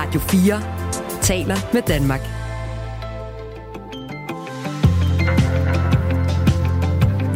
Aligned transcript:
Radio 0.00 0.20
4 0.20 1.20
taler 1.22 1.56
med 1.72 1.82
Danmark. 1.82 2.20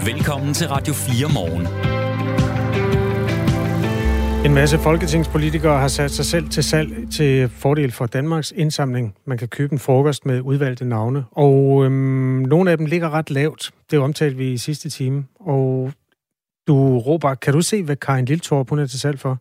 Velkommen 0.06 0.54
til 0.54 0.68
Radio 0.68 0.94
4 0.94 1.28
morgen. 1.34 1.66
En 4.46 4.54
masse 4.54 4.78
folketingspolitikere 4.78 5.78
har 5.78 5.88
sat 5.88 6.10
sig 6.10 6.24
selv 6.24 6.48
til 6.48 6.64
salg 6.64 7.12
til 7.12 7.48
fordel 7.48 7.92
for 7.92 8.06
Danmarks 8.06 8.52
indsamling. 8.56 9.14
Man 9.24 9.38
kan 9.38 9.48
købe 9.48 9.72
en 9.72 9.78
frokost 9.78 10.26
med 10.26 10.40
udvalgte 10.40 10.84
navne, 10.84 11.24
og 11.30 11.84
øhm, 11.84 11.92
nogle 12.48 12.70
af 12.70 12.76
dem 12.76 12.86
ligger 12.86 13.10
ret 13.10 13.30
lavt. 13.30 13.70
Det 13.90 13.98
omtalte 13.98 14.36
vi 14.36 14.52
i 14.52 14.56
sidste 14.56 14.90
time. 14.90 15.24
Og 15.40 15.92
du, 16.68 16.98
Robert, 16.98 17.40
kan 17.40 17.52
du 17.52 17.60
se, 17.60 17.82
hvad 17.82 17.96
Karin 17.96 18.24
Liltorp 18.24 18.70
hun 18.70 18.78
er 18.78 18.86
til 18.86 19.00
salg 19.00 19.20
for? 19.20 19.38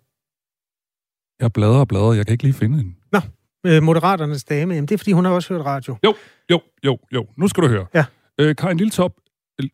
Jeg 1.41 1.53
bladrer 1.53 1.79
og 1.79 1.87
bladrer, 1.87 2.13
jeg 2.13 2.25
kan 2.25 2.33
ikke 2.33 2.43
lige 2.43 2.53
finde 2.53 2.77
hende. 2.77 2.93
Nå, 3.11 3.19
øh, 3.65 3.83
Moderaternes 3.83 4.43
dame, 4.43 4.73
jamen 4.73 4.87
det 4.87 4.93
er, 4.93 4.97
fordi 4.97 5.11
hun 5.11 5.25
har 5.25 5.32
også 5.32 5.54
hørt 5.54 5.65
radio. 5.65 5.95
Jo, 6.04 6.15
jo, 6.51 6.61
jo, 6.86 6.97
jo. 7.13 7.25
Nu 7.37 7.47
skal 7.47 7.63
du 7.63 7.68
høre. 7.68 7.86
Ja. 7.93 8.05
Øh, 8.39 8.55
Karin 8.55 8.77
Liltorp, 8.77 9.11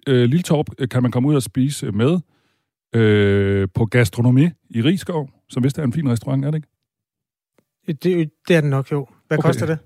øh, 0.08 0.24
Liltorp 0.24 0.66
øh, 0.80 0.90
kan 0.90 1.02
man 1.04 1.12
komme 1.12 1.30
ud 1.30 1.36
og 1.36 1.44
spise 1.44 1.92
med 1.92 2.20
øh, 2.96 3.68
på 3.74 3.86
gastronomi 3.86 4.50
i 4.70 4.82
Rigskov, 4.82 5.30
som 5.50 5.64
vist 5.64 5.80
er 5.80 5.84
en 5.84 5.94
fin 5.94 6.10
restaurant, 6.10 6.46
er 6.46 6.52
det 6.52 6.58
ikke? 6.58 6.68
Det, 8.04 8.32
det 8.48 8.56
er 8.56 8.62
den 8.62 8.70
nok 8.70 8.92
jo. 8.92 9.08
Hvad 9.28 9.38
okay. 9.38 9.48
koster 9.48 9.66
det? 9.66 9.78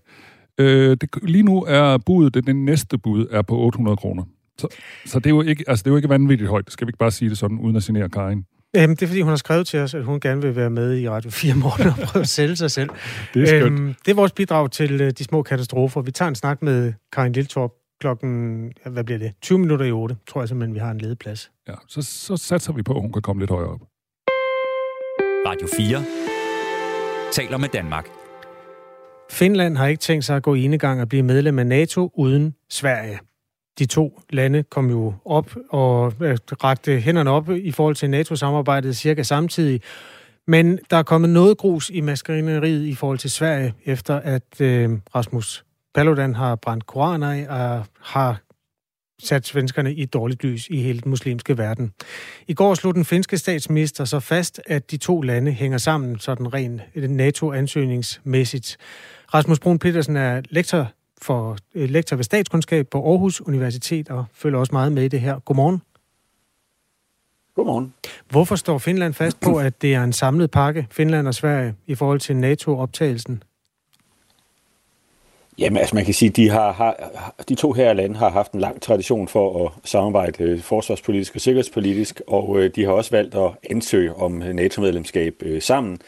Øh, 0.58 0.98
det? 1.02 1.10
Lige 1.24 1.44
nu 1.44 1.64
er 1.64 1.98
budet, 1.98 2.34
det, 2.34 2.48
den 2.48 2.66
næste 2.66 2.98
bud 2.98 3.28
er 3.32 3.42
på 3.42 3.58
800 3.60 3.98
kroner. 3.98 4.24
Så, 4.58 4.68
så 5.06 5.20
det, 5.20 5.26
er 5.26 5.30
jo 5.30 5.42
ikke, 5.42 5.64
altså, 5.68 5.84
det 5.84 5.90
er 5.90 5.92
jo 5.92 5.98
ikke 5.98 6.10
vanvittigt 6.10 6.50
højt. 6.50 6.72
Skal 6.72 6.88
vi 6.88 6.90
ikke 6.90 6.98
bare 6.98 7.12
sige 7.12 7.30
det 7.30 7.38
sådan, 7.38 7.60
uden 7.60 7.76
at 7.76 7.84
genere 7.84 8.10
Karin? 8.10 8.46
Jamen, 8.76 8.96
det 8.96 9.02
er, 9.02 9.08
fordi 9.08 9.22
hun 9.22 9.30
har 9.30 9.36
skrevet 9.36 9.68
til 9.68 9.80
os, 9.80 9.94
at 9.94 10.04
hun 10.04 10.20
gerne 10.20 10.42
vil 10.42 10.56
være 10.56 10.70
med 10.70 10.98
i 10.98 11.10
Radio 11.10 11.32
4 11.32 11.54
morgen 11.54 11.88
og 11.88 12.08
prøve 12.08 12.22
at 12.22 12.28
sælge 12.30 12.56
sig 12.56 12.72
selv. 12.72 12.90
Det 13.34 13.42
er 13.44 13.48
skønt. 13.48 13.80
Øhm, 13.80 13.96
det 14.06 14.12
er 14.12 14.16
vores 14.16 14.32
bidrag 14.32 14.72
til 14.72 15.02
uh, 15.02 15.10
de 15.10 15.24
små 15.24 15.44
katastrofer. 15.44 16.02
Vi 16.02 16.12
tager 16.12 16.30
en 16.30 16.36
snak 16.36 16.62
med 16.62 16.94
Karin 17.14 17.34
Liltorp 17.34 17.72
klokken, 18.00 18.74
hvad 18.86 19.04
bliver 19.04 19.20
det, 19.20 19.34
20 19.42 19.60
minutter 19.60 19.86
i 19.86 19.92
8, 19.92 20.16
tror 20.28 20.42
jeg 20.42 20.48
simpelthen, 20.50 20.74
vi 20.74 20.80
har 20.80 20.92
en 20.92 20.98
ledeplads. 20.98 21.52
Ja, 21.68 21.74
så, 21.88 22.02
så 22.02 22.38
satser 22.38 22.74
vi 22.74 22.84
på, 22.84 22.94
at 22.94 23.02
hun 23.02 23.14
kan 23.14 23.22
komme 23.22 23.42
lidt 23.42 23.52
højere 23.52 23.70
op. 23.70 23.82
Radio 25.48 25.68
4 25.78 26.04
taler 27.32 27.58
med 27.58 27.70
Danmark. 27.70 28.08
Finland 29.32 29.78
har 29.78 29.88
ikke 29.88 30.00
tænkt 30.00 30.26
sig 30.26 30.36
at 30.36 30.44
gå 30.44 30.54
enegang 30.54 31.02
og 31.02 31.10
blive 31.10 31.24
medlem 31.24 31.60
af 31.60 31.68
NATO 31.68 32.12
uden 32.16 32.56
Sverige. 32.70 33.20
De 33.82 33.86
to 33.86 34.22
lande 34.30 34.64
kom 34.64 34.90
jo 34.90 35.14
op 35.26 35.56
og 35.70 36.14
øh, 36.22 36.38
rakte 36.64 37.00
hænderne 37.00 37.30
op 37.30 37.50
i 37.50 37.72
forhold 37.72 37.96
til 37.96 38.10
NATO-samarbejdet 38.10 38.98
cirka 38.98 39.24
samtidig. 39.24 39.82
Men 40.48 40.80
der 40.90 40.98
er 40.98 41.04
kommet 41.04 41.30
noget 41.30 41.58
grus 41.58 41.90
i 41.90 42.02
maskineriet 42.02 42.86
i 42.86 42.96
forhold 42.96 43.18
til 43.18 43.32
Sverige, 43.32 43.74
efter 43.86 44.16
at 44.16 44.62
øh, 44.62 44.90
Rasmus 45.16 45.66
Paludan 45.96 46.36
har 46.36 46.56
brændt 46.56 46.86
koraner 46.86 47.32
af 47.32 47.48
og 47.50 47.86
har 48.02 48.42
sat 49.24 49.48
svenskerne 49.48 49.94
i 49.94 50.06
dårligt 50.06 50.44
lys 50.44 50.68
i 50.68 50.82
hele 50.82 51.02
den 51.02 51.10
muslimske 51.10 51.58
verden. 51.58 51.94
I 52.48 52.54
går 52.54 52.74
slog 52.74 52.96
den 52.96 53.06
finske 53.06 53.38
statsminister 53.38 54.06
så 54.06 54.20
fast, 54.20 54.62
at 54.66 54.92
de 54.92 54.98
to 54.98 55.22
lande 55.22 55.52
hænger 55.52 55.78
sammen 55.78 56.20
sådan 56.20 56.54
rent 56.54 56.82
NATO-ansøgningsmæssigt. 56.96 58.78
Rasmus 59.34 59.60
Brun 59.60 59.80
Petersen 59.80 60.16
er 60.16 60.42
lektor 60.50 60.92
for 61.22 61.58
øh, 61.76 61.90
lektor 61.90 62.16
ved 62.16 62.24
statskundskab 62.24 62.88
på 62.88 63.10
Aarhus 63.10 63.42
Universitet 63.42 64.10
og 64.10 64.26
følger 64.34 64.60
også 64.60 64.74
meget 64.74 64.92
med 64.92 65.04
i 65.04 65.08
det 65.08 65.22
her. 65.22 65.40
Godmorgen. 65.40 65.82
Godmorgen. 67.56 67.94
Hvorfor 68.30 68.56
står 68.56 68.78
Finland 68.78 69.14
fast 69.14 69.40
på, 69.40 69.58
at 69.58 69.82
det 69.82 69.94
er 69.94 70.04
en 70.04 70.14
samlet 70.14 70.52
pakke, 70.52 70.88
Finland 70.92 71.28
og 71.28 71.34
Sverige, 71.34 71.76
i 71.88 71.96
forhold 71.96 72.20
til 72.20 72.36
NATO-optagelsen? 72.36 73.44
Jamen, 75.60 75.78
altså 75.78 75.96
man 75.96 76.06
kan 76.06 76.14
sige, 76.14 76.30
de 76.30 76.50
har, 76.50 76.72
har 76.72 77.34
de 77.50 77.56
to 77.56 77.74
her 77.74 77.94
lande 77.94 78.16
har 78.16 78.30
haft 78.30 78.52
en 78.52 78.60
lang 78.60 78.82
tradition 78.82 79.28
for 79.28 79.66
at 79.66 79.72
samarbejde 79.84 80.62
forsvarspolitisk 80.62 81.36
og 81.36 81.42
sikkerhedspolitisk, 81.42 82.22
og 82.28 82.60
øh, 82.60 82.72
de 82.76 82.84
har 82.84 82.92
også 82.92 83.12
valgt 83.12 83.36
at 83.36 83.52
ansøge 83.70 84.16
om 84.16 84.32
NATO-medlemskab 84.32 85.36
øh, 85.42 85.62
sammen. 85.62 86.00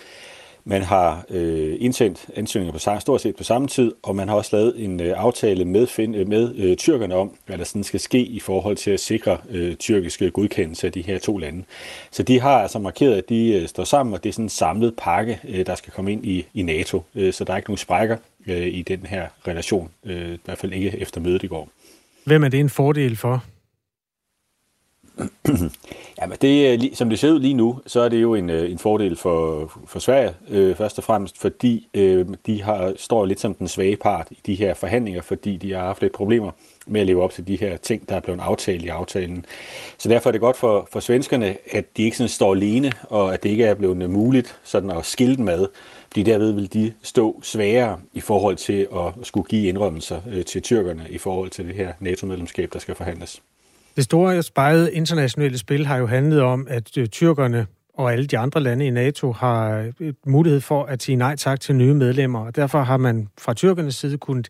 Man 0.65 0.81
har 0.81 1.25
øh, 1.29 1.75
indsendt 1.79 2.25
ansøgninger 2.35 2.73
på 2.73 2.99
stort 2.99 3.21
set 3.21 3.35
på 3.35 3.43
samme 3.43 3.67
tid, 3.67 3.91
og 4.03 4.15
man 4.15 4.27
har 4.27 4.35
også 4.35 4.55
lavet 4.55 4.83
en 4.83 5.01
øh, 5.01 5.13
aftale 5.17 5.65
med, 5.65 5.87
find, 5.87 6.15
øh, 6.15 6.27
med 6.27 6.55
øh, 6.55 6.77
tyrkerne 6.77 7.15
om, 7.15 7.31
hvad 7.45 7.57
der 7.57 7.63
sådan 7.63 7.83
skal 7.83 7.99
ske 7.99 8.19
i 8.19 8.39
forhold 8.39 8.77
til 8.77 8.91
at 8.91 8.99
sikre 8.99 9.37
øh, 9.49 9.75
tyrkiske 9.75 10.31
godkendelse 10.31 10.87
af 10.87 10.93
de 10.93 11.01
her 11.01 11.19
to 11.19 11.37
lande. 11.37 11.63
Så 12.11 12.23
de 12.23 12.39
har 12.39 12.61
altså 12.61 12.79
markeret, 12.79 13.15
at 13.15 13.29
de 13.29 13.53
øh, 13.53 13.67
står 13.67 13.83
sammen, 13.83 14.13
og 14.13 14.23
det 14.23 14.29
er 14.29 14.33
sådan 14.33 14.45
en 14.45 14.49
samlet 14.49 14.93
pakke, 14.97 15.39
øh, 15.49 15.65
der 15.65 15.75
skal 15.75 15.93
komme 15.93 16.11
ind 16.11 16.25
i, 16.25 16.45
i 16.53 16.61
NATO. 16.61 17.03
Øh, 17.15 17.33
så 17.33 17.43
der 17.43 17.53
er 17.53 17.57
ikke 17.57 17.69
nogen 17.69 17.77
sprækker 17.77 18.17
øh, 18.47 18.67
i 18.67 18.81
den 18.81 19.05
her 19.05 19.27
relation, 19.47 19.89
øh, 20.05 20.33
i 20.33 20.39
hvert 20.45 20.57
fald 20.57 20.73
ikke 20.73 20.99
efter 20.99 21.21
mødet 21.21 21.43
i 21.43 21.47
går. 21.47 21.69
Hvem 22.25 22.43
er 22.43 22.49
det 22.49 22.59
en 22.59 22.69
fordel 22.69 23.15
for? 23.15 23.43
Jamen 26.21 26.37
det, 26.41 26.97
som 26.97 27.09
det 27.09 27.19
ser 27.19 27.31
ud 27.31 27.39
lige 27.39 27.53
nu, 27.53 27.79
så 27.87 28.01
er 28.01 28.09
det 28.09 28.21
jo 28.21 28.33
en, 28.35 28.49
øh, 28.49 28.71
en 28.71 28.79
fordel 28.79 29.15
for, 29.15 29.71
for 29.85 29.99
Sverige, 29.99 30.33
øh, 30.49 30.75
først 30.75 30.97
og 30.97 31.03
fremmest, 31.03 31.37
fordi 31.37 31.87
øh, 31.93 32.25
de 32.45 32.61
har, 32.61 32.93
står 32.97 33.25
lidt 33.25 33.39
som 33.39 33.53
den 33.53 33.67
svage 33.67 33.97
part 33.97 34.27
i 34.31 34.39
de 34.45 34.55
her 34.55 34.73
forhandlinger, 34.73 35.21
fordi 35.21 35.57
de 35.57 35.73
har 35.73 35.79
haft 35.79 36.01
lidt 36.01 36.13
problemer 36.13 36.51
med 36.87 37.01
at 37.01 37.07
leve 37.07 37.23
op 37.23 37.31
til 37.31 37.47
de 37.47 37.55
her 37.55 37.77
ting, 37.77 38.09
der 38.09 38.15
er 38.15 38.19
blevet 38.19 38.39
aftalt 38.39 38.83
i 38.83 38.87
aftalen. 38.87 39.45
Så 39.97 40.09
derfor 40.09 40.29
er 40.29 40.31
det 40.31 40.41
godt 40.41 40.57
for, 40.57 40.87
for 40.91 40.99
svenskerne, 40.99 41.57
at 41.71 41.97
de 41.97 42.03
ikke 42.03 42.17
sådan 42.17 42.29
står 42.29 42.53
alene, 42.55 42.91
og 43.03 43.33
at 43.33 43.43
det 43.43 43.49
ikke 43.49 43.65
er 43.65 43.73
blevet 43.73 44.09
muligt 44.09 44.59
sådan 44.63 44.91
at 44.91 45.05
skille 45.05 45.35
dem 45.35 45.47
ad, 45.47 45.67
fordi 46.07 46.23
derved 46.23 46.51
vil 46.51 46.73
de 46.73 46.93
stå 47.01 47.39
sværere 47.43 47.99
i 48.13 48.21
forhold 48.21 48.55
til 48.55 48.87
at 48.95 49.25
skulle 49.27 49.47
give 49.47 49.67
indrømmelser 49.67 50.21
øh, 50.31 50.45
til 50.45 50.61
tyrkerne 50.61 51.05
i 51.09 51.17
forhold 51.17 51.49
til 51.49 51.67
det 51.67 51.75
her 51.75 51.93
NATO-medlemskab, 51.99 52.69
der 52.73 52.79
skal 52.79 52.95
forhandles. 52.95 53.41
Det 53.95 54.03
store 54.03 54.43
spejede 54.43 54.93
internationale 54.93 55.57
spil 55.57 55.85
har 55.85 55.97
jo 55.97 56.07
handlet 56.07 56.41
om, 56.41 56.67
at 56.69 56.97
øh, 56.97 57.07
tyrkerne 57.07 57.67
og 57.93 58.13
alle 58.13 58.25
de 58.25 58.37
andre 58.37 58.59
lande 58.61 58.85
i 58.85 58.89
NATO 58.89 59.31
har 59.31 59.91
øh, 59.99 60.13
mulighed 60.25 60.61
for 60.61 60.83
at 60.83 61.03
sige 61.03 61.15
nej 61.15 61.35
tak 61.35 61.59
til 61.59 61.75
nye 61.75 61.93
medlemmer. 61.93 62.45
Og 62.45 62.55
derfor 62.55 62.81
har 62.83 62.97
man 62.97 63.27
fra 63.37 63.53
tyrkernes 63.53 63.95
side 63.95 64.17
kunnet 64.17 64.49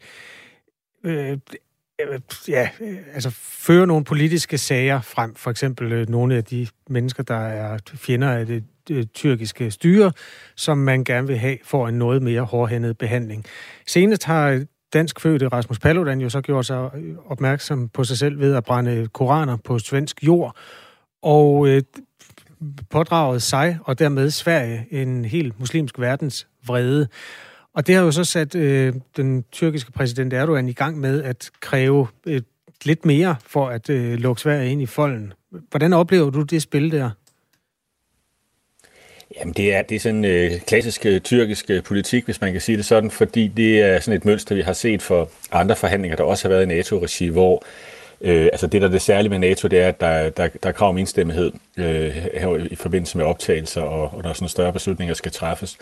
øh, 1.03 1.31
øh 1.31 2.19
ja, 2.47 2.69
altså 3.13 3.29
føre 3.39 3.87
nogle 3.87 4.05
politiske 4.05 4.57
sager 4.57 5.01
frem. 5.01 5.35
For 5.35 5.51
eksempel 5.51 5.91
øh, 5.91 6.09
nogle 6.09 6.35
af 6.35 6.43
de 6.43 6.67
mennesker, 6.89 7.23
der 7.23 7.35
er 7.35 7.77
fjender 7.95 8.31
af 8.31 8.45
det, 8.45 8.63
det 8.87 9.13
tyrkiske 9.13 9.71
styre, 9.71 10.11
som 10.55 10.77
man 10.77 11.03
gerne 11.03 11.27
vil 11.27 11.37
have 11.37 11.57
for 11.63 11.87
en 11.87 11.95
noget 11.95 12.21
mere 12.21 12.41
hårdhændet 12.41 12.97
behandling. 12.97 13.45
Senest 13.87 14.23
har 14.23 14.63
dansk 14.93 15.19
fødte 15.19 15.47
Rasmus 15.47 15.79
Paludan 15.79 16.21
jo 16.21 16.29
så 16.29 16.41
gjorde 16.41 16.63
sig 16.63 16.89
opmærksom 17.25 17.89
på 17.89 18.03
sig 18.03 18.17
selv 18.17 18.39
ved 18.39 18.55
at 18.55 18.63
brænde 18.63 19.07
koraner 19.07 19.57
på 19.57 19.79
svensk 19.79 20.23
jord, 20.23 20.55
og 21.21 21.67
øh, 21.67 21.81
pådraget 22.89 23.41
sig 23.41 23.79
og 23.83 23.99
dermed 23.99 24.29
Sverige 24.29 24.87
en 24.91 25.25
helt 25.25 25.59
muslimsk 25.59 25.99
verdens 25.99 26.47
vrede. 26.67 27.07
Og 27.75 27.87
det 27.87 27.95
har 27.95 28.01
jo 28.01 28.11
så 28.11 28.23
sat 28.23 28.55
øh, 28.55 28.93
den 29.17 29.43
tyrkiske 29.51 29.91
præsident 29.91 30.33
Erdogan 30.33 30.69
i 30.69 30.73
gang 30.73 30.99
med 30.99 31.23
at 31.23 31.51
kræve 31.59 32.07
øh, 32.25 32.41
lidt 32.85 33.05
mere 33.05 33.35
for 33.45 33.67
at 33.67 33.89
øh, 33.89 34.13
lukke 34.13 34.41
Sverige 34.41 34.71
ind 34.71 34.81
i 34.81 34.85
folden. 34.85 35.33
Hvordan 35.69 35.93
oplever 35.93 36.29
du 36.29 36.41
det 36.41 36.61
spil 36.61 36.91
der? 36.91 37.09
Jamen, 39.39 39.53
det 39.53 39.75
er, 39.75 39.81
det 39.81 39.95
er 39.95 39.99
sådan 39.99 40.25
øh, 40.25 40.61
klassisk 40.61 41.05
øh, 41.05 41.21
tyrkisk 41.21 41.69
øh, 41.69 41.83
politik, 41.83 42.25
hvis 42.25 42.41
man 42.41 42.51
kan 42.51 42.61
sige 42.61 42.77
det 42.77 42.85
sådan, 42.85 43.11
fordi 43.11 43.47
det 43.47 43.81
er 43.81 43.99
sådan 43.99 44.17
et 44.17 44.25
mønster, 44.25 44.55
vi 44.55 44.61
har 44.61 44.73
set 44.73 45.01
for 45.01 45.29
andre 45.51 45.75
forhandlinger, 45.75 46.17
der 46.17 46.23
også 46.23 46.47
har 46.47 46.49
været 46.49 46.63
i 46.63 46.65
NATO-regi, 46.65 47.27
hvor 47.27 47.63
øh, 48.21 48.45
altså 48.45 48.67
det, 48.67 48.81
der 48.81 48.87
er 48.87 48.91
det 48.91 49.01
særlige 49.01 49.29
med 49.29 49.39
NATO, 49.39 49.67
det 49.67 49.81
er, 49.81 49.87
at 49.87 50.01
der, 50.01 50.29
der, 50.29 50.47
der 50.63 50.69
er 50.69 50.73
krav 50.73 50.89
om 50.89 50.97
enstemmighed 50.97 51.51
øh, 51.77 52.15
her 52.33 52.67
i 52.71 52.75
forbindelse 52.75 53.17
med 53.17 53.25
optagelser, 53.25 53.81
og, 53.81 54.17
og 54.17 54.23
der 54.23 54.29
er 54.29 54.33
sådan 54.33 54.49
større 54.49 54.73
beslutninger, 54.73 55.13
der 55.13 55.17
skal 55.17 55.31
træffes. 55.31 55.77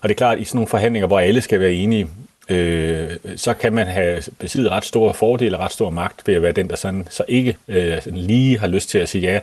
Og 0.00 0.08
det 0.08 0.14
er 0.14 0.18
klart, 0.18 0.36
at 0.36 0.42
i 0.42 0.44
sådan 0.44 0.56
nogle 0.56 0.68
forhandlinger, 0.68 1.06
hvor 1.06 1.20
alle 1.20 1.40
skal 1.40 1.60
være 1.60 1.72
enige, 1.72 2.08
øh, 2.48 3.10
så 3.36 3.54
kan 3.54 3.72
man 3.72 3.86
have 3.86 4.22
besiddet 4.38 4.70
ret 4.70 4.84
store 4.84 5.14
fordele 5.14 5.56
og 5.56 5.64
ret 5.64 5.72
stor 5.72 5.90
magt 5.90 6.28
ved 6.28 6.34
at 6.34 6.42
være 6.42 6.52
den, 6.52 6.68
der 6.68 6.76
sådan, 6.76 7.06
så 7.10 7.24
ikke 7.28 7.56
øh, 7.68 7.98
lige 8.06 8.58
har 8.58 8.66
lyst 8.66 8.88
til 8.88 8.98
at 8.98 9.08
sige 9.08 9.22
ja, 9.22 9.40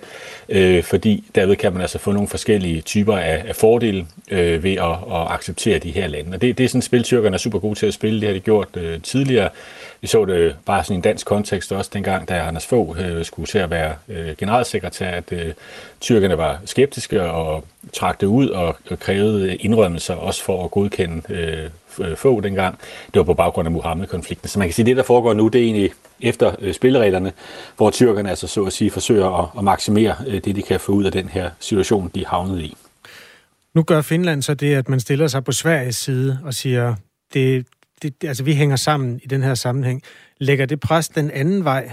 øh, 0.49 0.83
fordi 0.83 1.23
derved 1.35 1.55
kan 1.55 1.73
man 1.73 1.81
altså 1.81 1.97
få 1.97 2.11
nogle 2.11 2.27
forskellige 2.27 2.81
typer 2.81 3.17
af, 3.17 3.43
af 3.47 3.55
fordele 3.55 4.05
øh, 4.31 4.63
ved 4.63 4.73
at, 4.73 4.91
at 4.91 5.31
acceptere 5.31 5.79
de 5.79 5.91
her 5.91 6.07
lande. 6.07 6.35
Og 6.35 6.41
det, 6.41 6.57
det 6.57 6.63
er 6.63 6.67
sådan 6.67 6.79
et 6.79 6.85
spil, 6.85 7.03
tyrkerne 7.03 7.33
er 7.33 7.37
super 7.37 7.59
gode 7.59 7.75
til 7.75 7.85
at 7.85 7.93
spille. 7.93 8.19
Det 8.19 8.27
har 8.27 8.33
de 8.33 8.39
gjort 8.39 8.67
øh, 8.73 9.01
tidligere. 9.01 9.49
Vi 10.01 10.07
så 10.07 10.25
det 10.25 10.55
bare 10.65 10.83
sådan 10.83 10.93
i 10.93 10.95
en 10.95 11.01
dansk 11.01 11.25
kontekst 11.25 11.71
også 11.71 11.91
dengang, 11.93 12.29
da 12.29 12.39
Anders 12.39 12.65
Fogh 12.65 12.99
øh, 12.99 13.25
skulle 13.25 13.47
til 13.47 13.57
at 13.57 13.69
være 13.69 13.95
øh, 14.09 14.35
generalsekretær, 14.37 15.11
at 15.11 15.31
øh, 15.31 15.53
tyrkerne 16.01 16.37
var 16.37 16.59
skeptiske 16.65 17.21
og 17.21 17.63
trak 17.93 18.21
det 18.21 18.27
ud 18.27 18.49
og, 18.49 18.75
og 18.89 18.99
krævede 18.99 19.55
indrømmelser 19.55 20.13
også 20.13 20.43
for 20.43 20.63
at 20.63 20.71
godkende 20.71 21.21
øh, 21.29 21.69
Øh, 21.99 22.17
få 22.17 22.41
dengang. 22.41 22.79
Det 23.05 23.19
var 23.19 23.23
på 23.23 23.33
baggrund 23.33 23.67
af 23.67 23.71
Muhammed-konflikten. 23.71 24.49
Så 24.49 24.59
man 24.59 24.67
kan 24.67 24.73
sige, 24.73 24.83
at 24.83 24.87
det, 24.87 24.97
der 24.97 25.03
foregår 25.03 25.33
nu, 25.33 25.47
det 25.47 25.61
er 25.61 25.65
egentlig 25.65 25.91
efter 26.21 26.55
øh, 26.59 26.73
spillereglerne, 26.73 27.31
hvor 27.77 27.89
tyrkerne 27.89 28.29
altså 28.29 28.47
så 28.47 28.63
at 28.63 28.73
sige 28.73 28.91
forsøger 28.91 29.39
at, 29.39 29.49
at 29.57 29.63
maksimere 29.63 30.15
øh, 30.27 30.33
det, 30.33 30.55
de 30.55 30.61
kan 30.61 30.79
få 30.79 30.91
ud 30.91 31.03
af 31.03 31.11
den 31.11 31.29
her 31.29 31.51
situation, 31.59 32.11
de 32.15 32.21
er 32.21 32.27
havnet 32.27 32.61
i. 32.61 32.77
Nu 33.75 33.83
gør 33.83 34.01
Finland 34.01 34.41
så 34.41 34.53
det, 34.53 34.75
at 34.75 34.89
man 34.89 34.99
stiller 34.99 35.27
sig 35.27 35.43
på 35.43 35.51
Sveriges 35.51 35.95
side 35.95 36.39
og 36.43 36.53
siger, 36.53 36.95
det, 37.33 37.67
det, 38.01 38.13
altså 38.23 38.43
vi 38.43 38.53
hænger 38.53 38.75
sammen 38.75 39.19
i 39.23 39.27
den 39.27 39.43
her 39.43 39.55
sammenhæng. 39.55 40.01
Lægger 40.39 40.65
det 40.65 40.79
pres 40.79 41.09
den 41.09 41.31
anden 41.31 41.63
vej? 41.63 41.91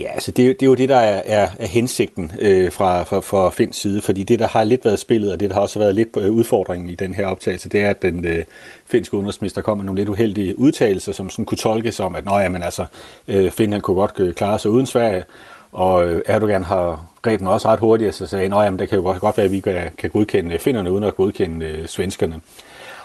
Ja, 0.00 0.12
altså 0.12 0.30
det, 0.30 0.60
det 0.60 0.66
er 0.66 0.70
jo 0.70 0.74
det, 0.74 0.88
der 0.88 0.96
er, 0.96 1.22
er, 1.26 1.48
er 1.58 1.66
hensigten 1.66 2.32
øh, 2.38 2.72
fra, 2.72 3.02
fra, 3.02 3.20
fra 3.20 3.50
Finns 3.50 3.76
side, 3.76 4.02
fordi 4.02 4.22
det, 4.22 4.38
der 4.38 4.46
har 4.46 4.64
lidt 4.64 4.84
været 4.84 4.98
spillet, 4.98 5.32
og 5.32 5.40
det, 5.40 5.50
der 5.50 5.54
har 5.54 5.62
også 5.62 5.78
været 5.78 5.94
lidt 5.94 6.08
øh, 6.16 6.30
udfordringen 6.30 6.90
i 6.90 6.94
den 6.94 7.14
her 7.14 7.26
optagelse, 7.26 7.68
det 7.68 7.80
er, 7.80 7.90
at 7.90 8.02
den 8.02 8.24
øh, 8.24 8.44
finske 8.86 9.14
udenrigsminister 9.14 9.62
kom 9.62 9.78
med 9.78 9.84
nogle 9.84 10.00
lidt 10.00 10.08
uheldige 10.08 10.58
udtalelser, 10.58 11.12
som 11.12 11.30
sådan 11.30 11.44
kunne 11.44 11.58
tolkes 11.58 11.94
som, 11.94 12.14
at 12.16 12.24
ja, 12.26 12.48
men 12.48 12.62
altså, 12.62 12.84
øh, 13.28 13.50
Finland 13.50 13.82
kunne 13.82 13.94
godt 13.94 14.14
øh, 14.18 14.34
klare 14.34 14.58
sig 14.58 14.70
uden 14.70 14.86
Sverige, 14.86 15.24
og 15.72 16.08
øh, 16.08 16.22
Erdogan 16.26 16.64
har 16.64 17.06
grebet 17.22 17.48
også 17.48 17.68
ret 17.68 17.78
hurtigt, 17.78 18.14
så 18.14 18.26
sagde, 18.26 18.56
at 18.56 18.78
det 18.78 18.88
kan 18.88 18.98
jo 18.98 19.18
godt 19.20 19.36
være, 19.36 19.46
at 19.46 19.52
vi 19.52 19.60
kan, 19.60 19.90
kan 19.98 20.10
godkende 20.10 20.58
finnerne 20.58 20.92
uden 20.92 21.04
at 21.04 21.16
godkende 21.16 21.66
øh, 21.66 21.86
svenskerne. 21.86 22.40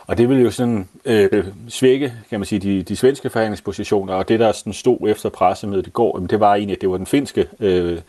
Og 0.07 0.17
det 0.17 0.29
vil 0.29 0.41
jo 0.41 0.51
sådan 0.51 0.87
øh, 1.05 1.45
svække, 1.69 2.13
kan 2.29 2.39
man 2.39 2.45
sige, 2.45 2.59
de, 2.59 2.83
de 2.83 2.95
svenske 2.95 3.29
forhandlingspositioner, 3.29 4.13
og 4.13 4.29
det 4.29 4.39
der 4.39 4.51
sådan 4.51 4.73
stod 4.73 4.97
efter 5.09 5.29
pressemødet 5.29 5.87
i 5.87 5.89
går, 5.89 6.19
det 6.19 6.39
var 6.39 6.55
egentlig, 6.55 6.75
at 6.75 6.81
det 6.81 6.89
var 6.89 6.97
den 6.97 7.05
finske 7.05 7.47
øh, 7.59 7.99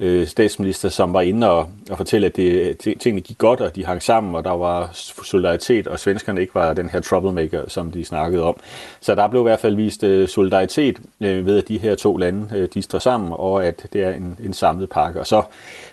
øh, 0.00 0.26
statsminister, 0.26 0.88
som 0.88 1.12
var 1.12 1.20
inde 1.20 1.50
og, 1.50 1.68
og 1.90 1.96
fortælle, 1.96 2.26
at 2.26 2.36
det, 2.36 2.76
tingene 3.00 3.20
gik 3.20 3.38
godt, 3.38 3.60
og 3.60 3.76
de 3.76 3.84
hang 3.84 4.02
sammen, 4.02 4.34
og 4.34 4.44
der 4.44 4.50
var 4.50 4.90
solidaritet, 5.24 5.86
og 5.86 5.98
svenskerne 5.98 6.40
ikke 6.40 6.54
var 6.54 6.74
den 6.74 6.88
her 6.88 7.00
troublemaker, 7.00 7.68
som 7.68 7.90
de 7.90 8.04
snakkede 8.04 8.42
om. 8.42 8.56
Så 9.00 9.14
der 9.14 9.28
blev 9.28 9.40
i 9.40 9.42
hvert 9.42 9.60
fald 9.60 9.76
vist 9.76 10.04
øh, 10.04 10.28
solidaritet 10.28 10.98
øh, 11.20 11.46
ved, 11.46 11.58
at 11.58 11.68
de 11.68 11.78
her 11.78 11.94
to 11.94 12.16
lande, 12.16 12.56
øh, 12.56 12.68
de 12.74 12.82
står 12.82 12.98
sammen, 12.98 13.32
og 13.32 13.66
at 13.66 13.86
det 13.92 14.02
er 14.02 14.10
en, 14.10 14.38
en 14.44 14.52
samlet 14.52 14.90
pakke. 14.90 15.20
Og 15.20 15.26
så 15.26 15.42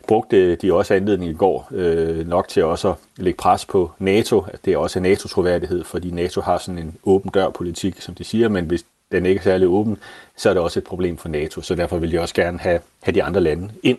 brugte 0.08 0.56
de 0.56 0.74
også 0.74 0.94
anledningen 0.94 1.36
i 1.36 1.38
går 1.38 1.68
øh, 1.72 2.28
nok 2.28 2.48
til 2.48 2.64
også 2.64 2.90
at 2.90 2.96
lægge 3.18 3.38
pres 3.38 3.66
på 3.66 3.92
NATO, 4.00 4.46
at 4.48 4.66
det 4.66 4.74
er 4.74 4.78
også 4.78 5.00
NATO-troværdighed, 5.00 5.84
fordi 5.84 6.12
NATO 6.12 6.42
har 6.42 6.58
sådan 6.58 6.80
en 6.80 6.98
åben 7.04 7.32
dør-politik, 7.32 8.02
som 8.02 8.16
de 8.16 8.24
siger, 8.24 8.50
men 8.50 8.66
hvis 8.66 8.86
den 9.12 9.26
ikke 9.26 9.40
er 9.40 9.44
særlig 9.44 9.68
åben, 9.68 9.98
så 10.38 10.50
er 10.50 10.54
det 10.54 10.64
også 10.64 10.80
et 10.80 10.84
problem 10.84 11.18
for 11.18 11.30
NATO. 11.30 11.62
Så 11.62 11.76
derfor 11.76 11.98
vil 11.98 12.12
de 12.12 12.20
også 12.20 12.36
gerne 12.36 12.60
have, 12.60 12.80
have 13.04 13.16
de 13.16 13.24
andre 13.24 13.42
lande 13.42 13.70
ind 13.84 13.98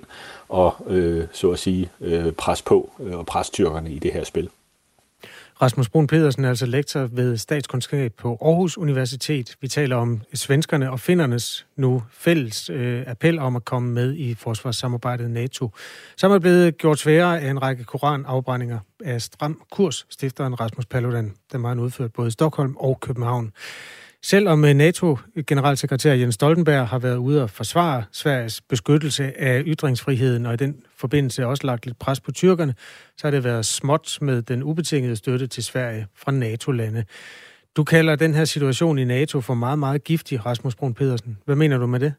og 0.49 0.75
øh, 0.87 1.25
så 1.33 1.51
at 1.51 1.59
sige 1.59 1.91
øh, 2.01 2.33
pres 2.33 2.63
på 2.63 2.91
øh, 3.01 3.19
og 3.19 3.27
pres 3.27 3.51
tyrkerne 3.51 3.91
i 3.91 3.99
det 3.99 4.13
her 4.13 4.25
spil. 4.25 4.49
Rasmus 5.63 5.89
Brun 5.89 6.07
Pedersen 6.07 6.45
er 6.45 6.49
altså 6.49 6.67
lektor 6.67 7.09
ved 7.13 7.37
statskundskab 7.37 8.13
på 8.13 8.39
Aarhus 8.41 8.79
Universitet. 8.79 9.57
Vi 9.61 9.69
taler 9.69 9.97
om 9.97 10.21
svenskerne 10.35 10.91
og 10.91 11.01
finnernes 11.01 11.67
nu 11.77 12.03
fælles 12.13 12.71
øh, 12.71 13.05
appel 13.07 13.39
om 13.39 13.57
at 13.57 13.65
komme 13.65 13.93
med 13.93 14.15
i 14.15 14.35
forsvarssamarbejdet 14.35 15.31
NATO, 15.31 15.71
som 16.17 16.33
er 16.33 16.39
blevet 16.39 16.79
gjort 16.79 16.99
sværere 16.99 17.41
af 17.41 17.51
en 17.51 17.63
række 17.63 17.85
koranafbrændinger 17.85 18.79
af 19.05 19.23
stram 19.23 19.63
kurs, 19.71 20.07
stifteren 20.11 20.61
Rasmus 20.61 20.87
Paludan. 20.87 21.35
Den 21.53 21.61
har 21.61 21.69
han 21.69 21.79
udført 21.79 22.13
både 22.13 22.29
i 22.29 22.31
Stockholm 22.31 22.77
og 22.77 23.01
København. 23.01 23.53
Selvom 24.25 24.65
øh, 24.65 24.75
NATO-generalsekretær 24.75 26.15
Jens 26.15 26.35
Stoltenberg 26.35 26.89
har 26.89 26.99
været 26.99 27.17
ude 27.17 27.43
og 27.43 27.51
forsvare 27.51 28.05
Sveriges 28.13 28.61
beskyttelse 28.61 29.41
af 29.41 29.63
ytringsfriheden, 29.67 30.47
og 30.47 30.55
i 30.55 30.57
den 30.57 30.77
forbindelse 30.97 31.47
også 31.47 31.67
lagt 31.67 31.87
lidt 31.87 31.99
pres 31.99 32.21
på 32.21 32.33
tyrkerne, 32.33 32.75
så 33.17 33.27
har 33.27 33.31
det 33.31 33.45
været 33.45 33.67
småt 33.67 34.19
med 34.21 34.43
den 34.43 34.63
ubetingede 34.63 35.17
støtte 35.17 35.47
til 35.47 35.65
Sverige 35.65 36.07
fra 36.17 36.33
NATO-lande. 36.33 37.05
Du 37.77 37.85
kalder 37.85 38.17
den 38.17 38.35
her 38.35 38.45
situation 38.45 38.99
i 38.99 39.05
NATO 39.05 39.41
for 39.41 39.55
meget, 39.55 39.79
meget 39.79 40.05
giftig, 40.05 40.47
Rasmus 40.47 40.75
Brun 40.75 40.95
Pedersen. 40.95 41.39
Hvad 41.45 41.57
mener 41.57 41.79
du 41.79 41.87
med 41.87 42.01
det? 42.01 42.15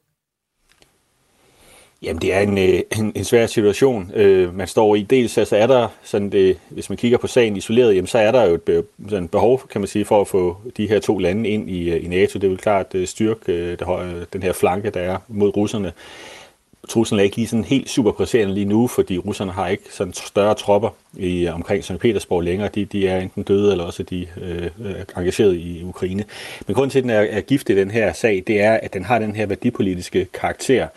Jamen, 2.03 2.21
det 2.21 2.33
er 2.33 2.39
en, 2.39 2.57
øh, 2.57 2.81
en, 2.97 3.11
en 3.15 3.23
svær 3.23 3.45
situation, 3.45 4.11
øh, 4.15 4.55
man 4.55 4.67
står 4.67 4.95
i. 4.95 5.01
Dels 5.01 5.38
altså 5.38 5.55
er 5.57 5.67
der, 5.67 5.88
sådan 6.03 6.29
det, 6.29 6.57
hvis 6.69 6.89
man 6.89 6.97
kigger 6.97 7.17
på 7.17 7.27
sagen 7.27 7.57
isoleret, 7.57 7.95
jamen, 7.95 8.07
så 8.07 8.17
er 8.17 8.31
der 8.31 8.44
jo 8.44 8.53
et 8.53 8.85
sådan 9.09 9.27
behov, 9.27 9.61
kan 9.71 9.81
man 9.81 9.88
sige, 9.88 10.05
for 10.05 10.21
at 10.21 10.27
få 10.27 10.57
de 10.77 10.88
her 10.88 11.00
to 11.00 11.17
lande 11.17 11.50
ind 11.50 11.69
i, 11.69 11.89
øh, 11.89 12.03
i 12.03 12.07
NATO. 12.07 12.39
Det 12.39 12.50
vil 12.50 12.57
klart 12.57 12.88
øh, 12.95 13.07
styrke 13.07 13.39
det, 13.69 13.79
den 14.33 14.44
her 14.44 14.53
flanke, 14.53 14.89
der 14.89 15.00
er 15.00 15.17
mod 15.27 15.57
russerne. 15.57 15.91
Truslen 16.89 17.19
er 17.19 17.23
ikke 17.23 17.35
lige 17.35 17.47
sådan 17.47 17.63
helt 17.63 17.89
super 17.89 18.11
presserende 18.11 18.53
lige 18.53 18.65
nu, 18.65 18.88
fordi 18.88 19.17
russerne 19.17 19.51
har 19.51 19.67
ikke 19.67 19.83
sådan 19.91 20.13
større 20.13 20.53
tropper 20.53 20.89
i, 21.17 21.47
omkring 21.47 21.83
St. 21.83 21.99
Petersborg 21.99 22.41
længere. 22.41 22.69
De, 22.75 22.85
de 22.85 23.07
er 23.07 23.19
enten 23.19 23.44
døde, 23.44 23.71
eller 23.71 23.83
også 23.83 24.03
de 24.03 24.27
øh, 24.41 24.69
engageret 25.17 25.56
i 25.56 25.83
Ukraine. 25.83 26.23
Men 26.67 26.75
grunden 26.75 26.89
til, 26.89 26.99
at 26.99 27.03
den 27.03 27.11
er, 27.11 27.21
er 27.21 27.41
gift 27.41 27.69
i 27.69 27.75
den 27.75 27.91
her 27.91 28.13
sag, 28.13 28.44
det 28.47 28.61
er, 28.61 28.73
at 28.73 28.94
den 28.94 29.03
har 29.03 29.19
den 29.19 29.35
her 29.35 29.45
værdipolitiske 29.45 30.27
karakter 30.33 30.88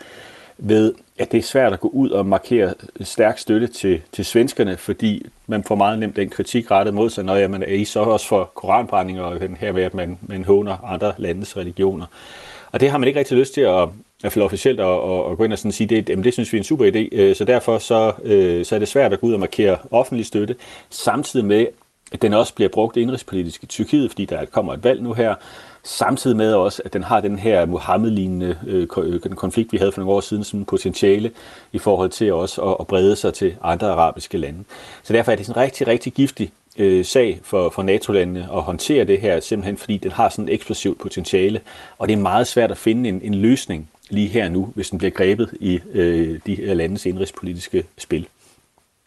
ved, 0.57 0.93
at 1.17 1.31
det 1.31 1.37
er 1.37 1.41
svært 1.41 1.73
at 1.73 1.79
gå 1.79 1.87
ud 1.87 2.09
og 2.09 2.25
markere 2.25 2.73
stærk 3.01 3.37
støtte 3.37 3.67
til, 3.67 4.01
til 4.11 4.25
svenskerne, 4.25 4.77
fordi 4.77 5.25
man 5.47 5.63
får 5.63 5.75
meget 5.75 5.99
nemt 5.99 6.15
den 6.15 6.29
kritik 6.29 6.71
rettet 6.71 6.93
mod 6.93 7.09
sig, 7.09 7.23
når 7.23 7.47
man 7.47 7.63
er 7.63 7.67
I 7.67 7.85
så 7.85 7.99
også 7.99 8.27
for 8.27 8.51
koranbrændinger 8.55 9.23
og 9.23 9.39
den 9.39 9.57
her 9.59 9.71
ved, 9.71 9.83
at 9.83 9.93
man, 9.93 10.17
man 10.21 10.43
håner 10.43 10.85
andre 10.85 11.13
landes 11.17 11.57
religioner. 11.57 12.05
Og 12.71 12.79
det 12.79 12.89
har 12.91 12.97
man 12.97 13.07
ikke 13.07 13.19
rigtig 13.19 13.37
lyst 13.37 13.53
til 13.53 13.61
at, 13.61 13.89
at 14.23 14.37
officielt 14.37 14.79
at, 14.79 14.85
at, 14.85 15.31
at 15.31 15.37
gå 15.37 15.43
ind 15.43 15.53
og 15.53 15.59
sådan 15.59 15.71
sige, 15.71 15.87
det, 15.87 16.09
jamen 16.09 16.23
det 16.23 16.33
synes 16.33 16.53
vi 16.53 16.57
er 16.57 16.59
en 16.59 16.63
super 16.63 16.85
idé, 16.85 17.09
øh, 17.11 17.35
så 17.35 17.45
derfor 17.45 17.77
så, 17.77 18.13
øh, 18.23 18.65
så 18.65 18.75
er 18.75 18.79
det 18.79 18.87
svært 18.87 19.13
at 19.13 19.19
gå 19.19 19.27
ud 19.27 19.33
og 19.33 19.39
markere 19.39 19.77
offentlig 19.91 20.25
støtte, 20.25 20.55
samtidig 20.89 21.45
med, 21.45 21.67
at 22.11 22.21
den 22.21 22.33
også 22.33 22.53
bliver 22.53 22.69
brugt 22.69 22.97
indrigspolitisk 22.97 23.63
i 23.63 23.65
Tyrkiet, 23.65 24.11
fordi 24.11 24.25
der 24.25 24.45
kommer 24.45 24.73
et 24.73 24.83
valg 24.83 25.01
nu 25.01 25.13
her, 25.13 25.35
samtidig 25.87 26.37
med 26.37 26.53
også, 26.53 26.81
at 26.85 26.93
den 26.93 27.03
har 27.03 27.21
den 27.21 27.39
her 27.39 27.65
Mohammed-lignende 27.65 28.57
øh, 28.67 28.87
øh 28.97 29.19
konflikt, 29.19 29.71
vi 29.71 29.77
havde 29.77 29.91
for 29.91 30.01
nogle 30.01 30.15
år 30.15 30.21
siden, 30.21 30.43
som 30.43 30.65
potentiale 30.65 31.31
i 31.71 31.79
forhold 31.79 32.09
til 32.09 32.33
også 32.33 32.61
at, 32.61 32.77
at 32.79 32.87
brede 32.87 33.15
sig 33.15 33.33
til 33.33 33.55
andre 33.61 33.91
arabiske 33.91 34.37
lande. 34.37 34.63
Så 35.03 35.13
derfor 35.13 35.31
er 35.31 35.35
det 35.35 35.45
sådan 35.45 35.61
en 35.61 35.65
rigtig, 35.65 35.87
rigtig 35.87 36.13
giftig 36.13 36.51
øh, 36.77 37.05
sag 37.05 37.39
for, 37.43 37.69
for 37.69 37.83
NATO-landene 37.83 38.47
at 38.53 38.61
håndtere 38.61 39.03
det 39.03 39.21
her, 39.21 39.39
simpelthen 39.39 39.77
fordi 39.77 39.97
den 39.97 40.11
har 40.11 40.29
sådan 40.29 40.47
et 40.47 40.53
eksplosivt 40.53 40.99
potentiale, 40.99 41.61
og 41.97 42.07
det 42.07 42.13
er 42.13 42.21
meget 42.21 42.47
svært 42.47 42.71
at 42.71 42.77
finde 42.77 43.09
en, 43.09 43.21
en 43.23 43.35
løsning 43.35 43.89
lige 44.09 44.27
her 44.27 44.49
nu, 44.49 44.71
hvis 44.75 44.89
den 44.89 44.97
bliver 44.97 45.11
grebet 45.11 45.49
i 45.59 45.79
øh, 45.93 46.39
de 46.45 46.55
her 46.55 46.73
landes 46.73 47.05
indrigspolitiske 47.05 47.83
spil. 47.97 48.27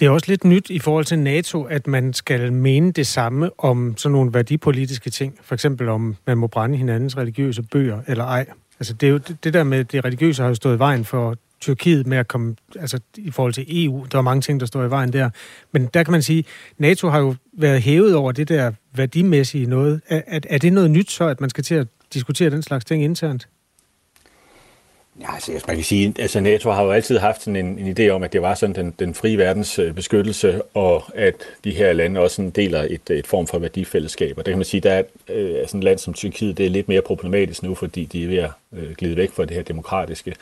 Det 0.00 0.06
er 0.06 0.10
også 0.10 0.26
lidt 0.28 0.44
nyt 0.44 0.70
i 0.70 0.78
forhold 0.78 1.04
til 1.04 1.18
NATO, 1.18 1.62
at 1.62 1.86
man 1.86 2.12
skal 2.12 2.52
mene 2.52 2.92
det 2.92 3.06
samme 3.06 3.50
om 3.58 3.94
sådan 3.96 4.12
nogle 4.12 4.34
værdipolitiske 4.34 5.10
ting. 5.10 5.38
For 5.42 5.54
eksempel 5.54 5.88
om 5.88 6.16
man 6.26 6.38
må 6.38 6.46
brænde 6.46 6.76
hinandens 6.76 7.16
religiøse 7.16 7.62
bøger 7.62 8.02
eller 8.06 8.24
ej. 8.24 8.46
Altså 8.80 8.94
det, 8.94 9.06
er 9.06 9.10
jo, 9.10 9.18
det 9.44 9.54
der 9.54 9.64
med 9.64 9.84
det 9.84 10.04
religiøse 10.04 10.42
har 10.42 10.48
jo 10.48 10.54
stået 10.54 10.76
i 10.76 10.78
vejen 10.78 11.04
for 11.04 11.36
Tyrkiet 11.60 12.06
med 12.06 12.18
at 12.18 12.28
komme, 12.28 12.56
altså 12.76 13.00
i 13.16 13.30
forhold 13.30 13.52
til 13.52 13.84
EU, 13.84 14.06
der 14.12 14.18
er 14.18 14.22
mange 14.22 14.40
ting, 14.40 14.60
der 14.60 14.66
står 14.66 14.84
i 14.84 14.90
vejen 14.90 15.12
der. 15.12 15.30
Men 15.72 15.86
der 15.86 16.02
kan 16.02 16.12
man 16.12 16.22
sige, 16.22 16.44
NATO 16.78 17.08
har 17.08 17.18
jo 17.18 17.34
været 17.52 17.82
hævet 17.82 18.14
over 18.14 18.32
det 18.32 18.48
der 18.48 18.72
værdimæssige 18.94 19.66
noget. 19.66 20.00
Er, 20.08 20.22
er, 20.26 20.40
er 20.50 20.58
det 20.58 20.72
noget 20.72 20.90
nyt 20.90 21.10
så, 21.10 21.24
at 21.24 21.40
man 21.40 21.50
skal 21.50 21.64
til 21.64 21.74
at 21.74 21.86
diskutere 22.14 22.50
den 22.50 22.62
slags 22.62 22.84
ting 22.84 23.04
internt? 23.04 23.48
Ja, 25.20 25.34
altså, 25.34 25.64
man 25.66 25.76
kan 25.76 25.84
sige, 25.84 26.14
altså 26.18 26.40
NATO 26.40 26.70
har 26.70 26.82
jo 26.82 26.90
altid 26.90 27.18
haft 27.18 27.42
sådan 27.42 27.66
en, 27.66 27.78
en 27.78 27.98
idé 27.98 28.08
om, 28.08 28.22
at 28.22 28.32
det 28.32 28.42
var 28.42 28.54
sådan 28.54 28.74
den, 28.74 28.94
den 28.98 29.14
frie 29.14 29.38
verdens 29.38 29.78
øh, 29.78 29.94
beskyttelse, 29.94 30.62
og 30.74 31.04
at 31.14 31.34
de 31.64 31.70
her 31.70 31.92
lande 31.92 32.20
også 32.20 32.36
sådan 32.36 32.50
deler 32.50 32.86
et, 32.90 33.10
et 33.10 33.26
form 33.26 33.46
for 33.46 33.58
værdifællesskab. 33.58 34.38
Og 34.38 34.46
det 34.46 34.52
kan 34.52 34.58
man 34.58 34.64
sige, 34.64 34.80
der 34.80 34.92
er 34.92 35.02
øh, 35.28 35.66
sådan 35.66 35.80
et 35.80 35.84
land 35.84 35.98
som 35.98 36.14
Tyrkiet, 36.14 36.58
det 36.58 36.66
er 36.66 36.70
lidt 36.70 36.88
mere 36.88 37.02
problematisk 37.02 37.62
nu, 37.62 37.74
fordi 37.74 38.04
de 38.04 38.24
er 38.24 38.28
ved 38.28 38.38
at 38.38 38.50
øh, 38.72 38.94
glide 38.94 39.16
væk 39.16 39.30
fra 39.30 39.44
det 39.44 39.56
her 39.56 39.62
demokratiske 39.62 40.34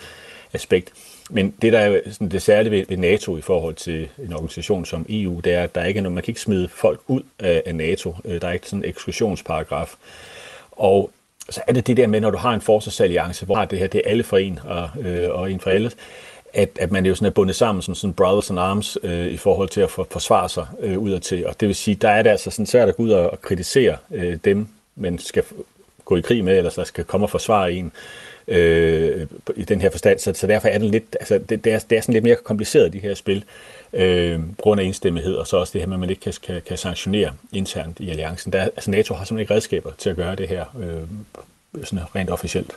aspekt. 0.53 0.93
Men 1.31 1.55
det, 1.63 1.73
der 1.73 1.79
er 1.79 2.01
sådan 2.11 2.29
det 2.29 2.43
særlige 2.43 2.71
ved, 2.71 2.85
ved 2.89 2.97
NATO 2.97 3.37
i 3.37 3.41
forhold 3.41 3.75
til 3.75 4.09
en 4.19 4.33
organisation 4.33 4.85
som 4.85 5.07
EU, 5.09 5.41
det 5.41 5.55
er, 5.55 5.63
at 5.63 5.75
der 5.75 5.85
ikke 5.85 5.99
er 5.99 6.03
noget, 6.03 6.15
man 6.15 6.23
kan 6.23 6.31
ikke 6.31 6.41
smide 6.41 6.69
folk 6.69 7.01
ud 7.07 7.23
af, 7.39 7.63
af 7.67 7.75
NATO. 7.75 8.15
Øh, 8.25 8.41
der 8.41 8.49
er 8.49 8.53
ikke 8.53 8.69
sådan 8.69 8.85
en 8.85 8.89
eksklusionsparagraf. 8.89 9.95
Og 10.73 11.11
så 11.51 11.61
er 11.67 11.73
det 11.73 11.87
det 11.87 11.97
der 11.97 12.07
med, 12.07 12.21
når 12.21 12.31
du 12.31 12.39
har 12.39 12.55
en 12.55 12.61
forsvarsalliance, 12.61 13.47
hvor 13.47 13.65
det 13.65 13.79
her 13.79 13.87
det 13.87 14.03
er 14.05 14.11
alle 14.11 14.25
for 14.25 14.37
en 14.37 14.59
og, 14.65 14.89
øh, 15.01 15.31
og 15.31 15.53
en 15.53 15.61
for 15.61 15.71
alle, 15.71 15.91
at, 16.55 16.79
at 16.81 16.93
man 16.93 17.07
jo 17.07 17.15
sådan 17.15 17.27
er 17.27 17.31
bundet 17.31 17.57
sammen 17.57 17.83
som 17.83 17.95
sådan 17.95 18.15
brothers 18.15 18.51
in 18.51 18.59
arms 18.59 18.99
øh, 19.03 19.27
i 19.27 19.37
forhold 19.37 19.69
til 19.69 19.81
at 19.81 19.91
for, 19.91 20.07
forsvare 20.11 20.49
sig 20.49 20.67
øh, 20.81 20.99
udadtil. 20.99 21.47
Og 21.47 21.61
det 21.61 21.69
vil 21.69 21.77
sige, 21.77 21.95
der 21.95 22.09
er 22.09 22.23
det 22.23 22.31
altså 22.31 22.51
sådan 22.51 22.67
svært 22.67 22.89
at 22.89 22.97
gå 22.97 23.03
ud 23.03 23.11
og, 23.11 23.31
og 23.31 23.41
kritisere 23.41 23.97
øh, 24.11 24.39
dem, 24.45 24.69
man 24.97 25.19
skal 25.19 25.45
gå 26.05 26.17
i 26.17 26.21
krig 26.21 26.45
med, 26.45 26.59
eller 26.59 26.71
så 26.71 26.85
skal 26.85 27.05
komme 27.05 27.27
og 27.27 27.31
forsvare 27.31 27.73
en 27.73 27.93
øh, 28.49 29.27
i 29.57 29.65
den 29.65 29.81
her 29.81 29.91
forstand. 29.91 30.19
Så, 30.19 30.33
så 30.35 30.47
derfor 30.47 30.69
er 30.69 30.79
det 30.79 30.91
lidt, 30.91 31.17
altså 31.21 31.39
det, 31.39 31.65
det, 31.65 31.73
er, 31.73 31.79
det 31.79 31.99
er 31.99 32.03
sådan 32.03 32.13
lidt 32.13 32.25
mere 32.25 32.37
kompliceret, 32.45 32.93
de 32.93 32.99
her 32.99 33.15
spil 33.15 33.45
øh, 33.93 34.41
grund 34.57 34.81
af 34.81 34.85
enstemmighed, 34.85 35.35
og 35.35 35.47
så 35.47 35.57
også 35.57 35.73
det 35.73 35.81
her 35.81 35.87
med, 35.87 35.97
at 35.97 36.01
man 36.01 36.11
ikke 36.11 36.23
kan, 36.23 36.33
kan, 36.43 36.63
kan 36.67 36.79
sanktionere 36.79 37.33
internt 37.53 38.01
i 38.01 38.11
alliancen. 38.11 38.53
Der, 38.53 38.63
altså 38.63 38.91
NATO 38.91 39.15
har 39.15 39.25
simpelthen 39.25 39.43
ikke 39.43 39.55
redskaber 39.55 39.93
til 39.99 40.11
at 40.11 40.17
gøre 40.17 40.37
det 40.37 40.49
her 40.49 40.65
øh, 40.81 41.85
sådan 41.85 42.05
rent 42.15 42.31
officielt. 42.31 42.73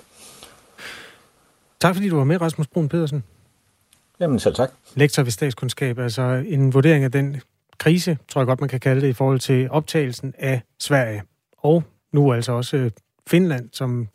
Tak 1.80 1.96
fordi 1.96 2.10
du 2.10 2.18
var 2.18 2.24
med, 2.24 2.42
Rasmus 2.42 2.68
Brun 2.68 2.90
Pedersen. 2.90 3.24
Jamen 4.20 4.40
selv 4.40 4.56
tak. 4.56 4.72
Lektor 4.96 5.24
ved 5.24 5.32
statskundskab, 5.32 6.00
altså 6.00 6.44
en 6.48 6.74
vurdering 6.74 7.04
af 7.04 7.12
den 7.12 7.42
krise, 7.78 8.18
tror 8.28 8.42
jeg 8.42 8.46
godt, 8.46 8.60
man 8.60 8.70
kan 8.70 8.80
kalde 8.80 9.02
det, 9.02 9.08
i 9.08 9.14
forhold 9.14 9.40
til 9.40 9.70
optagelsen 9.70 10.34
af 10.38 10.62
Sverige. 10.80 11.24
Og 11.58 11.84
nu 12.12 12.34
altså 12.34 12.52
også 12.52 12.78
øh, 12.78 12.92
Finland, 13.32 13.70
som 13.74 14.08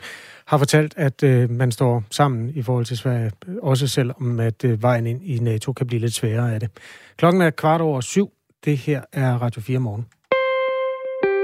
har 0.47 0.59
fortalt, 0.59 0.95
at 0.97 1.23
øh, 1.23 1.51
man 1.51 1.73
står 1.73 2.05
sammen 2.11 2.53
i 2.55 2.63
forhold 2.63 2.85
til 2.85 2.97
Sverige, 2.97 3.31
også 3.63 3.89
selvom 3.89 4.41
at 4.41 4.65
øh, 4.65 4.83
vejen 4.83 5.07
ind 5.07 5.25
i 5.25 5.39
NATO 5.39 5.73
kan 5.73 5.87
blive 5.87 6.01
lidt 6.01 6.15
sværere 6.15 6.55
af 6.55 6.61
det. 6.61 6.71
Klokken 7.17 7.43
er 7.43 7.51
kvart 7.51 7.81
over 7.81 8.01
syv. 8.01 8.31
Det 8.65 8.77
her 8.77 9.03
er 9.13 9.35
Radio 9.35 9.61
4 9.61 9.79
morgen. 9.79 10.07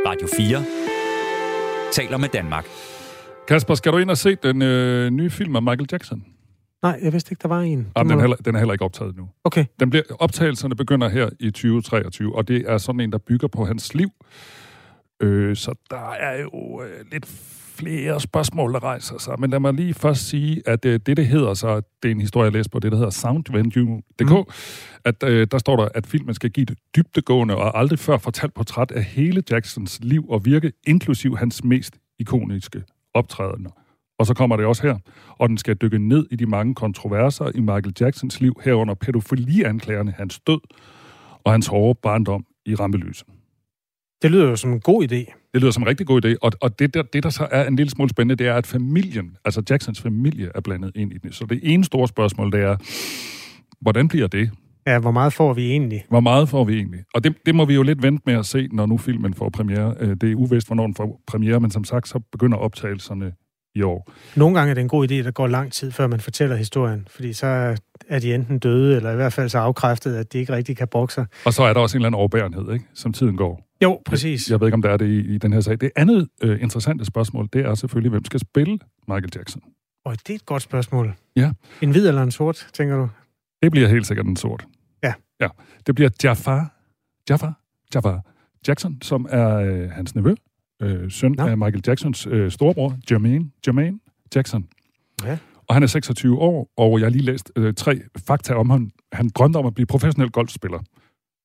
Radio 0.06 0.28
4 0.36 1.92
taler 1.92 2.18
med 2.18 2.28
Danmark. 2.28 2.66
Kasper, 3.48 3.74
skal 3.74 3.92
du 3.92 3.98
ind 3.98 4.10
og 4.10 4.18
se 4.18 4.34
den 4.34 4.62
øh, 4.62 5.10
nye 5.10 5.30
film 5.30 5.56
af 5.56 5.62
Michael 5.62 5.88
Jackson? 5.92 6.24
Nej, 6.82 6.98
jeg 7.02 7.12
vidste 7.12 7.32
ikke, 7.32 7.42
der 7.42 7.48
var 7.48 7.60
en. 7.60 7.92
Jamen, 7.96 8.10
den, 8.10 8.16
må 8.16 8.20
er 8.20 8.20
heller, 8.20 8.36
den 8.36 8.54
er 8.54 8.58
heller 8.58 8.72
ikke 8.72 8.84
optaget 8.84 9.16
nu. 9.16 9.28
Okay. 9.44 9.64
Den 9.80 9.90
bliver, 9.90 10.02
optagelserne 10.18 10.76
begynder 10.76 11.08
her 11.08 11.28
i 11.40 11.50
2023, 11.50 12.36
og 12.36 12.48
det 12.48 12.64
er 12.68 12.78
sådan 12.78 13.00
en, 13.00 13.12
der 13.12 13.18
bygger 13.18 13.48
på 13.48 13.64
hans 13.64 13.94
liv. 13.94 14.10
Øh, 15.22 15.56
så 15.56 15.74
der 15.90 16.10
er 16.10 16.40
jo 16.40 16.82
øh, 16.82 17.10
lidt 17.12 17.26
flere 17.78 18.20
spørgsmål, 18.20 18.72
der 18.72 18.82
rejser 18.82 19.18
sig. 19.18 19.34
Men 19.40 19.50
lad 19.50 19.60
mig 19.60 19.74
lige 19.74 19.94
først 19.94 20.28
sige, 20.28 20.62
at 20.66 20.84
øh, 20.84 21.00
det, 21.06 21.16
det 21.16 21.26
hedder 21.26 21.54
så, 21.54 21.76
det 22.02 22.08
er 22.08 22.12
en 22.12 22.20
historie, 22.20 22.44
jeg 22.44 22.52
læste 22.52 22.70
på, 22.70 22.78
det, 22.78 22.92
der 22.92 22.98
hedder 22.98 23.10
soundvenue.dk, 23.10 24.30
mm. 24.30 24.52
at 25.04 25.22
øh, 25.22 25.46
der 25.50 25.58
står 25.58 25.76
der, 25.76 25.88
at 25.94 26.06
filmen 26.06 26.34
skal 26.34 26.50
give 26.50 26.62
et 26.62 26.78
dybtegående 26.96 27.56
og 27.56 27.78
aldrig 27.78 27.98
før 27.98 28.18
fortalt 28.18 28.54
portræt 28.54 28.90
af 28.90 29.04
hele 29.04 29.42
Jacksons 29.50 29.98
liv 30.02 30.30
og 30.30 30.44
virke, 30.44 30.72
inklusiv 30.86 31.36
hans 31.36 31.64
mest 31.64 31.94
ikoniske 32.18 32.82
optrædener. 33.14 33.70
Og 34.18 34.26
så 34.26 34.34
kommer 34.34 34.56
det 34.56 34.66
også 34.66 34.82
her, 34.82 34.98
og 35.28 35.48
den 35.48 35.58
skal 35.58 35.76
dykke 35.76 35.98
ned 35.98 36.26
i 36.30 36.36
de 36.36 36.46
mange 36.46 36.74
kontroverser 36.74 37.50
i 37.54 37.60
Michael 37.60 37.94
Jacksons 38.00 38.40
liv, 38.40 38.60
herunder 38.64 38.94
pædofilianklagerne, 38.94 40.12
hans 40.12 40.40
død 40.40 40.60
og 41.44 41.52
hans 41.52 41.66
hårde 41.66 41.98
barndom 42.02 42.46
i 42.66 42.74
rampelyset. 42.74 43.26
Det 44.22 44.30
lyder 44.30 44.48
jo 44.48 44.56
som 44.56 44.72
en 44.72 44.80
god 44.80 45.12
idé. 45.12 45.41
Det 45.52 45.60
lyder 45.60 45.72
som 45.72 45.82
en 45.82 45.88
rigtig 45.88 46.06
god 46.06 46.24
idé, 46.24 46.34
og, 46.42 46.52
og 46.60 46.78
det, 46.78 46.94
der, 46.94 47.02
det, 47.02 47.22
der 47.22 47.30
så 47.30 47.48
er 47.50 47.66
en 47.68 47.76
lille 47.76 47.90
smule 47.90 48.10
spændende, 48.10 48.44
det 48.44 48.50
er, 48.50 48.54
at 48.54 48.66
familien, 48.66 49.36
altså 49.44 49.62
Jacksons 49.70 50.00
familie, 50.00 50.50
er 50.54 50.60
blandet 50.60 50.92
ind 50.94 51.12
i 51.12 51.18
det. 51.18 51.34
Så 51.34 51.44
det 51.44 51.60
ene 51.62 51.84
store 51.84 52.08
spørgsmål, 52.08 52.52
det 52.52 52.60
er, 52.60 52.76
hvordan 53.80 54.08
bliver 54.08 54.26
det? 54.26 54.50
Ja, 54.86 54.98
hvor 54.98 55.10
meget 55.10 55.32
får 55.32 55.54
vi 55.54 55.70
egentlig? 55.70 56.04
Hvor 56.08 56.20
meget 56.20 56.48
får 56.48 56.64
vi 56.64 56.74
egentlig? 56.74 57.00
Og 57.14 57.24
det, 57.24 57.34
det 57.46 57.54
må 57.54 57.64
vi 57.64 57.74
jo 57.74 57.82
lidt 57.82 58.02
vente 58.02 58.22
med 58.26 58.34
at 58.34 58.46
se, 58.46 58.68
når 58.72 58.86
nu 58.86 58.98
filmen 58.98 59.34
får 59.34 59.48
premiere. 59.48 59.94
Øh, 60.00 60.16
Det 60.20 60.30
er 60.30 60.34
uvist, 60.34 60.66
hvornår 60.66 60.86
den 60.86 60.94
får 60.94 61.20
premiere, 61.26 61.60
men 61.60 61.70
som 61.70 61.84
sagt, 61.84 62.08
så 62.08 62.18
begynder 62.32 62.56
optagelserne 62.58 63.32
i 63.74 63.82
år. 63.82 64.12
Nogle 64.36 64.58
gange 64.58 64.70
er 64.70 64.74
det 64.74 64.80
en 64.80 64.88
god 64.88 65.10
idé, 65.10 65.14
at 65.14 65.24
der 65.24 65.30
går 65.30 65.46
lang 65.46 65.72
tid, 65.72 65.90
før 65.90 66.06
man 66.06 66.20
fortæller 66.20 66.56
historien. 66.56 67.06
Fordi 67.10 67.32
så 67.32 67.76
er 68.08 68.18
de 68.18 68.34
enten 68.34 68.58
døde, 68.58 68.96
eller 68.96 69.12
i 69.12 69.16
hvert 69.16 69.32
fald 69.32 69.48
så 69.48 69.58
afkræftet, 69.58 70.16
at 70.16 70.32
de 70.32 70.38
ikke 70.38 70.52
rigtig 70.52 70.76
kan 70.76 70.88
brokke 70.88 71.14
sig. 71.14 71.26
Og 71.46 71.52
så 71.52 71.62
er 71.62 71.72
der 71.72 71.80
også 71.80 71.96
en 71.96 72.00
eller 72.00 72.06
anden 72.06 72.18
overbærenhed, 72.18 72.72
ikke? 72.72 72.84
som 72.94 73.12
tiden 73.12 73.36
går. 73.36 73.68
Jo, 73.82 74.00
præcis. 74.04 74.50
Jeg 74.50 74.60
ved 74.60 74.66
ikke, 74.66 74.74
om 74.74 74.82
der 74.82 74.90
er 74.90 74.96
det 74.96 75.06
i, 75.06 75.34
i 75.34 75.38
den 75.38 75.52
her 75.52 75.60
sag. 75.60 75.80
Det 75.80 75.90
andet 75.96 76.28
øh, 76.42 76.62
interessante 76.62 77.04
spørgsmål, 77.04 77.48
det 77.52 77.60
er 77.64 77.74
selvfølgelig, 77.74 78.10
hvem 78.10 78.24
skal 78.24 78.40
spille 78.40 78.78
Michael 79.08 79.30
Jackson? 79.34 79.62
Og 80.04 80.16
det 80.26 80.30
er 80.30 80.34
et 80.34 80.46
godt 80.46 80.62
spørgsmål. 80.62 81.14
Ja. 81.36 81.52
En 81.82 81.90
hvid 81.90 82.08
eller 82.08 82.22
en 82.22 82.30
sort, 82.30 82.68
tænker 82.72 82.96
du? 82.96 83.08
Det 83.62 83.70
bliver 83.70 83.88
helt 83.88 84.06
sikkert 84.06 84.26
en 84.26 84.36
sort. 84.36 84.66
Ja. 85.02 85.14
Ja. 85.40 85.48
Det 85.86 85.94
bliver 85.94 86.10
Jafar, 86.24 86.76
Jafar, 87.30 87.60
Jafar 87.94 88.22
Jackson, 88.68 88.98
som 89.02 89.26
er 89.30 89.56
øh, 89.56 89.90
hans 89.90 90.14
nevø, 90.14 90.34
øh, 90.82 91.10
søn 91.10 91.32
Nå. 91.32 91.46
af 91.46 91.58
Michael 91.58 91.82
Jacksons 91.86 92.26
øh, 92.26 92.50
storebror, 92.50 92.96
Jermaine, 93.10 93.50
Jermaine 93.66 93.98
Jackson. 94.34 94.68
Ja. 95.24 95.38
Og 95.66 95.74
han 95.74 95.82
er 95.82 95.86
26 95.86 96.38
år, 96.38 96.72
og 96.76 96.98
jeg 96.98 97.04
har 97.04 97.10
lige 97.10 97.24
læst 97.24 97.52
øh, 97.56 97.74
tre 97.74 98.00
fakta 98.26 98.54
om 98.54 98.70
ham. 98.70 98.90
Han 99.12 99.28
drømte 99.28 99.56
om 99.56 99.66
at 99.66 99.74
blive 99.74 99.86
professionel 99.86 100.30
golfspiller, 100.30 100.78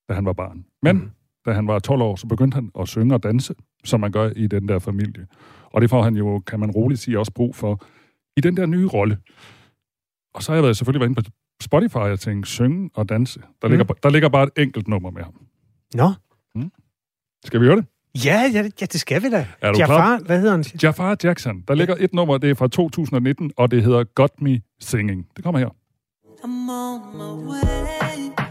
da 0.09 0.13
han 0.13 0.25
var 0.25 0.33
barn. 0.33 0.65
Men 0.83 0.95
mm. 0.95 1.11
Da 1.47 1.51
han 1.51 1.67
var 1.67 1.79
12 1.79 2.01
år, 2.01 2.15
så 2.15 2.27
begyndte 2.27 2.55
han 2.55 2.71
at 2.79 2.87
synge 2.87 3.15
og 3.15 3.23
danse, 3.23 3.53
som 3.85 3.99
man 3.99 4.11
gør 4.11 4.29
i 4.35 4.47
den 4.47 4.67
der 4.67 4.79
familie. 4.79 5.27
Og 5.63 5.81
det 5.81 5.89
får 5.89 6.01
han 6.03 6.15
jo, 6.15 6.39
kan 6.39 6.59
man 6.59 6.71
roligt 6.71 6.99
sige, 7.01 7.19
også 7.19 7.31
brug 7.35 7.55
for 7.55 7.85
i 8.37 8.41
den 8.41 8.57
der 8.57 8.65
nye 8.65 8.87
rolle. 8.87 9.17
Og 10.33 10.43
så 10.43 10.51
har 10.51 10.55
jeg 10.55 10.63
været, 10.63 10.77
selvfølgelig 10.77 10.99
været 10.99 11.09
inde 11.09 11.21
på 11.23 11.29
Spotify 11.63 11.95
og 11.97 12.19
tænkt, 12.19 12.47
synge 12.47 12.89
og 12.95 13.09
danse. 13.09 13.39
Der, 13.61 13.67
Mm. 13.67 13.71
ligger, 13.71 13.85
der 14.03 14.09
ligger 14.09 14.29
bare 14.29 14.43
et 14.43 14.63
enkelt 14.63 14.87
nummer 14.87 15.11
med 15.11 15.23
ham. 15.23 15.33
Nå. 15.93 16.11
Skal 17.45 17.61
vi 17.61 17.65
høre 17.65 17.75
det? 17.75 17.85
Ja, 18.25 18.41
ja, 18.53 18.61
ja 18.81 18.85
det 18.85 18.99
skal 18.99 19.23
vi 19.23 19.29
da. 19.29 19.47
Er 19.61 19.71
du 19.71 19.79
Jafar, 19.79 20.19
hvad 20.25 20.39
hedder 20.39 20.51
han? 20.51 20.63
Jafar 20.83 21.17
Jackson. 21.23 21.61
Der 21.67 21.73
ligger 21.75 21.95
et 21.99 22.13
nummer, 22.13 22.37
det 22.37 22.49
er 22.49 22.53
fra 22.55 22.67
2019, 22.67 23.51
og 23.57 23.71
det 23.71 23.83
hedder 23.83 24.03
Got 24.03 24.41
Me 24.41 24.61
Singing. 24.79 25.27
Det 25.35 25.43
kommer 25.43 25.59
her. 25.59 25.69
I'm 26.43 26.71
on 26.71 27.17
my 27.17 27.49
way 27.49 28.46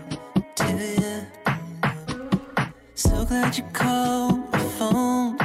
So 2.97 3.09
glad 3.29 3.59
you 3.59 3.65
called 3.75 4.37
my 4.53 4.59
phone, 4.79 5.39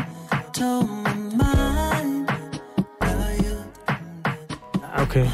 told 0.54 0.88
me 0.90 1.14
mine. 1.32 2.28
Are 3.02 3.34
you? 3.46 3.58
Okay. 5.04 5.26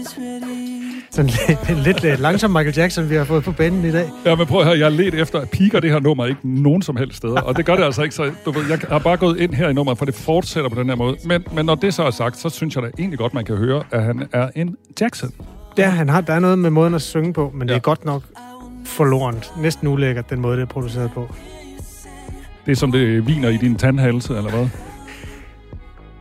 Is 0.00 0.18
ready. 0.18 1.02
Sådan 1.10 1.30
lidt, 1.48 1.84
lidt 1.84 2.04
øh, 2.04 2.20
langsom 2.20 2.50
Michael 2.50 2.76
Jackson, 2.76 3.10
vi 3.10 3.14
har 3.14 3.24
fået 3.24 3.44
på 3.44 3.52
banen 3.52 3.84
i 3.84 3.90
dag. 3.92 4.10
Ja, 4.24 4.34
men 4.34 4.46
prøv 4.46 4.60
at 4.60 4.66
høre, 4.66 4.78
jeg 4.78 4.86
har 4.86 4.90
let 4.90 5.14
efter, 5.14 5.40
at 5.40 5.50
piker 5.50 5.80
det 5.80 5.90
her 5.90 6.00
nummer 6.00 6.26
ikke 6.26 6.40
nogen 6.62 6.82
som 6.82 6.96
helst 6.96 7.16
steder. 7.16 7.40
Og 7.40 7.56
det 7.56 7.66
gør 7.66 7.76
det 7.76 7.84
altså 7.84 8.02
ikke, 8.02 8.14
så 8.14 8.30
du 8.44 8.50
ved, 8.50 8.62
jeg 8.68 8.78
har 8.88 8.98
bare 8.98 9.16
gået 9.16 9.40
ind 9.40 9.54
her 9.54 9.68
i 9.68 9.72
nummeret, 9.72 9.98
for 9.98 10.04
det 10.04 10.14
fortsætter 10.14 10.70
på 10.70 10.80
den 10.80 10.88
her 10.88 10.96
måde. 10.96 11.16
Men, 11.24 11.44
men 11.54 11.66
når 11.66 11.74
det 11.74 11.94
så 11.94 12.02
er 12.02 12.10
sagt, 12.10 12.36
så 12.38 12.48
synes 12.48 12.74
jeg 12.74 12.82
da 12.82 12.88
egentlig 12.98 13.18
godt, 13.18 13.34
man 13.34 13.44
kan 13.44 13.56
høre, 13.56 13.82
at 13.90 14.02
han 14.02 14.28
er 14.32 14.48
en 14.56 14.76
Jackson. 15.00 15.30
Ja, 15.78 15.88
han 15.90 16.08
har, 16.08 16.20
der 16.20 16.32
er 16.34 16.40
noget 16.40 16.58
med 16.58 16.70
måden 16.70 16.94
at 16.94 17.02
synge 17.02 17.32
på, 17.32 17.50
men 17.54 17.68
det 17.68 17.74
Ja. 17.74 17.78
er 17.78 17.80
godt 17.82 18.04
nok 18.04 18.22
forlorent. 18.84 19.52
Næsten 19.58 19.88
ulækkert, 19.88 20.30
den 20.30 20.40
måde, 20.40 20.56
det 20.56 20.62
er 20.62 20.66
produceret 20.66 21.10
på. 21.14 21.28
Det 22.66 22.72
er 22.72 22.76
som 22.76 22.92
det 22.92 23.26
viner 23.26 23.48
i 23.48 23.56
din 23.56 23.76
tandhalse, 23.76 24.36
eller 24.36 24.50
hvad? 24.50 24.68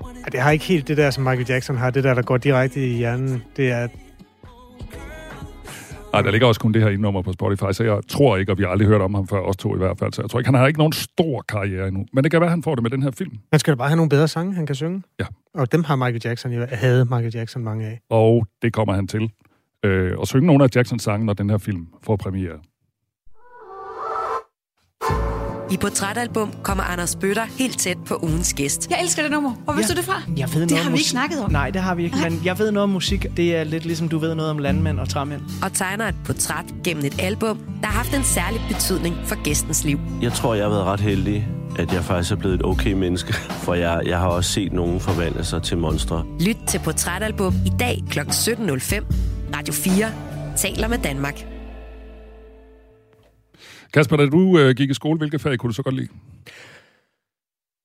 Ja, 0.06 0.30
det 0.32 0.40
har 0.40 0.52
ikke 0.52 0.66
helt 0.66 0.88
det 0.88 0.98
der, 0.98 1.12
som 1.12 1.24
Michael 1.24 1.46
Jackson 1.50 1.78
har. 1.78 1.92
Det 1.92 2.04
der, 2.04 2.14
der 2.14 2.22
går 2.22 2.38
direkte 2.38 2.88
i 2.88 2.98
hjernen. 2.98 3.44
Det 3.58 3.72
er... 3.72 3.88
Nej, 6.14 6.22
der 6.22 6.32
ligger 6.32 6.48
også 6.48 6.62
kun 6.62 6.72
det 6.72 6.82
her 6.82 6.98
nummer 6.98 7.22
på 7.22 7.32
Spotify, 7.34 7.72
så 7.72 7.84
jeg 7.84 8.00
tror 8.08 8.38
ikke, 8.38 8.52
og 8.52 8.58
vi 8.58 8.64
har 8.64 8.70
aldrig 8.70 8.88
hørt 8.88 9.02
om 9.02 9.14
ham 9.14 9.28
før, 9.28 9.40
os 9.40 9.58
to 9.58 9.76
i 9.76 9.78
hvert 9.78 10.00
fald. 10.00 10.14
Så 10.14 10.22
jeg 10.22 10.30
tror 10.30 10.40
ikke, 10.40 10.48
han 10.48 10.56
har 10.56 10.68
ikke 10.68 10.80
nogen 10.80 10.94
stor 10.94 11.42
karriere 11.50 11.88
endnu. 11.88 12.06
Men 12.14 12.24
det 12.24 12.32
kan 12.32 12.42
være, 12.42 12.48
at 12.48 12.52
han 12.52 12.64
får 12.64 12.76
det 12.76 12.84
med 12.84 12.92
den 12.92 13.04
her 13.04 13.12
film. 13.12 13.32
Man 13.52 13.60
skal 13.60 13.72
da 13.72 13.76
bare 13.76 13.88
have 13.88 13.96
nogle 13.96 14.10
bedre 14.10 14.28
sange, 14.28 14.56
han 14.56 14.66
kan 14.66 14.76
synge. 14.76 15.04
Ja. 15.20 15.26
Og 15.54 15.72
dem 15.72 15.84
har 15.84 15.96
Michael 15.96 16.22
Jackson 16.26 16.52
jo, 16.52 16.66
havde 16.72 17.06
Michael 17.06 17.32
Jackson 17.36 17.64
mange 17.64 17.88
af. 17.88 18.00
Og 18.10 18.46
det 18.62 18.74
kommer 18.74 18.94
han 18.94 19.08
til. 19.08 19.32
Øh, 19.86 20.18
og 20.18 20.28
synge 20.28 20.48
nogle 20.48 20.64
af 20.64 20.68
Jacksons 20.76 21.04
sange, 21.04 21.26
når 21.26 21.34
den 21.34 21.50
her 21.50 21.58
film 21.58 21.88
får 22.04 22.16
premiere. 22.16 22.58
I 25.72 25.78
Portrætalbum 25.78 26.54
kommer 26.64 26.84
Anders 26.84 27.16
Bøtter 27.16 27.44
helt 27.58 27.80
tæt 27.80 27.98
på 28.06 28.20
ugens 28.22 28.54
gæst. 28.54 28.90
Jeg 28.90 29.00
elsker 29.02 29.22
det 29.22 29.32
nummer. 29.32 29.54
Hvor 29.64 29.74
vidste 29.74 29.94
Ja. 29.94 29.96
du 29.96 30.00
det 30.02 30.06
fra? 30.10 30.22
Jeg 30.38 30.50
ved 30.54 30.62
Det 30.62 30.70
noget 30.72 30.84
har 30.84 30.90
om 30.90 30.94
vi 30.94 30.98
ikke 30.98 31.10
snakket 31.10 31.40
om. 31.44 31.52
Nej, 31.52 31.70
det 31.70 31.82
har 31.82 31.96
vi 31.96 32.04
ikke, 32.04 32.18
men 32.24 32.42
jeg 32.46 32.60
ved 32.60 32.72
noget 32.72 32.84
om 32.84 32.90
musik. 32.90 33.26
Det 33.38 33.56
er 33.56 33.64
lidt 33.64 33.86
ligesom 33.86 34.10
du 34.10 34.18
ved 34.18 34.36
noget 34.36 34.52
om 34.52 34.58
landmænd 34.58 35.00
og 35.00 35.10
træmænd. 35.10 35.42
Og 35.64 35.74
tegner 35.74 36.08
et 36.08 36.16
portræt 36.26 36.66
gennem 36.84 37.06
et 37.06 37.16
album, 37.20 37.58
der 37.82 37.88
har 37.88 37.94
haft 37.98 38.14
en 38.16 38.24
særlig 38.24 38.62
betydning 38.68 39.16
for 39.26 39.44
gæstens 39.44 39.84
liv. 39.84 40.00
Jeg 40.22 40.34
tror, 40.34 40.54
jeg 40.54 40.64
har 40.66 40.70
været 40.70 40.84
ret 40.86 41.00
heldig, 41.00 41.48
at 41.80 41.94
jeg 41.94 42.04
faktisk 42.04 42.32
er 42.32 42.36
blevet 42.36 42.56
et 42.56 42.66
okay 42.66 42.94
menneske. 42.94 43.34
For 43.66 43.74
jeg, 43.74 44.02
jeg 44.06 44.20
har 44.20 44.28
også 44.28 44.52
set 44.52 44.74
nogen 44.74 45.00
forvandle 45.00 45.44
sig 45.46 45.64
til 45.64 45.78
monstre. 45.78 46.24
Lyt 46.40 46.58
til 46.68 46.80
Portrætalbum 46.80 47.54
i 47.66 47.72
dag 47.80 48.04
kl. 48.10 48.20
17.05. 48.20 49.06
Radio 49.58 49.74
4 49.74 50.06
taler 50.58 50.88
med 50.88 50.98
Danmark. 50.98 51.46
Kasper, 53.94 54.18
da 54.18 54.26
du 54.26 54.60
øh, 54.60 54.76
gik 54.76 54.90
i 54.90 54.94
skole, 54.94 55.18
hvilke 55.18 55.40
fag 55.40 55.58
kunne 55.58 55.68
du 55.70 55.74
så 55.74 55.84
godt 55.84 55.96
lide? 55.96 56.08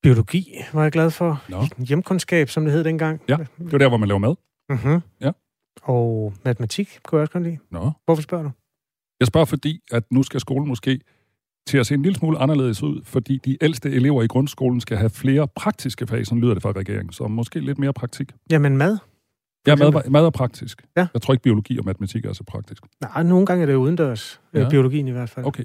Biologi 0.02 0.56
var 0.72 0.82
jeg 0.82 0.92
glad 0.92 1.10
for. 1.10 1.42
Nå. 1.48 1.62
Hjemkundskab, 1.78 2.48
som 2.48 2.64
det 2.64 2.72
hed 2.72 2.84
dengang. 2.84 3.20
Ja, 3.28 3.36
det 3.58 3.72
var 3.72 3.78
der, 3.78 3.88
hvor 3.88 3.96
man 3.96 4.08
laver 4.08 4.18
mad. 4.18 4.34
Mm-hmm. 4.68 5.00
Ja. 5.20 5.30
Og 5.82 6.34
matematik 6.44 6.98
kunne 7.04 7.18
jeg 7.18 7.22
også 7.22 7.32
godt 7.32 7.44
lide. 7.44 7.58
Nå. 7.70 7.90
Hvorfor 8.04 8.22
spørger 8.22 8.44
du? 8.44 8.50
Jeg 9.20 9.26
spørger, 9.26 9.44
fordi 9.44 9.80
at 9.92 10.02
nu 10.10 10.22
skal 10.22 10.40
skolen 10.40 10.68
måske 10.68 11.00
til 11.66 11.78
at 11.78 11.86
se 11.86 11.94
en 11.94 12.02
lille 12.02 12.16
smule 12.16 12.38
anderledes 12.38 12.82
ud, 12.82 13.00
fordi 13.04 13.40
de 13.44 13.56
ældste 13.60 13.90
elever 13.90 14.22
i 14.22 14.26
grundskolen 14.26 14.80
skal 14.80 14.96
have 14.96 15.10
flere 15.10 15.48
praktiske 15.48 16.06
fag, 16.06 16.26
som 16.26 16.40
lyder 16.40 16.54
det 16.54 16.62
fra 16.62 16.72
regeringen, 16.72 17.12
så 17.12 17.26
måske 17.26 17.60
lidt 17.60 17.78
mere 17.78 17.92
praktik. 17.92 18.32
Jamen 18.50 18.76
mad. 18.76 18.98
Ja, 19.66 19.72
eksempel? 19.72 19.94
mad, 19.94 20.10
mad 20.10 20.26
er 20.26 20.30
praktisk. 20.30 20.82
Ja. 20.96 21.06
Jeg 21.14 21.22
tror 21.22 21.34
ikke, 21.34 21.42
biologi 21.42 21.78
og 21.78 21.84
matematik 21.84 22.24
er 22.24 22.32
så 22.32 22.44
praktisk. 22.44 22.82
Nej, 23.00 23.22
nogle 23.22 23.46
gange 23.46 23.62
er 23.62 23.66
det 23.66 23.74
udendørs. 23.74 24.40
Ja. 24.54 24.60
Ja. 24.60 24.68
Biologien 24.68 25.08
i 25.08 25.10
hvert 25.10 25.30
fald. 25.30 25.46
Okay. 25.46 25.64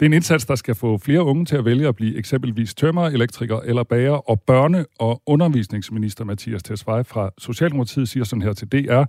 Det 0.00 0.06
er 0.06 0.10
en 0.10 0.12
indsats, 0.12 0.46
der 0.46 0.54
skal 0.54 0.74
få 0.74 0.98
flere 0.98 1.24
unge 1.24 1.44
til 1.44 1.56
at 1.56 1.64
vælge 1.64 1.88
at 1.88 1.96
blive 1.96 2.16
eksempelvis 2.16 2.74
tømmer, 2.74 3.06
elektriker 3.06 3.60
eller 3.60 3.82
bager, 3.82 4.30
og 4.30 4.42
børne- 4.50 4.84
og 4.98 5.22
undervisningsminister 5.26 6.24
Mathias 6.24 6.62
Tesfaye 6.62 7.04
fra 7.04 7.30
Socialdemokratiet 7.38 8.08
siger 8.08 8.24
sådan 8.24 8.42
her 8.42 8.52
til 8.52 8.68
DR, 8.68 9.04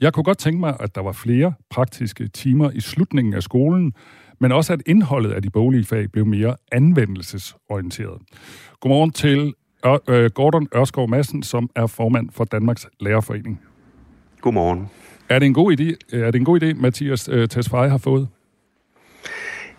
jeg 0.00 0.12
kunne 0.12 0.24
godt 0.24 0.38
tænke 0.38 0.60
mig, 0.60 0.76
at 0.80 0.94
der 0.94 1.00
var 1.00 1.12
flere 1.12 1.52
praktiske 1.70 2.28
timer 2.28 2.70
i 2.70 2.80
slutningen 2.80 3.34
af 3.34 3.42
skolen, 3.42 3.92
men 4.40 4.52
også 4.52 4.72
at 4.72 4.82
indholdet 4.86 5.32
af 5.32 5.42
de 5.42 5.50
boglige 5.50 5.84
fag 5.84 6.10
blev 6.12 6.26
mere 6.26 6.56
anvendelsesorienteret. 6.72 8.22
Godmorgen 8.80 9.10
til 9.10 9.54
Ør- 9.86 10.10
øh, 10.12 10.30
Gordon 10.30 10.68
Ørskov 10.76 11.08
Madsen, 11.08 11.42
som 11.42 11.70
er 11.76 11.86
formand 11.86 12.28
for 12.32 12.44
Danmarks 12.44 12.86
Lærerforening. 13.00 13.60
Godmorgen. 14.40 14.90
Er 15.28 15.38
det 15.38 15.46
en 15.46 15.54
god 15.54 15.72
idé, 15.72 16.16
er 16.18 16.30
det 16.30 16.38
en 16.38 16.44
god 16.44 16.62
idé 16.62 16.74
Mathias 16.74 17.28
øh, 17.32 17.48
Tesfaye 17.48 17.90
har 17.90 17.98
fået? 17.98 18.28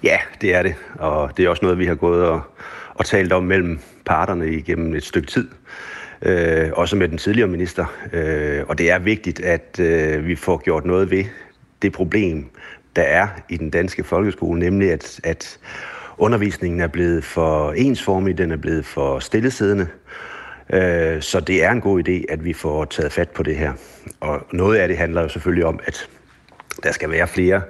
Ja, 0.03 0.17
det 0.41 0.55
er 0.55 0.63
det. 0.63 0.75
Og 0.95 1.37
det 1.37 1.45
er 1.45 1.49
også 1.49 1.65
noget, 1.65 1.79
vi 1.79 1.85
har 1.85 1.95
gået 1.95 2.25
og, 2.25 2.41
og 2.95 3.05
talt 3.05 3.33
om 3.33 3.43
mellem 3.43 3.79
parterne 4.05 4.51
igennem 4.51 4.93
et 4.93 5.03
stykke 5.03 5.27
tid. 5.27 5.47
Øh, 6.21 6.71
også 6.73 6.95
med 6.95 7.07
den 7.07 7.17
tidligere 7.17 7.47
minister. 7.47 7.85
Øh, 8.13 8.63
og 8.67 8.77
det 8.77 8.91
er 8.91 8.99
vigtigt, 8.99 9.39
at 9.39 9.79
øh, 9.79 10.27
vi 10.27 10.35
får 10.35 10.57
gjort 10.63 10.85
noget 10.85 11.11
ved 11.11 11.23
det 11.81 11.93
problem, 11.93 12.49
der 12.95 13.01
er 13.01 13.27
i 13.49 13.57
den 13.57 13.69
danske 13.69 14.03
folkeskole, 14.03 14.59
nemlig 14.59 14.91
at, 14.91 15.19
at 15.23 15.59
undervisningen 16.17 16.81
er 16.81 16.87
blevet 16.87 17.23
for 17.23 17.71
ensformig, 17.71 18.37
den 18.37 18.51
er 18.51 18.57
blevet 18.57 18.85
for 18.85 19.19
stillesiddende. 19.19 19.87
Øh, 20.73 21.21
så 21.21 21.39
det 21.39 21.63
er 21.63 21.71
en 21.71 21.81
god 21.81 22.07
idé, 22.07 22.33
at 22.33 22.45
vi 22.45 22.53
får 22.53 22.85
taget 22.85 23.11
fat 23.11 23.29
på 23.29 23.43
det 23.43 23.55
her. 23.55 23.73
Og 24.19 24.45
noget 24.53 24.77
af 24.77 24.87
det 24.87 24.97
handler 24.97 25.21
jo 25.21 25.29
selvfølgelig 25.29 25.65
om, 25.65 25.79
at 25.85 26.09
der 26.83 26.91
skal 26.91 27.09
være 27.09 27.27
flere 27.27 27.61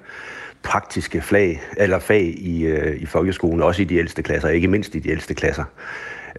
praktiske 0.63 1.21
flag, 1.21 1.61
eller 1.77 1.99
fag 1.99 2.23
i, 2.37 2.65
øh, 2.65 3.01
i 3.01 3.05
folkeskolen, 3.05 3.61
også 3.61 3.81
i 3.81 3.85
de 3.85 3.95
ældste 3.95 4.23
klasser, 4.23 4.49
ikke 4.49 4.67
mindst 4.67 4.95
i 4.95 4.99
de 4.99 5.09
ældste 5.09 5.33
klasser. 5.33 5.63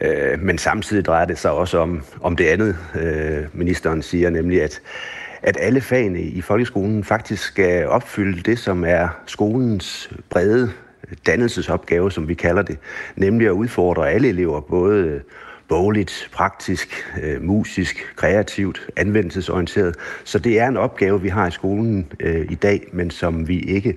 Øh, 0.00 0.40
men 0.42 0.58
samtidig 0.58 1.04
drejer 1.04 1.24
det 1.24 1.38
sig 1.38 1.50
også 1.50 1.78
om, 1.78 2.02
om 2.20 2.36
det 2.36 2.46
andet, 2.46 2.76
øh, 3.00 3.44
ministeren 3.52 4.02
siger, 4.02 4.30
nemlig 4.30 4.62
at, 4.62 4.80
at 5.42 5.56
alle 5.60 5.80
fagene 5.80 6.20
i 6.20 6.40
folkeskolen 6.40 7.04
faktisk 7.04 7.42
skal 7.42 7.86
opfylde 7.86 8.42
det, 8.42 8.58
som 8.58 8.84
er 8.84 9.08
skolens 9.26 10.10
brede 10.30 10.72
dannelsesopgave, 11.26 12.12
som 12.12 12.28
vi 12.28 12.34
kalder 12.34 12.62
det, 12.62 12.78
nemlig 13.16 13.46
at 13.46 13.52
udfordre 13.52 14.10
alle 14.10 14.28
elever, 14.28 14.60
både 14.60 15.20
bogligt, 15.68 16.28
praktisk, 16.32 16.88
øh, 17.22 17.42
musisk, 17.42 18.12
kreativt, 18.16 18.80
anvendelsesorienteret. 18.96 19.94
Så 20.24 20.38
det 20.38 20.60
er 20.60 20.68
en 20.68 20.76
opgave, 20.76 21.22
vi 21.22 21.28
har 21.28 21.46
i 21.46 21.50
skolen 21.50 22.06
øh, 22.20 22.46
i 22.50 22.54
dag, 22.54 22.80
men 22.92 23.10
som 23.10 23.48
vi 23.48 23.60
ikke 23.60 23.96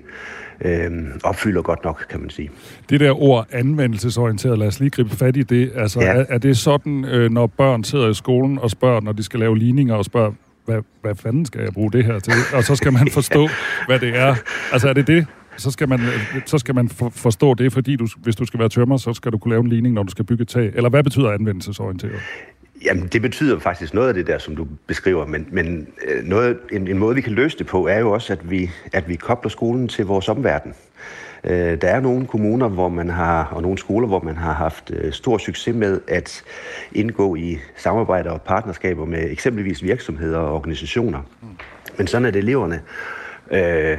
øh, 0.60 0.90
opfylder 1.24 1.62
godt 1.62 1.84
nok, 1.84 2.06
kan 2.10 2.20
man 2.20 2.30
sige. 2.30 2.50
Det 2.90 3.00
der 3.00 3.22
ord 3.22 3.46
anvendelsesorienteret, 3.52 4.58
lad 4.58 4.66
os 4.66 4.80
lige 4.80 4.90
gribe 4.90 5.10
fat 5.16 5.36
i 5.36 5.42
det. 5.42 5.72
Altså, 5.74 6.00
Ja. 6.00 6.06
er, 6.14 6.24
er 6.28 6.38
det 6.38 6.56
sådan, 6.58 7.04
øh, 7.04 7.30
når 7.30 7.46
børn 7.46 7.84
sidder 7.84 8.10
i 8.10 8.14
skolen 8.14 8.58
og 8.58 8.70
spørger, 8.70 9.00
når 9.00 9.12
de 9.12 9.22
skal 9.22 9.40
lave 9.40 9.58
ligninger 9.58 9.94
og 9.94 10.04
spørger, 10.04 10.32
hvad, 10.66 10.82
hvad 11.02 11.14
fanden 11.14 11.46
skal 11.46 11.60
jeg 11.62 11.72
bruge 11.72 11.92
det 11.92 12.04
her 12.04 12.18
til? 12.18 12.32
Og 12.54 12.64
så 12.64 12.76
skal 12.76 12.92
man 12.92 13.08
forstå, 13.10 13.48
hvad 13.88 13.98
det 13.98 14.16
er. 14.16 14.34
Altså, 14.72 14.88
er 14.88 14.92
det 14.92 15.06
det? 15.06 15.26
Så 15.60 15.70
skal 15.70 15.88
man, 15.88 16.00
øh, 16.00 16.40
så 16.46 16.58
skal 16.58 16.74
man 16.74 16.88
for, 16.88 17.08
forstå 17.08 17.54
det, 17.54 17.72
fordi 17.72 17.96
du, 17.96 18.06
hvis 18.16 18.36
du 18.36 18.44
skal 18.44 18.60
være 18.60 18.68
tømmer, 18.68 18.96
så 18.96 19.14
skal 19.14 19.32
du 19.32 19.38
kunne 19.38 19.50
lave 19.50 19.60
en 19.60 19.68
ligning, 19.68 19.94
når 19.94 20.02
du 20.02 20.10
skal 20.10 20.24
bygge 20.24 20.42
et 20.42 20.48
tag. 20.48 20.72
Eller 20.74 20.90
hvad 20.90 21.04
betyder 21.04 21.30
anvendelsesorienteret? 21.30 22.20
Jamen, 22.84 23.06
det 23.06 23.22
betyder 23.22 23.58
faktisk 23.58 23.94
noget 23.94 24.08
af 24.08 24.14
det 24.14 24.26
der, 24.26 24.38
som 24.38 24.56
du 24.56 24.66
beskriver, 24.86 25.26
men, 25.26 25.46
men 25.50 25.86
øh, 26.08 26.24
noget, 26.24 26.58
en, 26.72 26.88
en 26.88 26.98
måde, 26.98 27.14
vi 27.14 27.20
kan 27.20 27.32
løse 27.32 27.58
det 27.58 27.66
på, 27.66 27.86
er 27.86 27.98
jo 27.98 28.10
også, 28.10 28.32
at 28.32 28.50
vi, 28.50 28.70
at 28.92 29.08
vi 29.08 29.16
kobler 29.16 29.50
skolen 29.50 29.88
til 29.88 30.06
vores 30.06 30.28
omverden. 30.28 30.74
Øh, 31.44 31.80
der 31.80 31.88
er 31.88 32.00
nogle 32.00 32.26
kommuner, 32.26 32.68
hvor 32.68 32.88
man 32.88 33.10
har, 33.10 33.44
og 33.44 33.62
nogle 33.62 33.78
skoler, 33.78 34.06
hvor 34.06 34.20
man 34.20 34.36
har 34.36 34.52
haft 34.52 34.90
øh, 34.94 35.12
stor 35.12 35.38
succes 35.38 35.74
med 35.74 36.00
at 36.08 36.42
indgå 36.92 37.36
i 37.36 37.58
samarbejder 37.76 38.30
og 38.30 38.42
partnerskaber 38.42 39.04
med 39.04 39.30
eksempelvis 39.30 39.82
virksomheder 39.82 40.38
og 40.38 40.54
organisationer. 40.54 41.22
Men 41.98 42.06
sådan 42.06 42.24
er 42.24 42.30
det 42.30 42.38
eleverne. 42.38 42.80
Øh, 43.50 43.98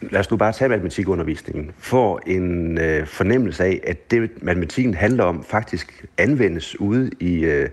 lad 0.00 0.20
os 0.20 0.30
nu 0.30 0.36
bare 0.36 0.52
tage 0.52 0.68
matematikundervisningen, 0.68 1.70
får 1.78 2.20
en 2.26 2.78
øh, 2.78 3.06
fornemmelse 3.06 3.64
af, 3.64 3.80
at 3.86 4.10
det 4.10 4.30
matematikken 4.42 4.94
handler 4.94 5.24
om, 5.24 5.44
faktisk 5.44 6.04
anvendes 6.18 6.80
ude 6.80 7.10
i, 7.20 7.44
øh, 7.44 7.68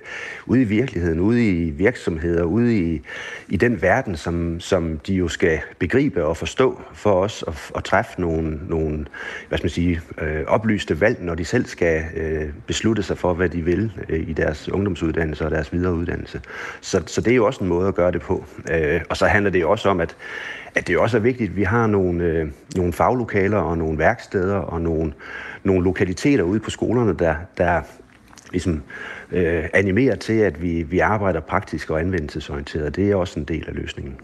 ude 0.46 0.62
i 0.62 0.63
virkeligheden, 0.63 1.20
ude 1.20 1.50
i 1.50 1.70
virksomheder, 1.70 2.43
ude 2.43 2.77
i, 2.77 3.01
i 3.48 3.58
den 3.58 3.82
verden, 3.82 4.15
som, 4.17 4.60
som 4.60 5.00
de 5.08 5.13
jo 5.13 5.27
skal 5.27 5.60
begribe 5.79 6.25
og 6.25 6.38
forstå 6.38 6.82
for 6.93 7.12
os 7.12 7.43
at, 7.48 7.72
at 7.75 7.84
træffe 7.84 8.22
nogle, 8.22 8.60
nogle 8.70 9.05
hvad 9.48 9.58
skal 9.58 9.65
man 9.65 9.72
sige, 9.72 10.01
øh, 10.22 10.43
oplyste 10.48 11.01
valg, 11.01 11.17
når 11.22 11.36
de 11.36 11.46
selv 11.46 11.65
skal 11.65 12.03
øh, 12.15 12.50
beslutte 12.67 13.03
sig 13.03 13.17
for, 13.17 13.34
hvad 13.34 13.50
de 13.50 13.62
vil 13.62 13.91
øh, 14.10 14.29
i 14.29 14.34
deres 14.34 14.70
ungdomsuddannelse 14.70 15.46
og 15.46 15.51
deres 15.51 15.74
videreuddannelse. 15.74 16.41
Så, 16.82 17.03
så 17.05 17.22
det 17.22 17.32
er 17.32 17.36
jo 17.36 17.46
også 17.46 17.63
en 17.63 17.70
måde 17.70 17.88
at 17.88 17.96
gøre 17.96 18.12
det 18.12 18.22
på. 18.22 18.46
Øh, 18.72 19.01
og 19.10 19.17
så 19.17 19.25
handler 19.25 19.51
det 19.51 19.62
jo 19.62 19.72
også 19.72 19.89
om, 19.89 20.00
at 20.00 20.15
at 20.75 20.87
det 20.87 20.97
også 20.97 21.17
er 21.17 21.21
vigtigt, 21.21 21.49
at 21.49 21.55
vi 21.55 21.63
har 21.63 21.87
nogle, 21.87 22.23
øh, 22.23 22.47
nogle 22.75 22.93
faglokaler 22.93 23.57
og 23.57 23.77
nogle 23.77 23.97
værksteder 23.97 24.55
og 24.55 24.81
nogle, 24.81 25.13
nogle 25.63 25.83
lokaliteter 25.83 26.43
ude 26.43 26.59
på 26.59 26.69
skolerne, 26.69 27.13
der, 27.13 27.35
der 27.57 27.81
ligesom, 28.51 28.81
øh, 29.31 29.63
animerer 29.73 30.15
til, 30.15 30.33
at 30.33 30.61
vi, 30.61 30.83
vi 30.83 30.99
arbejder 30.99 31.39
praktisk 31.39 31.89
og 31.89 31.99
anvendelsesorienteret. 31.99 32.95
Det 32.95 33.12
er 33.12 33.15
også 33.15 33.39
en 33.39 33.45
del 33.45 33.65
af 33.67 33.75
løsningen. 33.75 34.15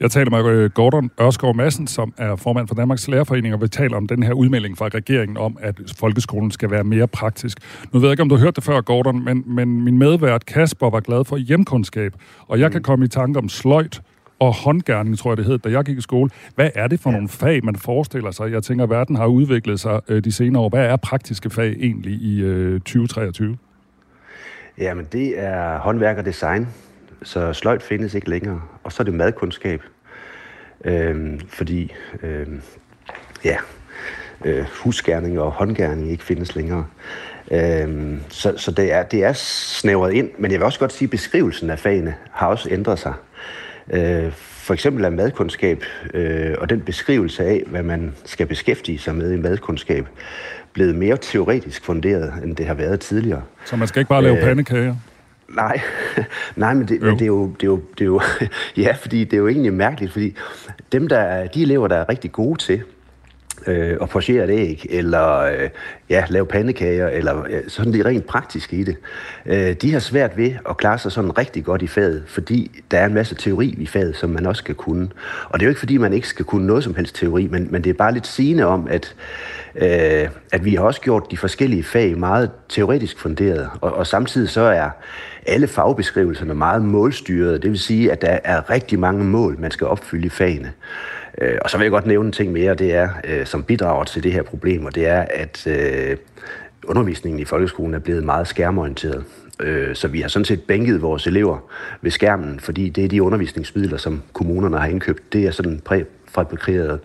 Jeg 0.00 0.10
taler 0.10 0.30
med 0.30 0.70
Gordon 0.70 1.10
Ørskov 1.20 1.56
Madsen, 1.56 1.86
som 1.86 2.14
er 2.16 2.36
formand 2.36 2.68
for 2.68 2.74
Danmarks 2.74 3.08
Lærerforening, 3.08 3.54
og 3.54 3.60
vi 3.60 3.68
taler 3.68 3.96
om 3.96 4.06
den 4.06 4.22
her 4.22 4.32
udmelding 4.32 4.78
fra 4.78 4.88
regeringen 4.88 5.36
om, 5.36 5.56
at 5.60 5.80
folkeskolen 5.96 6.50
skal 6.50 6.70
være 6.70 6.84
mere 6.84 7.08
praktisk. 7.08 7.58
Nu 7.92 7.98
ved 7.98 8.08
jeg 8.08 8.12
ikke, 8.12 8.22
om 8.22 8.28
du 8.28 8.34
har 8.34 8.42
hørt 8.42 8.56
det 8.56 8.64
før, 8.64 8.80
Gordon, 8.80 9.24
men, 9.24 9.42
men 9.46 9.82
min 9.84 9.98
medvært 9.98 10.46
Kasper 10.46 10.90
var 10.90 11.00
glad 11.00 11.24
for 11.24 11.36
hjemkundskab, 11.36 12.12
og 12.46 12.60
jeg 12.60 12.72
kan 12.72 12.82
komme 12.82 13.04
i 13.04 13.08
tanke 13.08 13.38
om 13.38 13.48
sløjt 13.48 14.00
og 14.40 14.54
håndgærning, 14.54 15.18
tror 15.18 15.30
jeg 15.30 15.36
det 15.36 15.44
hed, 15.44 15.58
da 15.58 15.68
jeg 15.68 15.84
gik 15.84 15.98
i 15.98 16.00
skole. 16.00 16.30
Hvad 16.54 16.70
er 16.74 16.86
det 16.88 17.00
for 17.00 17.10
nogle 17.10 17.28
fag, 17.28 17.64
man 17.64 17.76
forestiller 17.76 18.30
sig? 18.30 18.52
Jeg 18.52 18.62
tænker, 18.62 18.84
at 18.84 18.90
verden 18.90 19.16
har 19.16 19.26
udviklet 19.26 19.80
sig 19.80 20.00
øh, 20.08 20.24
de 20.24 20.32
senere 20.32 20.62
år. 20.62 20.68
Hvad 20.68 20.86
er 20.86 20.96
praktiske 20.96 21.50
fag 21.50 21.72
egentlig 21.72 22.12
i 22.12 22.40
øh, 22.40 22.80
2023? 22.80 23.58
Jamen, 24.78 25.06
det 25.12 25.38
er 25.38 25.78
håndværk 25.78 26.18
og 26.18 26.24
design, 26.24 26.68
så 27.22 27.52
sløjt 27.52 27.82
findes 27.82 28.14
ikke 28.14 28.30
længere. 28.30 28.60
Og 28.84 28.92
så 28.92 29.02
er 29.02 29.04
det 29.04 29.14
madkundskab, 29.14 29.82
øhm, 30.84 31.40
fordi 31.48 31.92
øhm, 32.22 32.62
ja, 33.44 33.56
øh, 34.44 34.64
husgærning 34.84 35.40
og 35.40 35.50
håndgærning 35.50 36.10
ikke 36.10 36.24
findes 36.24 36.56
længere. 36.56 36.86
Øhm, 37.50 38.20
så 38.28 38.54
så 38.56 38.70
det, 38.70 38.92
er, 38.92 39.02
det 39.02 39.24
er 39.24 39.32
snævret 39.32 40.12
ind, 40.12 40.30
men 40.38 40.50
jeg 40.50 40.60
vil 40.60 40.64
også 40.64 40.78
godt 40.78 40.92
sige, 40.92 41.06
at 41.06 41.10
beskrivelsen 41.10 41.70
af 41.70 41.78
fagene 41.78 42.14
har 42.30 42.46
også 42.46 42.68
ændret 42.70 42.98
sig. 42.98 43.14
Øh, 43.92 44.32
for 44.36 44.74
eksempel 44.74 45.04
er 45.04 45.10
madkundskab 45.10 45.84
øh, 46.14 46.54
og 46.58 46.70
den 46.70 46.80
beskrivelse 46.80 47.44
af, 47.44 47.62
hvad 47.66 47.82
man 47.82 48.14
skal 48.24 48.46
beskæftige 48.46 48.98
sig 48.98 49.14
med 49.14 49.32
i 49.32 49.36
madkundskab, 49.36 50.06
blevet 50.72 50.94
mere 50.94 51.16
teoretisk 51.16 51.84
funderet, 51.84 52.32
end 52.44 52.56
det 52.56 52.66
har 52.66 52.74
været 52.74 53.00
tidligere. 53.00 53.42
Så 53.64 53.76
man 53.76 53.88
skal 53.88 54.00
ikke 54.00 54.08
bare 54.08 54.22
lave 54.22 54.36
Øh, 54.36 54.42
pandekager? 54.42 54.94
Nej, 55.48 55.80
nej, 56.56 56.74
men 56.74 56.88
det, 56.88 57.02
men 57.02 57.14
det, 57.14 57.22
er 57.22 57.26
jo, 57.26 57.46
det, 57.60 57.62
er 57.62 57.66
jo, 57.66 57.80
det 57.98 58.00
er 58.00 58.04
jo, 58.06 58.20
ja, 58.84 58.92
fordi 58.92 59.24
det 59.24 59.32
er 59.32 59.36
jo 59.38 59.48
egentlig 59.48 59.72
mærkeligt, 59.72 60.12
fordi 60.12 60.36
dem 60.92 61.08
der, 61.08 61.18
er- 61.18 61.46
de 61.46 61.62
elever, 61.62 61.88
der 61.88 61.96
er 61.96 62.08
rigtig 62.08 62.32
gode 62.32 62.58
til 62.58 62.82
øh, 63.66 63.96
og 64.00 64.08
pochere 64.08 64.44
et 64.44 64.50
æg, 64.50 64.86
eller 64.90 65.38
øh, 65.38 65.68
ja, 66.10 66.24
lave 66.28 66.46
pandekager, 66.46 67.08
eller 67.08 67.44
øh, 67.50 67.60
sådan 67.68 67.92
det 67.92 68.06
rent 68.06 68.26
praktiske 68.26 68.76
i 68.76 68.84
det, 68.84 68.96
øh, 69.46 69.72
de 69.72 69.92
har 69.92 70.00
svært 70.00 70.36
ved 70.36 70.52
at 70.68 70.76
klare 70.76 70.98
sig 70.98 71.12
sådan 71.12 71.38
rigtig 71.38 71.64
godt 71.64 71.82
i 71.82 71.86
faget, 71.86 72.22
fordi 72.26 72.82
der 72.90 72.98
er 72.98 73.06
en 73.06 73.14
masse 73.14 73.34
teori 73.34 73.74
i 73.78 73.86
faget, 73.86 74.16
som 74.16 74.30
man 74.30 74.46
også 74.46 74.60
skal 74.60 74.74
kunne. 74.74 75.08
Og 75.48 75.60
det 75.60 75.64
er 75.64 75.66
jo 75.66 75.70
ikke, 75.70 75.78
fordi 75.78 75.96
man 75.96 76.12
ikke 76.12 76.28
skal 76.28 76.44
kunne 76.44 76.66
noget 76.66 76.84
som 76.84 76.94
helst 76.94 77.14
teori, 77.14 77.48
men, 77.50 77.68
men 77.70 77.84
det 77.84 77.90
er 77.90 77.94
bare 77.94 78.14
lidt 78.14 78.26
sigende 78.26 78.64
om, 78.64 78.88
at, 78.90 79.14
øh, 79.74 80.28
at 80.52 80.64
vi 80.64 80.74
har 80.74 80.82
også 80.82 81.00
gjort 81.00 81.30
de 81.30 81.36
forskellige 81.36 81.84
fag 81.84 82.18
meget 82.18 82.50
teoretisk 82.68 83.18
funderet, 83.18 83.70
og, 83.80 83.92
og 83.92 84.06
samtidig 84.06 84.48
så 84.48 84.60
er 84.60 84.90
alle 85.46 85.66
fagbeskrivelserne 85.66 86.54
meget 86.54 86.82
målstyrede. 86.82 87.58
Det 87.58 87.70
vil 87.70 87.78
sige, 87.78 88.12
at 88.12 88.22
der 88.22 88.38
er 88.44 88.70
rigtig 88.70 88.98
mange 88.98 89.24
mål, 89.24 89.56
man 89.58 89.70
skal 89.70 89.86
opfylde 89.86 90.26
i 90.26 90.28
fagene. 90.28 90.72
Øh, 91.40 91.58
Og 91.62 91.70
så 91.70 91.76
vil 91.78 91.84
jeg 91.84 91.90
godt 91.90 92.06
nævne 92.06 92.26
en 92.26 92.32
ting 92.32 92.52
mere, 92.52 92.74
det 92.74 92.94
er, 92.94 93.08
øh, 93.24 93.46
som 93.46 93.62
bidrager 93.62 94.04
til 94.04 94.22
det 94.22 94.32
her 94.32 94.42
problem, 94.42 94.84
og 94.84 94.94
det 94.94 95.06
er, 95.08 95.24
at 95.30 95.66
øh, 95.66 96.16
undervisningen 96.84 97.40
i 97.40 97.44
folkeskolen 97.44 97.94
er 97.94 97.98
blevet 97.98 98.24
meget 98.24 98.48
skærmorienteret. 98.48 99.24
Øh, 99.60 99.94
Så 99.94 100.08
vi 100.08 100.20
har 100.20 100.28
sådan 100.28 100.44
set 100.44 100.62
bænket 100.62 101.02
vores 101.02 101.26
elever 101.26 101.58
ved 102.02 102.10
skærmen, 102.10 102.60
fordi 102.60 102.88
det 102.88 103.04
er 103.04 103.08
de 103.08 103.22
undervisningsmidler, 103.22 103.96
som 103.96 104.22
kommunerne 104.32 104.78
har 104.78 104.86
indkøbt. 104.86 105.32
Det 105.32 105.46
er 105.46 105.50
sådan 105.50 105.80
præfabrikeret 105.84 107.00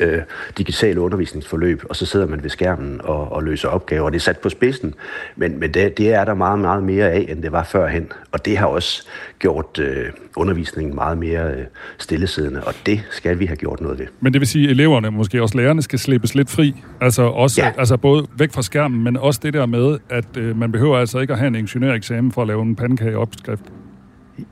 øh, 0.00 0.22
digitale 0.58 1.00
undervisningsforløb, 1.00 1.82
og 1.90 1.96
så 1.96 2.06
sidder 2.06 2.26
man 2.26 2.42
ved 2.42 2.50
skærmen 2.50 3.00
og, 3.04 3.32
og 3.32 3.42
løser 3.42 3.68
opgaver. 3.68 4.10
Det 4.10 4.16
er 4.16 4.20
sat 4.20 4.38
på 4.38 4.48
spidsen, 4.48 4.94
men, 5.36 5.60
men 5.60 5.74
det, 5.74 5.98
det 5.98 6.12
er 6.12 6.24
der 6.24 6.34
meget, 6.34 6.58
meget 6.58 6.82
mere 6.82 7.10
af, 7.10 7.26
end 7.28 7.42
det 7.42 7.52
var 7.52 7.64
førhen. 7.64 8.12
Og 8.32 8.44
det 8.44 8.58
har 8.58 8.66
også 8.66 9.08
gjort 9.38 9.78
øh, 9.78 10.06
undervisningen 10.36 10.94
meget 10.94 11.18
mere 11.18 11.50
øh, 11.50 11.64
stillesiddende, 11.98 12.64
og 12.64 12.74
det 12.86 13.02
skal 13.10 13.38
vi 13.38 13.46
have 13.46 13.56
gjort 13.56 13.80
noget 13.80 13.98
ved. 13.98 14.06
Men 14.20 14.32
det 14.32 14.40
vil 14.40 14.48
sige, 14.48 14.64
at 14.64 14.70
eleverne, 14.70 15.10
måske 15.10 15.42
også 15.42 15.56
lærerne, 15.58 15.82
skal 15.82 15.98
slippes 15.98 16.34
lidt 16.34 16.50
fri. 16.50 16.74
Altså, 17.00 17.22
også, 17.22 17.62
ja. 17.62 17.72
Altså 17.78 17.96
både 17.96 18.26
væk 18.38 18.52
fra 18.52 18.62
skærmen, 18.62 19.04
men 19.04 19.16
også 19.16 19.40
det 19.42 19.54
der 19.54 19.66
med, 19.66 19.98
at 20.10 20.36
øh, 20.36 20.58
man 20.58 20.72
behøver 20.72 20.98
altså 20.98 21.18
ikke 21.18 21.32
at 21.32 21.38
have 21.38 21.48
en 21.48 21.54
ingeniøreksamen 21.54 22.32
for 22.32 22.42
at 22.42 22.48
lave 22.48 22.62
en 22.62 22.76
pandekageopskrift. 22.76 23.62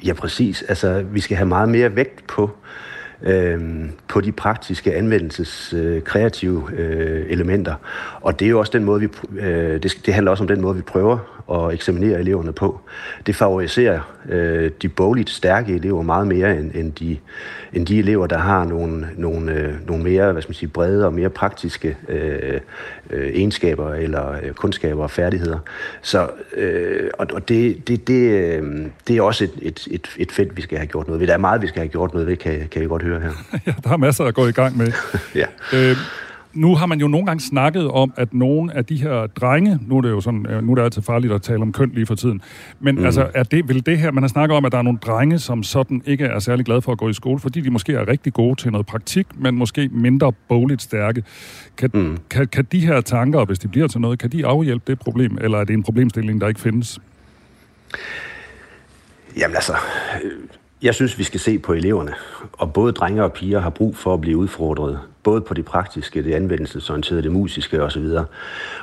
Ja, 0.04 0.12
præcis. 0.12 0.62
Altså, 0.62 1.04
vi 1.12 1.20
skal 1.20 1.36
have 1.36 1.48
meget 1.48 1.68
mere 1.68 1.96
vægt 1.96 2.26
på, 2.26 2.42
øh, 2.42 2.89
Øhm, 3.22 3.90
på 4.08 4.20
de 4.20 4.32
praktiske 4.32 4.94
anvendelses 4.94 5.74
øh, 5.76 6.02
kreative 6.02 6.70
øh, 6.72 7.26
elementer. 7.28 7.74
Og 8.20 8.40
det 8.40 8.46
er 8.46 8.50
jo 8.50 8.58
også 8.58 8.72
den 8.72 8.84
måde, 8.84 9.00
vi, 9.00 9.08
øh, 9.40 9.82
det, 9.82 10.00
det 10.06 10.14
handler 10.14 10.30
også 10.30 10.44
om 10.44 10.48
den 10.48 10.60
måde, 10.60 10.76
vi 10.76 10.82
prøver 10.82 11.39
at 11.54 11.74
eksaminere 11.74 12.20
eleverne 12.20 12.52
på. 12.52 12.80
Det 13.26 13.36
favoriserer 13.36 14.00
øh, 14.28 14.70
de 14.82 14.88
bogligt 14.88 15.30
stærke 15.30 15.74
elever 15.74 16.02
meget 16.02 16.26
mere 16.26 16.58
end, 16.58 16.70
end, 16.74 16.92
de, 16.92 17.16
end 17.72 17.86
de 17.86 17.98
elever, 17.98 18.26
der 18.26 18.38
har 18.38 18.64
nogle, 18.64 19.08
nogle, 19.16 19.52
øh, 19.52 19.86
nogle 19.86 20.04
mere 20.04 20.32
hvad 20.32 20.42
skal 20.42 20.50
man 20.50 20.54
sige, 20.54 20.68
brede 20.68 21.06
og 21.06 21.14
mere 21.14 21.30
praktiske 21.30 21.96
øh, 22.08 22.60
øh, 23.10 23.28
egenskaber 23.28 23.94
eller 23.94 24.30
øh, 24.30 24.52
kundskaber 24.52 25.02
og 25.02 25.10
færdigheder. 25.10 25.58
Så, 26.02 26.28
øh, 26.56 27.10
og, 27.18 27.26
og 27.32 27.48
det, 27.48 27.88
det, 27.88 28.08
det, 28.08 28.30
øh, 28.30 28.86
det 29.08 29.16
er 29.16 29.22
også 29.22 29.44
et, 29.44 29.52
et, 29.62 29.88
et, 29.90 30.08
et 30.16 30.32
felt, 30.32 30.56
vi 30.56 30.62
skal 30.62 30.78
have 30.78 30.86
gjort 30.86 31.06
noget 31.06 31.20
ved. 31.20 31.26
Der 31.26 31.34
er 31.34 31.38
meget, 31.38 31.62
vi 31.62 31.66
skal 31.66 31.80
have 31.80 31.88
gjort 31.88 32.12
noget 32.12 32.26
ved, 32.28 32.36
kan, 32.36 32.68
kan 32.70 32.80
jeg 32.82 32.88
godt 32.88 33.02
høre 33.02 33.20
her. 33.20 33.30
ja, 33.66 33.72
der 33.84 33.90
er 33.90 33.96
masser 33.96 34.24
at 34.24 34.34
gå 34.34 34.46
i 34.46 34.52
gang 34.52 34.76
med. 34.76 34.92
ja. 35.34 35.46
Øh, 35.74 35.96
nu 36.52 36.74
har 36.74 36.86
man 36.86 37.00
jo 37.00 37.08
nogle 37.08 37.26
gange 37.26 37.40
snakket 37.40 37.88
om, 37.88 38.12
at 38.16 38.34
nogle 38.34 38.76
af 38.76 38.84
de 38.84 38.96
her 38.96 39.26
drenge, 39.26 39.78
nu 39.86 39.96
er 39.96 40.00
det 40.00 40.10
jo 40.10 40.20
sådan, 40.20 40.46
øh, 40.46 40.64
nu 40.64 40.72
er 40.72 40.74
det 40.74 40.82
altid 40.82 41.02
farligt 41.02 41.32
at 41.32 41.42
tale 41.42 41.62
om 41.62 41.72
køn 41.72 41.90
lige 41.94 42.06
for 42.06 42.14
tiden, 42.14 42.42
men 42.80 42.94
mm. 42.94 43.04
altså, 43.04 43.30
er 43.34 43.42
det, 43.42 43.68
vil 43.68 43.86
det 43.86 43.98
her, 43.98 44.10
man 44.10 44.22
har 44.22 44.28
snakket 44.28 44.56
om, 44.56 44.64
at 44.64 44.72
der 44.72 44.78
er 44.78 44.82
nogle 44.82 44.98
drenge, 44.98 45.38
som 45.38 45.62
sådan 45.62 46.02
ikke 46.06 46.24
er 46.24 46.38
særlig 46.38 46.64
glade 46.64 46.82
for 46.82 46.92
at 46.92 46.98
gå 46.98 47.08
i 47.08 47.12
skole, 47.12 47.38
fordi 47.40 47.60
de 47.60 47.70
måske 47.70 47.92
er 47.92 48.08
rigtig 48.08 48.32
gode 48.32 48.54
til 48.54 48.72
noget 48.72 48.86
praktik, 48.86 49.26
men 49.38 49.54
måske 49.54 49.88
mindre 49.92 50.32
bogligt 50.48 50.82
stærke. 50.82 51.24
Kan, 51.76 51.90
mm. 51.94 52.18
kan, 52.30 52.46
kan 52.46 52.66
de 52.72 52.86
her 52.86 53.00
tanker, 53.00 53.44
hvis 53.44 53.58
de 53.58 53.68
bliver 53.68 53.88
til 53.88 54.00
noget, 54.00 54.18
kan 54.18 54.32
de 54.32 54.46
afhjælpe 54.46 54.84
det 54.86 54.98
problem, 54.98 55.38
eller 55.40 55.58
er 55.58 55.64
det 55.64 55.74
en 55.74 55.82
problemstilling, 55.82 56.40
der 56.40 56.48
ikke 56.48 56.60
findes? 56.60 57.00
Jamen 59.36 59.56
altså, 59.56 59.72
øh, 60.24 60.59
jeg 60.82 60.94
synes, 60.94 61.18
vi 61.18 61.24
skal 61.24 61.40
se 61.40 61.58
på 61.58 61.72
eleverne. 61.72 62.14
Og 62.52 62.72
både 62.72 62.92
drenge 62.92 63.24
og 63.24 63.32
piger 63.32 63.60
har 63.60 63.70
brug 63.70 63.96
for 63.96 64.14
at 64.14 64.20
blive 64.20 64.36
udfordret. 64.36 65.00
Både 65.22 65.40
på 65.40 65.54
det 65.54 65.64
praktiske, 65.64 66.24
det 66.24 66.34
anvendelsesorienterede, 66.34 67.22
det 67.22 67.32
musiske 67.32 67.82
osv. 67.82 68.04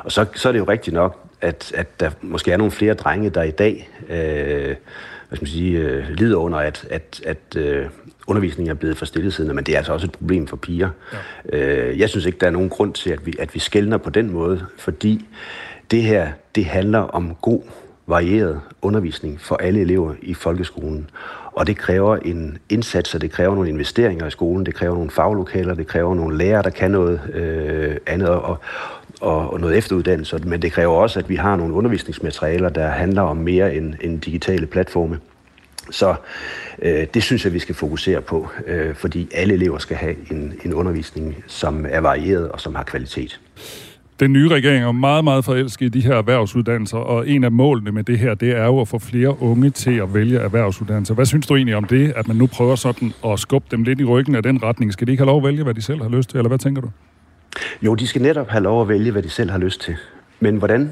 Og 0.04 0.12
så, 0.12 0.26
så 0.36 0.48
er 0.48 0.52
det 0.52 0.60
jo 0.60 0.66
rigtigt 0.66 0.94
nok, 0.94 1.20
at, 1.42 1.72
at 1.76 2.00
der 2.00 2.12
måske 2.22 2.52
er 2.52 2.58
nogle 2.58 2.72
flere 2.72 2.94
drenge, 2.94 3.30
der 3.30 3.44
i 3.44 3.52
dag 3.52 3.90
øh, 4.10 4.76
hvad 5.28 5.38
skal 5.38 5.44
man 5.44 5.52
sige, 5.52 5.80
øh, 5.80 6.10
lider 6.10 6.38
under, 6.38 6.58
at, 6.58 6.88
at, 6.90 7.22
at 7.26 7.56
øh, 7.58 7.86
undervisningen 8.28 8.70
er 8.70 8.76
blevet 8.76 8.98
for 8.98 9.06
stillesiddende, 9.06 9.56
men 9.56 9.64
det 9.64 9.74
er 9.74 9.78
altså 9.78 9.94
også 9.94 10.08
et 10.08 10.12
problem 10.12 10.48
for 10.48 10.56
piger. 10.56 10.90
Ja. 11.52 11.58
Øh, 11.58 12.00
jeg 12.00 12.10
synes 12.10 12.26
ikke, 12.26 12.38
der 12.40 12.48
er 12.48 12.52
nogen 12.52 12.70
grund 12.70 12.94
til, 12.94 13.10
at 13.10 13.26
vi, 13.26 13.34
at 13.40 13.54
vi 13.54 13.60
skældner 13.60 13.98
på 13.98 14.10
den 14.10 14.32
måde, 14.32 14.66
fordi 14.78 15.26
det 15.92 16.04
her, 16.04 16.32
det 16.56 16.66
handler 16.66 17.00
om 17.00 17.36
god 17.36 17.62
varieret 18.08 18.62
undervisning 18.82 19.42
for 19.42 19.56
alle 19.56 19.82
elever 19.82 20.14
i 20.22 20.34
folkeskolen. 20.34 21.10
Og 21.52 21.68
det 21.68 21.78
kræver 21.78 22.18
en 22.18 22.58
indsats, 22.70 23.16
og 23.16 23.22
det 23.22 23.32
kræver 23.32 23.56
nogle 23.56 23.70
investeringer 23.70 24.28
i 24.28 24.32
skolen, 24.32 24.66
det 24.66 24.76
kræver 24.76 24.96
nogle 24.96 25.12
faglokaler, 25.12 25.74
det 25.74 25.88
kræver 25.88 26.16
nogle 26.16 26.38
lærere, 26.38 26.64
der 26.64 26.70
kan 26.70 26.92
noget 26.92 27.22
øh, 27.34 27.96
andet, 28.06 28.30
og, 28.30 28.58
og, 29.22 29.54
og 29.54 29.60
noget 29.60 29.78
efteruddannelse. 29.78 30.38
Men 30.38 30.62
det 30.62 30.72
kræver 30.72 30.96
også, 30.96 31.20
at 31.20 31.30
vi 31.30 31.36
har 31.36 31.56
nogle 31.56 31.74
undervisningsmaterialer, 31.74 32.70
der 32.70 32.88
handler 32.88 33.22
om 33.22 33.38
mere 33.38 33.76
end, 33.76 33.94
end 34.02 34.22
digitale 34.22 34.68
platforme. 34.68 35.20
Så 35.92 36.16
øh, 36.82 37.08
det 37.14 37.24
synes 37.24 37.46
jeg, 37.46 37.54
vi 37.54 37.60
skal 37.60 37.76
fokusere 37.76 38.22
på, 38.22 38.50
øh, 38.68 38.96
fordi 38.96 39.30
alle 39.34 39.54
elever 39.54 39.78
skal 39.78 39.98
have 39.98 40.16
en, 40.32 40.54
en 40.66 40.74
undervisning, 40.74 41.44
som 41.48 41.86
er 41.90 42.00
varieret 42.00 42.50
og 42.52 42.62
som 42.62 42.76
har 42.76 42.84
kvalitet. 42.84 43.40
Den 44.20 44.34
nye 44.34 44.48
regering 44.48 44.84
er 44.84 44.92
meget, 44.92 45.24
meget 45.24 45.46
forelsket 45.46 45.86
i 45.86 45.90
de 45.90 46.02
her 46.02 46.16
erhvervsuddannelser, 46.16 46.98
og 46.98 47.30
en 47.30 47.44
af 47.44 47.52
målene 47.52 47.92
med 47.92 48.04
det 48.04 48.20
her, 48.20 48.34
det 48.34 48.52
er 48.52 48.66
jo 48.66 48.82
at 48.82 48.88
få 48.88 49.00
flere 49.00 49.42
unge 49.42 49.70
til 49.70 49.98
at 49.98 50.14
vælge 50.14 50.40
erhvervsuddannelser. 50.40 51.14
Hvad 51.14 51.26
synes 51.26 51.48
du 51.48 51.56
egentlig 51.56 51.76
om 51.76 51.84
det, 51.84 52.14
at 52.16 52.28
man 52.28 52.38
nu 52.38 52.48
prøver 52.48 52.76
sådan 52.76 53.14
at 53.26 53.40
skubbe 53.40 53.68
dem 53.72 53.84
lidt 53.84 54.00
i 54.00 54.04
ryggen 54.04 54.36
af 54.36 54.44
den 54.44 54.64
retning? 54.64 54.94
Skal 54.94 55.08
de 55.08 55.12
ikke 55.12 55.22
have 55.22 55.28
lov 55.28 55.38
at 55.38 55.44
vælge, 55.44 55.64
hvad 55.64 55.74
de 55.74 55.82
selv 55.82 56.02
har 56.02 56.10
lyst 56.10 56.30
til, 56.30 56.38
eller 56.38 56.48
hvad 56.48 56.58
tænker 56.58 56.82
du? 56.82 56.90
Jo, 57.82 57.96
de 57.96 58.08
skal 58.08 58.22
netop 58.22 58.48
have 58.50 58.64
lov 58.64 58.82
at 58.82 58.90
vælge, 58.90 59.12
hvad 59.12 59.24
de 59.24 59.30
selv 59.30 59.52
har 59.52 59.58
lyst 59.58 59.82
til. 59.82 59.96
Men 60.40 60.58
hvordan 60.58 60.92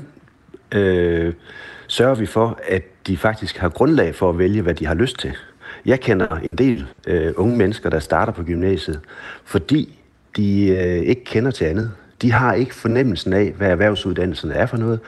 øh, 0.72 1.34
sørger 1.88 2.16
vi 2.16 2.26
for, 2.26 2.60
at 2.68 3.08
de 3.08 3.18
faktisk 3.18 3.58
har 3.58 3.70
grundlag 3.70 4.16
for 4.16 4.30
at 4.30 4.38
vælge, 4.38 4.62
hvad 4.62 4.74
de 4.74 4.86
har 4.86 4.96
lyst 4.96 5.20
til? 5.20 5.32
Jeg 5.86 6.00
kender 6.00 6.38
en 6.38 6.58
del 6.58 6.86
øh, 7.08 7.34
unge 7.38 7.58
mennesker, 7.58 7.90
der 7.90 8.00
starter 8.00 8.34
på 8.34 8.44
gymnasiet, 8.44 9.00
fordi 9.46 10.00
de 10.38 10.68
øh, 10.68 10.98
ikke 10.98 11.24
kender 11.24 11.52
til 11.52 11.66
andet. 11.66 11.92
De 12.26 12.32
har 12.32 12.54
ikke 12.54 12.76
fornemmelsen 12.76 13.34
af, 13.34 13.54
hvad 13.58 13.70
erhvervsuddannelsen 13.70 14.52
er 14.52 14.66
for 14.66 14.78
noget. 14.78 15.00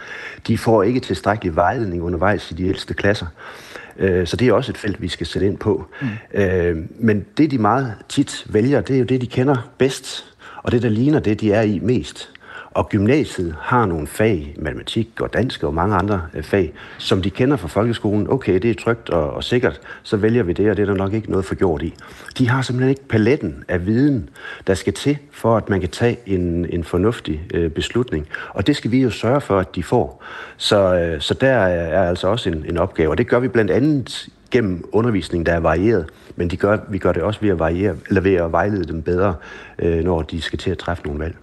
De 0.48 0.58
får 0.58 0.84
ikke 0.84 1.00
tilstrækkelig 1.00 1.56
vejledning 1.56 2.04
undervejs 2.04 2.52
i 2.52 2.54
de 2.54 2.68
ældste 2.68 2.94
klasser. 2.94 3.26
Øh, 3.98 4.28
så 4.28 4.38
det 4.38 4.48
er 4.48 4.54
også 4.54 4.72
et 4.72 4.78
felt, 4.78 5.02
vi 5.02 5.08
skal 5.08 5.28
sætte 5.28 5.48
ind 5.48 5.58
på. 5.58 5.88
Mm. 6.02 6.08
Øh, 6.34 6.78
men 7.00 7.26
det, 7.38 7.52
de 7.52 7.58
meget 7.58 7.94
tit 8.10 8.46
vælger, 8.50 8.82
det 8.82 8.96
er 8.96 9.00
jo 9.00 9.06
det, 9.06 9.22
de 9.22 9.28
kender 9.28 9.70
bedst, 9.78 10.26
og 10.64 10.72
det, 10.72 10.82
der 10.82 10.90
ligner 10.90 11.20
det, 11.20 11.42
de 11.42 11.54
er 11.54 11.62
i 11.62 11.80
mest. 11.80 12.30
Og 12.78 12.90
gymnasiet 12.90 13.56
har 13.62 13.86
nogle 13.86 14.08
fag, 14.08 14.56
matematik 14.60 15.22
og 15.22 15.34
dansk 15.34 15.64
og 15.64 15.74
mange 15.74 15.96
andre 15.96 16.22
øh, 16.34 16.44
fag, 16.44 16.74
som 16.98 17.22
de 17.22 17.30
kender 17.30 17.58
fra 17.58 17.68
folkeskolen. 17.68 18.30
Okay, 18.30 18.60
det 18.60 18.70
er 18.70 18.76
trygt 18.84 19.10
og, 19.10 19.34
og 19.34 19.44
sikkert, 19.44 19.80
så 20.04 20.18
vælger 20.18 20.44
vi 20.44 20.54
det, 20.54 20.70
og 20.70 20.78
det 20.78 20.84
er 20.84 20.86
der 20.86 20.94
nok 20.94 21.14
ikke 21.14 21.32
noget 21.32 21.46
for 21.46 21.56
gjort 21.56 21.82
i. 21.82 21.94
De 22.38 22.50
har 22.50 22.62
simpelthen 22.62 22.90
ikke 22.90 23.08
paletten 23.08 23.64
af 23.68 23.86
viden, 23.86 24.30
der 24.68 24.74
skal 24.74 24.94
til, 24.94 25.18
for 25.32 25.58
at 25.58 25.70
man 25.70 25.80
kan 25.80 25.90
tage 25.90 26.18
en, 26.26 26.66
en 26.70 26.84
fornuftig 26.84 27.42
øh, 27.54 27.72
beslutning. 27.72 28.28
Og 28.50 28.68
det 28.68 28.76
skal 28.76 28.92
vi 28.92 29.02
jo 29.02 29.10
sørge 29.10 29.42
for, 29.42 29.60
at 29.60 29.76
de 29.76 29.84
får. 29.84 30.24
Så, 30.58 30.96
øh, 30.96 31.22
så 31.22 31.34
der 31.34 31.52
er, 31.52 32.02
er 32.02 32.10
altså 32.10 32.28
også 32.28 32.50
en, 32.50 32.66
en 32.70 32.78
opgave, 32.78 33.10
og 33.10 33.18
det 33.18 33.28
gør 33.28 33.40
vi 33.40 33.48
blandt 33.48 33.72
andet 33.72 34.30
gennem 34.52 34.90
undervisning, 34.92 35.46
der 35.46 35.54
er 35.54 35.60
varieret, 35.60 36.06
men 36.36 36.48
de 36.48 36.58
gør, 36.58 36.78
vi 36.90 36.98
gør 36.98 37.12
det 37.12 37.24
også 37.24 37.42
ved 37.42 37.50
at, 37.50 37.60
variere, 37.60 37.96
eller 38.08 38.22
ved 38.22 38.34
at 38.34 38.52
vejlede 38.52 38.84
dem 38.84 39.02
bedre, 39.02 39.36
øh, 39.80 40.04
når 40.04 40.22
de 40.22 40.42
skal 40.42 40.60
til 40.60 40.72
at 40.72 40.78
træffe 40.78 41.04
nogle 41.06 41.20
valg. 41.20 41.36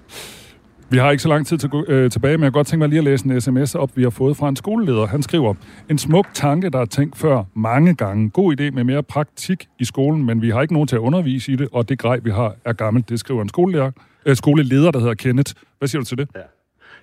Vi 0.91 0.99
har 0.99 1.11
ikke 1.11 1.23
så 1.23 1.29
lang 1.29 1.47
tid 1.47 1.59
til, 1.59 1.71
øh, 1.89 2.11
tilbage, 2.11 2.37
men 2.37 2.45
jeg 2.45 2.53
kan 2.53 2.59
godt 2.59 2.67
tænke 2.67 2.79
mig 2.79 2.89
lige 2.89 2.99
at 2.99 3.05
læse 3.05 3.27
en 3.27 3.41
sms 3.41 3.75
op, 3.75 3.91
vi 3.97 4.03
har 4.03 4.11
fået 4.11 4.37
fra 4.37 4.49
en 4.49 4.57
skoleleder. 4.57 5.07
Han 5.07 5.23
skriver, 5.23 5.55
en 5.91 5.99
smuk 5.99 6.27
tanke, 6.35 6.71
der 6.71 6.79
er 6.79 6.85
tænkt 6.85 7.17
før 7.17 7.45
mange 7.55 7.95
gange. 7.95 8.31
God 8.31 8.61
idé 8.61 8.71
med 8.71 8.85
mere 8.85 9.03
praktik 9.03 9.67
i 9.79 9.85
skolen, 9.85 10.27
men 10.27 10.43
vi 10.43 10.51
har 10.51 10.63
ikke 10.63 10.75
nogen 10.75 10.89
til 10.89 10.97
at 10.97 11.01
undervise 11.01 11.53
i 11.53 11.57
det, 11.57 11.69
og 11.73 11.89
det 11.89 11.99
grej, 11.99 12.21
vi 12.23 12.31
har, 12.31 12.55
er 12.65 12.73
gammelt. 12.73 13.09
Det 13.09 13.21
skriver 13.21 13.43
en 13.43 13.49
skoleleder, 13.49 13.91
øh, 14.27 14.37
skoleleder 14.37 14.91
der 14.91 14.99
hedder 14.99 15.15
Kenneth. 15.15 15.53
Hvad 15.79 15.89
siger 15.89 16.01
du 16.01 16.07
til 16.07 16.19
det? 16.19 16.29
Ja. 16.35 16.41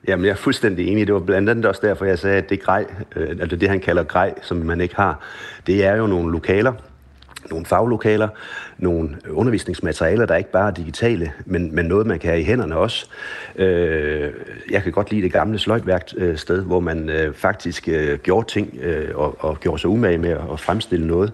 Jamen, 0.07 0.25
jeg 0.25 0.31
er 0.31 0.35
fuldstændig 0.35 0.87
enig. 0.87 1.07
Det 1.07 1.13
var 1.13 1.19
blandt 1.19 1.49
andet 1.49 1.65
også 1.65 1.81
derfor, 1.83 2.05
jeg 2.05 2.19
sagde, 2.19 2.37
at 2.37 2.49
det 2.49 2.61
grej, 2.61 2.85
øh, 3.15 3.29
altså 3.29 3.55
det, 3.55 3.69
han 3.69 3.79
kalder 3.79 4.03
grej, 4.03 4.33
som 4.41 4.57
man 4.57 4.81
ikke 4.81 4.95
har, 4.95 5.19
det 5.67 5.85
er 5.85 5.95
jo 5.95 6.07
nogle 6.07 6.31
lokaler, 6.31 6.73
nogle 7.49 7.65
faglokaler, 7.65 8.27
nogle 8.77 9.17
undervisningsmaterialer, 9.29 10.25
der 10.25 10.35
ikke 10.35 10.51
bare 10.51 10.67
er 10.67 10.73
digitale, 10.73 11.31
men, 11.45 11.75
men 11.75 11.85
noget, 11.85 12.07
man 12.07 12.19
kan 12.19 12.29
have 12.29 12.41
i 12.41 12.43
hænderne 12.43 12.77
også. 12.77 13.05
Øh, 13.55 14.31
jeg 14.71 14.83
kan 14.83 14.91
godt 14.91 15.11
lide 15.11 15.21
det 15.21 15.33
gamle 15.33 15.59
sløjtværksted, 15.59 16.59
øh, 16.59 16.65
hvor 16.65 16.79
man 16.79 17.09
øh, 17.09 17.33
faktisk 17.33 17.87
øh, 17.87 18.19
gjorde 18.19 18.47
ting 18.47 18.77
øh, 18.81 19.15
og, 19.15 19.35
og 19.39 19.59
gjorde 19.59 19.81
sig 19.81 19.89
umage 19.89 20.17
med 20.17 20.29
at 20.29 20.59
fremstille 20.59 21.07
noget. 21.07 21.31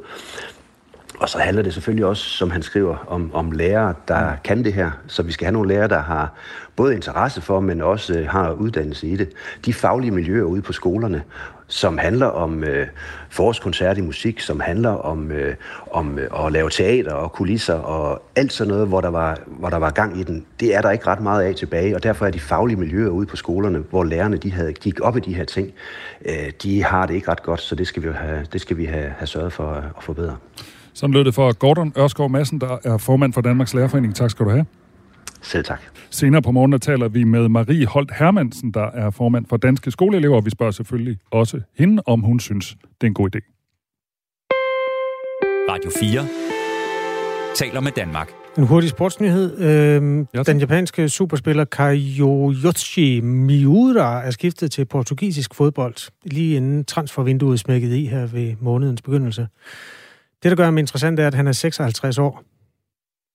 Og 1.19 1.29
så 1.29 1.37
handler 1.37 1.63
det 1.63 1.73
selvfølgelig 1.73 2.05
også, 2.05 2.23
som 2.23 2.51
han 2.51 2.61
skriver, 2.61 2.97
om, 3.07 3.31
om 3.33 3.51
lærere, 3.51 3.93
der 4.07 4.31
mm. 4.31 4.37
kan 4.43 4.63
det 4.63 4.73
her. 4.73 4.91
Så 5.07 5.23
vi 5.23 5.31
skal 5.31 5.45
have 5.45 5.53
nogle 5.53 5.69
lærere, 5.69 5.87
der 5.87 6.01
har 6.01 6.33
både 6.75 6.95
interesse 6.95 7.41
for, 7.41 7.59
men 7.59 7.81
også 7.81 8.13
øh, 8.13 8.27
har 8.27 8.51
uddannelse 8.51 9.07
i 9.07 9.15
det. 9.15 9.29
De 9.65 9.73
faglige 9.73 10.11
miljøer 10.11 10.43
ude 10.43 10.61
på 10.61 10.73
skolerne, 10.73 11.23
som 11.67 11.97
handler 11.97 12.25
om 12.25 12.63
øh, 12.63 12.87
forårskoncert 13.29 13.97
i 13.97 14.01
musik, 14.01 14.39
som 14.39 14.59
handler 14.59 14.89
om, 14.89 15.31
øh, 15.31 15.55
om 15.91 16.19
øh, 16.19 16.45
at 16.45 16.51
lave 16.51 16.69
teater 16.69 17.13
og 17.13 17.31
kulisser 17.31 17.73
og 17.73 18.21
alt 18.35 18.53
sådan 18.53 18.73
noget, 18.73 18.87
hvor 18.87 19.01
der, 19.01 19.09
var, 19.09 19.37
hvor 19.45 19.69
der 19.69 19.77
var 19.77 19.89
gang 19.89 20.19
i 20.19 20.23
den. 20.23 20.45
Det 20.59 20.75
er 20.75 20.81
der 20.81 20.91
ikke 20.91 21.07
ret 21.07 21.21
meget 21.21 21.43
af 21.43 21.55
tilbage, 21.55 21.95
og 21.95 22.03
derfor 22.03 22.25
er 22.25 22.31
de 22.31 22.39
faglige 22.39 22.77
miljøer 22.77 23.09
ude 23.09 23.25
på 23.25 23.35
skolerne, 23.35 23.83
hvor 23.89 24.03
lærerne 24.03 24.37
de 24.37 24.51
havde, 24.51 24.73
gik 24.73 24.99
op 25.01 25.17
i 25.17 25.19
de 25.19 25.33
her 25.33 25.45
ting, 25.45 25.73
øh, 26.25 26.51
de 26.63 26.83
har 26.83 27.05
det 27.05 27.13
ikke 27.13 27.31
ret 27.31 27.43
godt, 27.43 27.61
så 27.61 27.75
det 27.75 27.87
skal 27.87 28.03
vi, 28.03 28.07
have, 28.15 28.45
det 28.53 28.61
skal 28.61 28.77
vi 28.77 28.85
have, 28.85 29.09
have 29.17 29.27
sørget 29.27 29.53
for 29.53 29.69
at, 29.69 29.83
at 29.97 30.03
forbedre. 30.03 30.37
Sådan 30.97 31.13
lød 31.13 31.25
det 31.25 31.33
for 31.33 31.53
Gordon 31.53 31.93
Ørskov 31.97 32.29
Madsen, 32.29 32.61
der 32.61 32.77
er 32.83 32.97
formand 32.97 33.33
for 33.33 33.41
Danmarks 33.41 33.73
Lærerforening. 33.73 34.15
Tak 34.15 34.31
skal 34.31 34.45
du 34.45 34.49
have. 34.49 34.65
Selv 35.41 35.63
tak. 35.63 35.81
Senere 36.09 36.41
på 36.41 36.51
morgenen 36.51 36.79
taler 36.79 37.07
vi 37.07 37.23
med 37.23 37.49
Marie 37.49 37.85
Holt 37.85 38.11
Hermansen, 38.19 38.71
der 38.71 38.85
er 38.93 39.09
formand 39.09 39.45
for 39.49 39.57
Danske 39.57 39.91
Skoleelever. 39.91 40.41
Vi 40.41 40.49
spørger 40.49 40.71
selvfølgelig 40.71 41.17
også 41.31 41.61
hende, 41.77 42.03
om 42.05 42.21
hun 42.21 42.39
synes, 42.39 42.77
det 42.81 43.03
er 43.03 43.07
en 43.07 43.13
god 43.13 43.35
idé. 43.35 43.39
Radio 45.69 45.91
4 45.99 46.27
taler 47.55 47.81
med 47.81 47.91
Danmark. 47.91 48.29
En 48.57 48.63
hurtig 48.63 48.89
sportsnyhed. 48.89 49.59
Øhm, 49.59 50.27
ja, 50.33 50.43
den 50.43 50.59
japanske 50.59 51.09
superspiller 51.09 51.65
Kayoyoshi 51.65 53.21
Miura 53.21 54.23
er 54.23 54.31
skiftet 54.31 54.71
til 54.71 54.85
portugisisk 54.85 55.55
fodbold, 55.55 56.11
lige 56.25 56.55
inden 56.55 56.85
transfervinduet 56.85 57.59
smækkede 57.59 58.01
i 58.01 58.05
her 58.05 58.25
ved 58.25 58.55
månedens 58.59 59.01
begyndelse. 59.01 59.47
Det, 60.43 60.49
der 60.51 60.55
gør 60.55 60.65
ham 60.65 60.77
interessant, 60.77 61.19
er, 61.19 61.27
at 61.27 61.33
han 61.33 61.47
er 61.47 61.51
56 61.51 62.17
år. 62.17 62.43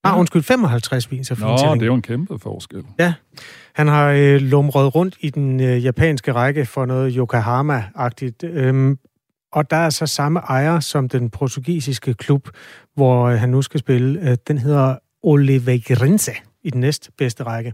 Ah, 0.04 0.18
undskyld, 0.18 0.42
55 0.42 1.10
viser 1.10 1.36
Nå, 1.40 1.74
det 1.74 1.82
er 1.82 1.86
jo 1.86 1.94
en 1.94 2.02
kæmpe 2.02 2.38
forskel. 2.38 2.84
Ja, 2.98 3.14
han 3.74 3.88
har 3.88 4.08
øh, 4.08 4.40
lumret 4.40 4.94
rundt 4.94 5.16
i 5.20 5.30
den 5.30 5.60
øh, 5.60 5.84
japanske 5.84 6.32
række 6.32 6.66
for 6.66 6.86
noget 6.86 7.14
Yokohama-agtigt. 7.14 8.44
Øhm, 8.44 8.98
og 9.52 9.70
der 9.70 9.76
er 9.76 9.90
så 9.90 10.06
samme 10.06 10.40
ejer 10.40 10.80
som 10.80 11.08
den 11.08 11.30
portugisiske 11.30 12.14
klub, 12.14 12.48
hvor 12.94 13.24
øh, 13.24 13.38
han 13.38 13.48
nu 13.48 13.62
skal 13.62 13.80
spille. 13.80 14.30
Øh, 14.30 14.36
den 14.48 14.58
hedder 14.58 14.96
Oliveirense 15.22 16.32
i 16.62 16.70
den 16.70 16.80
næstbedste 16.80 17.42
række. 17.42 17.72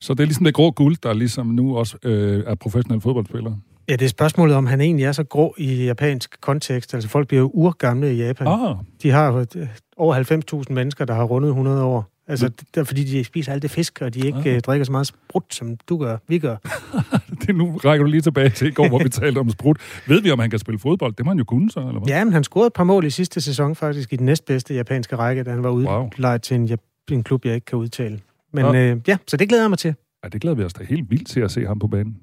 Så 0.00 0.14
det 0.14 0.20
er 0.20 0.24
ligesom 0.24 0.44
det 0.44 0.54
grå 0.54 0.70
guld, 0.70 0.96
der 1.02 1.12
ligesom 1.12 1.46
nu 1.46 1.76
også 1.76 1.96
øh, 2.02 2.44
er 2.46 2.54
professionelle 2.54 3.00
fodboldspillere? 3.00 3.58
Ja, 3.88 3.92
det 3.92 4.02
er 4.02 4.08
spørgsmålet, 4.08 4.56
om 4.56 4.66
han 4.66 4.80
egentlig 4.80 5.04
er 5.04 5.12
så 5.12 5.24
grå 5.24 5.54
i 5.58 5.84
japansk 5.84 6.40
kontekst. 6.40 6.94
Altså, 6.94 7.08
folk 7.08 7.28
bliver 7.28 7.40
jo 7.40 7.50
urgamle 7.54 8.14
i 8.14 8.16
Japan. 8.16 8.46
Ah. 8.46 8.76
De 9.02 9.10
har 9.10 9.46
øh, 9.56 9.66
over 9.96 10.62
90.000 10.68 10.72
mennesker, 10.72 11.04
der 11.04 11.14
har 11.14 11.24
rundet 11.24 11.48
100 11.48 11.84
år. 11.84 12.08
Altså, 12.28 12.48
det 12.48 12.80
er 12.80 12.84
fordi, 12.84 13.04
de 13.04 13.24
spiser 13.24 13.52
alt 13.52 13.62
det 13.62 13.70
fisk, 13.70 13.98
og 14.00 14.14
de 14.14 14.26
ikke 14.26 14.50
ah. 14.50 14.56
uh, 14.56 14.60
drikker 14.60 14.84
så 14.84 14.92
meget 14.92 15.06
sprut, 15.06 15.54
som 15.54 15.76
du 15.88 15.98
gør, 15.98 16.16
vi 16.28 16.38
gør. 16.38 16.56
det 17.46 17.56
nu 17.56 17.76
rækker 17.76 18.04
du 18.04 18.10
lige 18.10 18.20
tilbage 18.20 18.48
til 18.48 18.66
i 18.66 18.70
går, 18.70 18.88
hvor 18.88 18.98
vi 18.98 19.08
talte 19.22 19.38
om 19.38 19.50
sprut. 19.50 19.76
Ved 20.06 20.22
vi, 20.22 20.30
om 20.30 20.38
han 20.38 20.50
kan 20.50 20.58
spille 20.58 20.78
fodbold? 20.78 21.12
Det 21.12 21.24
må 21.24 21.30
han 21.30 21.38
jo 21.38 21.44
kunne 21.44 21.70
så, 21.70 21.80
eller 21.80 21.92
hvad? 21.92 22.08
Ja, 22.08 22.24
men 22.24 22.32
han 22.32 22.44
scorede 22.44 22.66
et 22.66 22.72
par 22.72 22.84
mål 22.84 23.04
i 23.04 23.10
sidste 23.10 23.40
sæson 23.40 23.74
faktisk 23.74 24.12
i 24.12 24.16
den 24.16 24.26
næstbedste 24.26 24.74
japanske 24.74 25.16
række, 25.16 25.42
da 25.42 25.50
han 25.50 25.62
var 25.62 25.70
udlejet 25.70 26.18
wow. 26.18 26.38
til 26.38 26.54
en, 26.54 26.78
en 27.10 27.22
klub, 27.22 27.44
jeg 27.44 27.54
ikke 27.54 27.64
kan 27.64 27.78
udtale. 27.78 28.20
Men 28.52 28.64
ja. 28.64 28.90
Øh, 28.90 29.00
ja, 29.06 29.16
så 29.26 29.36
det 29.36 29.48
glæder 29.48 29.62
jeg 29.62 29.70
mig 29.70 29.78
til. 29.78 29.94
Ja, 30.24 30.28
det 30.28 30.40
glæder 30.40 30.56
vi 30.56 30.64
os 30.64 30.72
da 30.72 30.84
helt 30.84 31.10
vildt 31.10 31.28
til 31.28 31.40
at 31.40 31.50
se 31.50 31.66
ham 31.66 31.78
på 31.78 31.86
banen. 31.86 32.16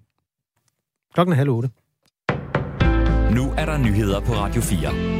Klokken 1.13 1.34
er 1.34 1.38
halv 1.38 1.50
otte. 1.50 1.69
Nu 3.36 3.54
er 3.58 3.65
der 3.65 3.78
nyheder 3.78 4.19
på 4.19 4.34
Radio 4.34 4.62
4. 4.62 5.19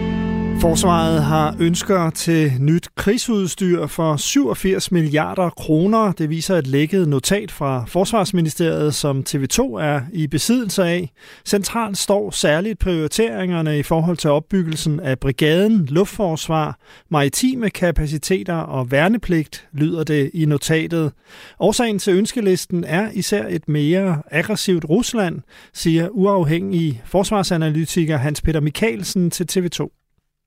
Forsvaret 0.62 1.24
har 1.24 1.56
ønsker 1.60 2.10
til 2.10 2.54
nyt 2.60 2.88
krigsudstyr 2.96 3.88
for 3.88 4.18
87 4.18 4.92
milliarder 4.92 5.50
kroner. 5.50 6.12
Det 6.12 6.30
viser 6.30 6.56
et 6.56 6.68
lækket 6.68 7.08
notat 7.08 7.52
fra 7.52 7.86
Forsvarsministeriet, 7.88 8.96
som 8.96 9.24
TV2 9.30 9.62
er 9.62 10.02
i 10.14 10.28
besiddelse 10.28 10.84
af. 10.84 11.12
Centralt 11.46 11.98
står 11.98 12.32
særligt 12.32 12.80
prioriteringerne 12.80 13.80
i 13.80 13.84
forhold 13.84 14.18
til 14.18 14.30
opbyggelsen 14.30 15.00
af 15.00 15.20
brigaden, 15.20 15.86
luftforsvar, 15.86 16.80
maritime 17.10 17.70
kapaciteter 17.70 18.56
og 18.56 18.92
værnepligt, 18.92 19.68
lyder 19.74 20.04
det 20.04 20.32
i 20.34 20.46
notatet. 20.46 21.12
Årsagen 21.60 22.00
til 22.00 22.14
ønskelisten 22.14 22.84
er 22.84 23.10
især 23.14 23.48
et 23.48 23.68
mere 23.68 24.22
aggressivt 24.32 24.86
Rusland, 24.90 25.42
siger 25.74 26.10
uafhængig 26.10 27.02
forsvarsanalytiker 27.06 28.18
Hans 28.18 28.42
Peter 28.42 28.60
Mikkelsen 28.60 29.32
til 29.32 29.48
TV2 29.52 29.99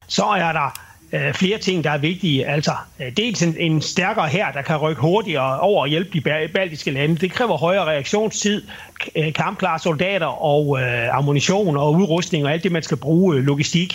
så 0.07 0.25
er 0.25 0.53
der 0.53 0.81
øh, 1.13 1.35
flere 1.35 1.59
ting, 1.59 1.85
der 1.85 1.91
er 1.91 1.99
vigtige. 1.99 2.47
Altså, 2.47 2.73
øh, 3.01 3.13
dels 3.17 3.43
en, 3.43 3.57
en 3.59 3.83
stærkere 3.83 4.29
her, 4.29 4.53
der 4.53 4.63
kan 4.63 4.77
rykke 4.77 5.03
hurtigere 5.03 5.61
over 5.61 5.83
og 5.83 5.89
hjælpe 5.89 6.11
de 6.19 6.49
baltiske 6.55 6.91
lande. 6.91 7.17
Det 7.17 7.33
kræver 7.33 7.57
højere 7.57 7.85
reaktionstid, 7.85 8.63
øh, 9.17 9.33
kampklare 9.33 9.79
soldater 9.79 10.27
og 10.27 10.81
øh, 10.81 11.17
ammunition 11.17 11.77
og 11.77 11.93
udrustning 11.93 12.45
og 12.45 12.53
alt 12.53 12.63
det, 12.63 12.73
man 12.73 12.83
skal 12.83 12.97
bruge 12.97 13.37
øh, 13.37 13.43
logistik. 13.43 13.95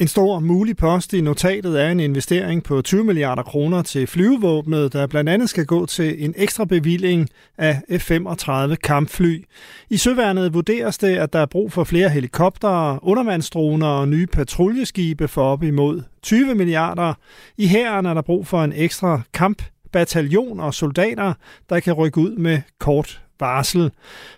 En 0.00 0.08
stor 0.08 0.40
mulig 0.40 0.76
post 0.76 1.12
i 1.12 1.20
notatet 1.20 1.80
er 1.82 1.88
en 1.90 2.00
investering 2.00 2.62
på 2.62 2.82
20 2.82 3.04
milliarder 3.04 3.42
kroner 3.42 3.82
til 3.82 4.06
flyvevåbnet, 4.06 4.92
der 4.92 5.06
blandt 5.06 5.30
andet 5.30 5.50
skal 5.50 5.66
gå 5.66 5.86
til 5.86 6.24
en 6.24 6.34
ekstra 6.36 6.64
bevilling 6.64 7.28
af 7.58 7.80
F-35 7.90 8.74
kampfly. 8.74 9.44
I 9.90 9.96
Søværnet 9.96 10.54
vurderes 10.54 10.98
det, 10.98 11.16
at 11.16 11.32
der 11.32 11.38
er 11.38 11.46
brug 11.46 11.72
for 11.72 11.84
flere 11.84 12.08
helikoptere, 12.08 12.98
undervandsdroner 13.02 13.86
og 13.86 14.08
nye 14.08 14.26
patruljeskibe 14.26 15.28
for 15.28 15.42
op 15.42 15.62
imod 15.62 16.02
20 16.22 16.54
milliarder. 16.54 17.14
I 17.56 17.66
hæren 17.66 18.06
er 18.06 18.14
der 18.14 18.22
brug 18.22 18.46
for 18.46 18.64
en 18.64 18.72
ekstra 18.76 19.20
kampbataljon 19.34 20.60
og 20.60 20.74
soldater, 20.74 21.32
der 21.68 21.80
kan 21.80 21.92
rykke 21.92 22.18
ud 22.18 22.36
med 22.36 22.60
kort 22.80 23.22
varsel. 23.40 23.90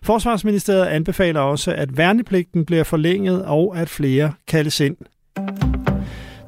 Forsvarsministeriet 0.02 0.86
anbefaler 0.86 1.40
også, 1.40 1.72
at 1.72 1.96
værnepligten 1.96 2.64
bliver 2.64 2.84
forlænget 2.84 3.44
og 3.44 3.78
at 3.78 3.88
flere 3.88 4.32
kaldes 4.46 4.80
ind 4.80 4.96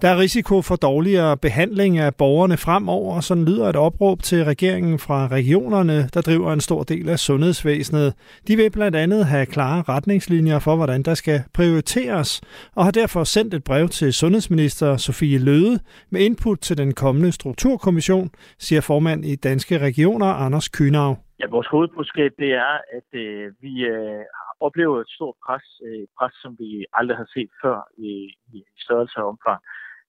der 0.02 0.08
er 0.08 0.18
risiko 0.18 0.62
for 0.62 0.76
dårligere 0.76 1.36
behandling 1.36 1.98
af 1.98 2.14
borgerne 2.14 2.56
fremover, 2.56 3.16
og 3.16 3.22
sådan 3.22 3.44
lyder 3.44 3.66
et 3.68 3.76
opråb 3.76 4.22
til 4.22 4.44
regeringen 4.44 4.98
fra 4.98 5.28
regionerne, 5.28 6.08
der 6.14 6.20
driver 6.20 6.52
en 6.52 6.60
stor 6.60 6.82
del 6.82 7.08
af 7.08 7.18
sundhedsvæsenet. 7.18 8.14
De 8.48 8.56
vil 8.56 8.70
blandt 8.70 8.96
andet 8.96 9.26
have 9.26 9.46
klare 9.46 9.82
retningslinjer 9.88 10.58
for, 10.58 10.76
hvordan 10.76 11.02
der 11.02 11.14
skal 11.14 11.40
prioriteres, 11.54 12.40
og 12.76 12.84
har 12.84 12.90
derfor 12.90 13.24
sendt 13.24 13.54
et 13.54 13.64
brev 13.64 13.88
til 13.88 14.12
sundhedsminister 14.12 14.96
Sofie 14.96 15.38
Løde 15.38 15.78
med 16.10 16.20
input 16.20 16.58
til 16.58 16.78
den 16.78 16.94
kommende 16.94 17.32
strukturkommission, 17.32 18.30
siger 18.58 18.80
formand 18.80 19.24
i 19.24 19.36
Danske 19.36 19.78
Regioner 19.78 20.26
Anders 20.26 20.68
Kynav. 20.68 21.16
Ja, 21.40 21.46
vores 21.50 21.66
hovedbudskab 21.66 22.30
det 22.38 22.50
er, 22.52 22.74
at 22.96 23.20
øh, 23.20 23.52
vi 23.60 23.72
øh, 23.84 24.20
oplever 24.66 24.96
et 25.00 25.10
stort 25.16 25.36
pres, 25.46 25.66
øh, 25.86 26.04
pres, 26.18 26.34
som 26.42 26.52
vi 26.62 26.70
aldrig 26.98 27.16
har 27.22 27.28
set 27.34 27.50
før 27.62 27.78
i, 28.08 28.10
i 28.56 28.58
størrelse 28.84 29.16
og 29.22 29.28
omfang. 29.32 29.60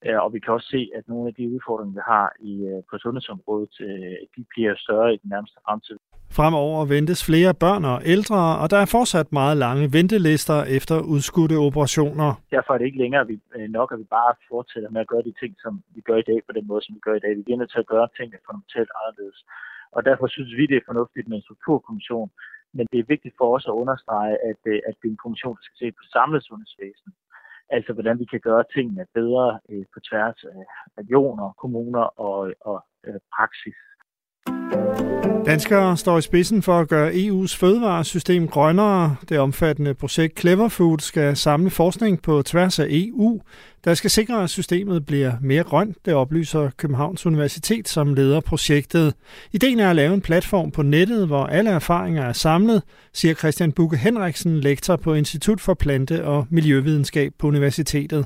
Øh, 0.05 0.19
og 0.23 0.33
vi 0.33 0.39
kan 0.39 0.53
også 0.53 0.69
se, 0.75 0.81
at 0.97 1.03
nogle 1.07 1.27
af 1.29 1.33
de 1.33 1.45
udfordringer, 1.55 1.93
vi 1.99 2.03
har 2.13 2.27
i, 2.51 2.53
øh, 2.71 2.81
på 2.89 2.95
sundhedsområdet, 3.03 3.73
øh, 3.87 4.15
de 4.35 4.41
bliver 4.53 4.73
større 4.85 5.13
i 5.13 5.17
den 5.21 5.29
nærmeste 5.33 5.59
fremtid. 5.65 5.97
Fremover 6.37 6.85
ventes 6.95 7.21
flere 7.29 7.53
børn 7.63 7.83
og 7.93 7.97
ældre, 8.13 8.41
og 8.61 8.65
der 8.73 8.79
er 8.83 8.89
fortsat 8.97 9.27
meget 9.41 9.57
lange 9.65 9.85
ventelister 9.97 10.59
efter 10.77 10.95
udskudte 11.13 11.57
operationer. 11.67 12.29
Derfor 12.55 12.71
er 12.73 12.77
det 12.77 12.85
ikke 12.89 13.03
længere 13.03 13.25
nok, 13.77 13.89
at 13.93 13.99
vi 13.99 14.07
bare 14.19 14.33
fortsætter 14.51 14.89
med 14.89 15.01
at 15.01 15.11
gøre 15.13 15.23
de 15.29 15.33
ting, 15.41 15.51
som 15.63 15.73
vi 15.95 16.01
gør 16.09 16.17
i 16.23 16.27
dag, 16.31 16.39
på 16.47 16.53
den 16.57 16.65
måde, 16.67 16.81
som 16.85 16.95
vi 16.95 17.01
gør 17.07 17.15
i 17.17 17.23
dag. 17.25 17.31
Vi 17.47 17.51
er 17.53 17.59
nødt 17.61 17.71
til 17.71 17.85
at 17.85 17.91
gøre 17.93 18.07
tingene 18.17 18.45
fundamentalt 18.45 18.91
anderledes. 18.99 19.39
Og 19.95 20.01
derfor 20.09 20.27
synes 20.27 20.51
vi, 20.59 20.65
det 20.71 20.77
er 20.77 20.89
fornuftigt 20.89 21.27
med 21.27 21.37
en 21.37 21.47
strukturkommission, 21.47 22.29
men 22.73 22.87
det 22.91 22.99
er 22.99 23.11
vigtigt 23.13 23.35
for 23.37 23.55
os 23.55 23.65
at 23.67 23.77
understrege, 23.81 24.35
at, 24.49 24.61
øh, 24.65 24.79
at 24.87 24.95
det 24.99 25.07
er 25.07 25.13
en 25.15 25.23
kommission, 25.25 25.55
der 25.55 25.63
skal 25.63 25.77
se 25.77 25.91
på 25.91 26.03
samlet 26.15 26.43
sundhedsvæsen 26.43 27.11
Altså 27.69 27.93
hvordan 27.93 28.19
vi 28.19 28.25
kan 28.25 28.39
gøre 28.39 28.63
tingene 28.73 29.05
bedre 29.13 29.59
øh, 29.69 29.85
på 29.93 29.99
tværs 30.09 30.43
af 30.43 30.63
regioner, 30.97 31.53
kommuner 31.63 32.05
og, 32.27 32.53
og 32.61 32.85
øh, 33.07 33.19
praksis. 33.35 33.75
Danskere 35.45 35.97
står 35.97 36.17
i 36.17 36.21
spidsen 36.21 36.61
for 36.61 36.79
at 36.79 36.87
gøre 36.87 37.11
EU's 37.11 37.57
fødevaresystem 37.57 38.47
grønnere. 38.47 39.15
Det 39.29 39.39
omfattende 39.39 39.93
projekt 39.93 40.39
Clever 40.39 40.67
Food 40.67 40.99
skal 40.99 41.37
samle 41.37 41.69
forskning 41.69 42.21
på 42.21 42.41
tværs 42.41 42.79
af 42.79 42.85
EU, 42.89 43.41
der 43.85 43.93
skal 43.93 44.09
sikre, 44.09 44.43
at 44.43 44.49
systemet 44.49 45.05
bliver 45.05 45.33
mere 45.41 45.63
grønt. 45.63 45.97
Det 46.05 46.13
oplyser 46.13 46.69
Københavns 46.77 47.25
Universitet, 47.25 47.87
som 47.87 48.13
leder 48.13 48.39
projektet. 48.39 49.13
Ideen 49.51 49.79
er 49.79 49.89
at 49.89 49.95
lave 49.95 50.13
en 50.13 50.21
platform 50.21 50.71
på 50.71 50.81
nettet, 50.81 51.27
hvor 51.27 51.45
alle 51.45 51.69
erfaringer 51.69 52.23
er 52.23 52.33
samlet, 52.33 52.81
siger 53.13 53.33
Christian 53.33 53.71
Bukke 53.71 53.97
Henriksen, 53.97 54.59
lektor 54.59 54.95
på 54.95 55.13
Institut 55.13 55.61
for 55.61 55.73
Plante- 55.73 56.25
og 56.25 56.47
Miljøvidenskab 56.49 57.31
på 57.39 57.47
universitetet. 57.47 58.25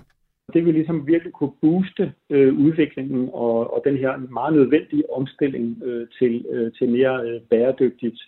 Det 0.53 0.65
vil 0.65 0.73
ligesom 0.73 1.07
virkelig 1.07 1.33
kunne 1.33 1.51
booste 1.61 2.13
øh, 2.29 2.59
udviklingen 2.59 3.29
og, 3.33 3.73
og 3.73 3.81
den 3.85 3.97
her 3.97 4.17
meget 4.17 4.53
nødvendige 4.53 5.13
omstilling 5.13 5.83
øh, 5.83 6.07
til, 6.19 6.45
øh, 6.49 6.71
til 6.73 6.89
mere 6.89 7.21
øh, 7.27 7.41
bæredygtigt 7.41 8.19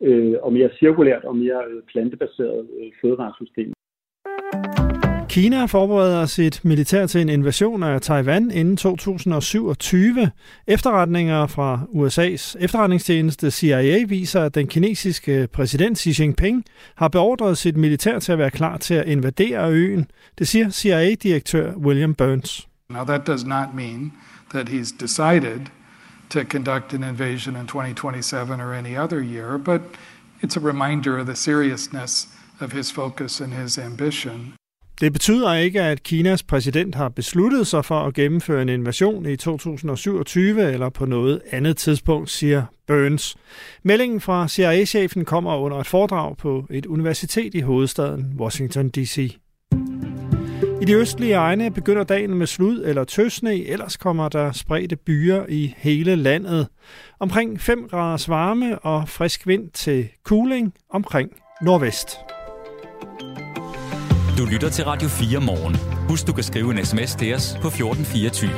øh, 0.00 0.34
og 0.42 0.52
mere 0.52 0.70
cirkulært 0.78 1.24
og 1.24 1.36
mere 1.36 1.62
øh, 1.70 1.82
plantebaseret 1.82 2.68
øh, 2.78 2.92
fødevaresystem. 3.00 3.72
Kina 5.30 5.64
forbereder 5.64 6.26
sit 6.26 6.64
militær 6.64 7.06
til 7.06 7.20
en 7.20 7.28
invasion 7.28 7.82
af 7.82 8.00
Taiwan 8.00 8.50
inden 8.50 8.76
2027. 8.76 10.30
Efterretninger 10.66 11.46
fra 11.46 11.80
USA's 11.88 12.64
efterretningstjeneste 12.64 13.50
CIA 13.50 14.04
viser, 14.08 14.42
at 14.42 14.54
den 14.54 14.66
kinesiske 14.66 15.48
præsident 15.52 15.98
Xi 15.98 16.22
Jinping 16.22 16.64
har 16.94 17.08
beordret 17.08 17.58
sit 17.58 17.76
militær 17.76 18.18
til 18.18 18.32
at 18.32 18.38
være 18.38 18.50
klar 18.50 18.76
til 18.76 18.94
at 18.94 19.06
invadere 19.06 19.72
øen. 19.72 20.06
Det 20.38 20.48
siger 20.48 20.70
CIA-direktør 20.70 21.72
William 21.74 22.14
Burns. 22.14 22.68
Now 22.88 23.04
that 23.04 23.26
does 23.26 23.44
not 23.44 23.74
mean 23.74 24.12
that 24.54 24.68
he's 24.68 24.94
decided 25.00 25.60
to 26.30 26.40
conduct 26.40 26.94
an 26.94 27.04
invasion 27.04 27.56
in 27.56 27.66
2027 27.66 28.60
or 28.60 28.72
any 28.72 28.98
other 28.98 29.20
year, 29.20 29.58
but 29.58 29.80
it's 30.44 30.56
a 30.56 30.66
reminder 30.68 31.18
of 31.18 31.26
the 31.26 31.36
seriousness 31.36 32.28
of 32.60 32.72
his 32.72 32.92
focus 32.92 33.40
and 33.40 33.52
his 33.52 33.78
ambition. 33.78 34.54
Det 35.00 35.12
betyder 35.12 35.54
ikke, 35.54 35.82
at 35.82 36.02
Kinas 36.02 36.42
præsident 36.42 36.94
har 36.94 37.08
besluttet 37.08 37.66
sig 37.66 37.84
for 37.84 38.00
at 38.00 38.14
gennemføre 38.14 38.62
en 38.62 38.68
invasion 38.68 39.26
i 39.26 39.36
2027 39.36 40.72
eller 40.72 40.88
på 40.88 41.06
noget 41.06 41.40
andet 41.50 41.76
tidspunkt, 41.76 42.30
siger 42.30 42.64
Burns. 42.86 43.36
Meldingen 43.82 44.20
fra 44.20 44.48
CIA-chefen 44.48 45.24
kommer 45.24 45.56
under 45.56 45.78
et 45.78 45.86
foredrag 45.86 46.36
på 46.36 46.66
et 46.70 46.86
universitet 46.86 47.54
i 47.54 47.60
hovedstaden 47.60 48.34
Washington 48.38 48.88
D.C. 48.88 49.36
I 50.82 50.84
de 50.84 50.94
østlige 50.94 51.34
egne 51.34 51.70
begynder 51.70 52.04
dagen 52.04 52.34
med 52.34 52.46
slud 52.46 52.84
eller 52.84 53.04
tøsne, 53.04 53.64
ellers 53.66 53.96
kommer 53.96 54.28
der 54.28 54.52
spredte 54.52 54.96
byer 54.96 55.46
i 55.48 55.74
hele 55.76 56.16
landet. 56.16 56.68
Omkring 57.20 57.60
5 57.60 57.88
graders 57.90 58.28
varme 58.28 58.78
og 58.78 59.08
frisk 59.08 59.46
vind 59.46 59.70
til 59.70 60.08
cooling 60.24 60.74
omkring 60.90 61.30
nordvest. 61.62 62.08
Du 64.40 64.46
lytter 64.46 64.70
til 64.70 64.84
Radio 64.84 65.08
4 65.08 65.40
morgen. 65.40 65.76
Husk, 66.08 66.26
du 66.26 66.32
kan 66.32 66.44
skrive 66.44 66.70
en 66.70 66.84
sms 66.84 67.14
til 67.14 67.34
os 67.34 67.58
på 67.62 67.68
1424. 67.68 68.50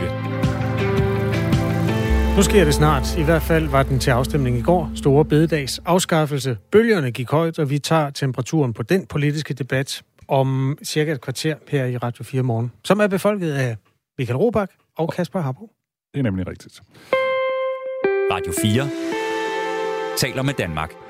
Nu 2.36 2.42
sker 2.42 2.64
det 2.64 2.74
snart. 2.74 3.18
I 3.18 3.22
hvert 3.22 3.42
fald 3.42 3.68
var 3.68 3.82
den 3.82 3.98
til 3.98 4.10
afstemning 4.10 4.58
i 4.58 4.62
går. 4.62 4.90
Store 4.94 5.24
bededags 5.24 5.78
afskaffelse. 5.78 6.58
Bølgerne 6.72 7.12
gik 7.12 7.30
højt, 7.30 7.58
og 7.58 7.70
vi 7.70 7.78
tager 7.78 8.10
temperaturen 8.10 8.72
på 8.72 8.82
den 8.82 9.06
politiske 9.06 9.54
debat 9.54 10.02
om 10.28 10.78
cirka 10.84 11.12
et 11.12 11.20
kvarter 11.20 11.54
her 11.68 11.84
i 11.84 11.96
Radio 11.96 12.24
4 12.24 12.42
morgen, 12.42 12.72
som 12.84 13.00
er 13.00 13.06
befolket 13.06 13.52
af 13.52 13.76
Michael 14.18 14.36
Robach 14.36 14.72
og 14.98 15.12
Kasper 15.12 15.40
Harbo. 15.40 15.70
Det 16.12 16.18
er 16.18 16.22
nemlig 16.22 16.48
rigtigt. 16.48 16.80
Radio 18.32 18.52
4 18.62 18.88
taler 20.16 20.42
med 20.42 20.54
Danmark. 20.54 21.01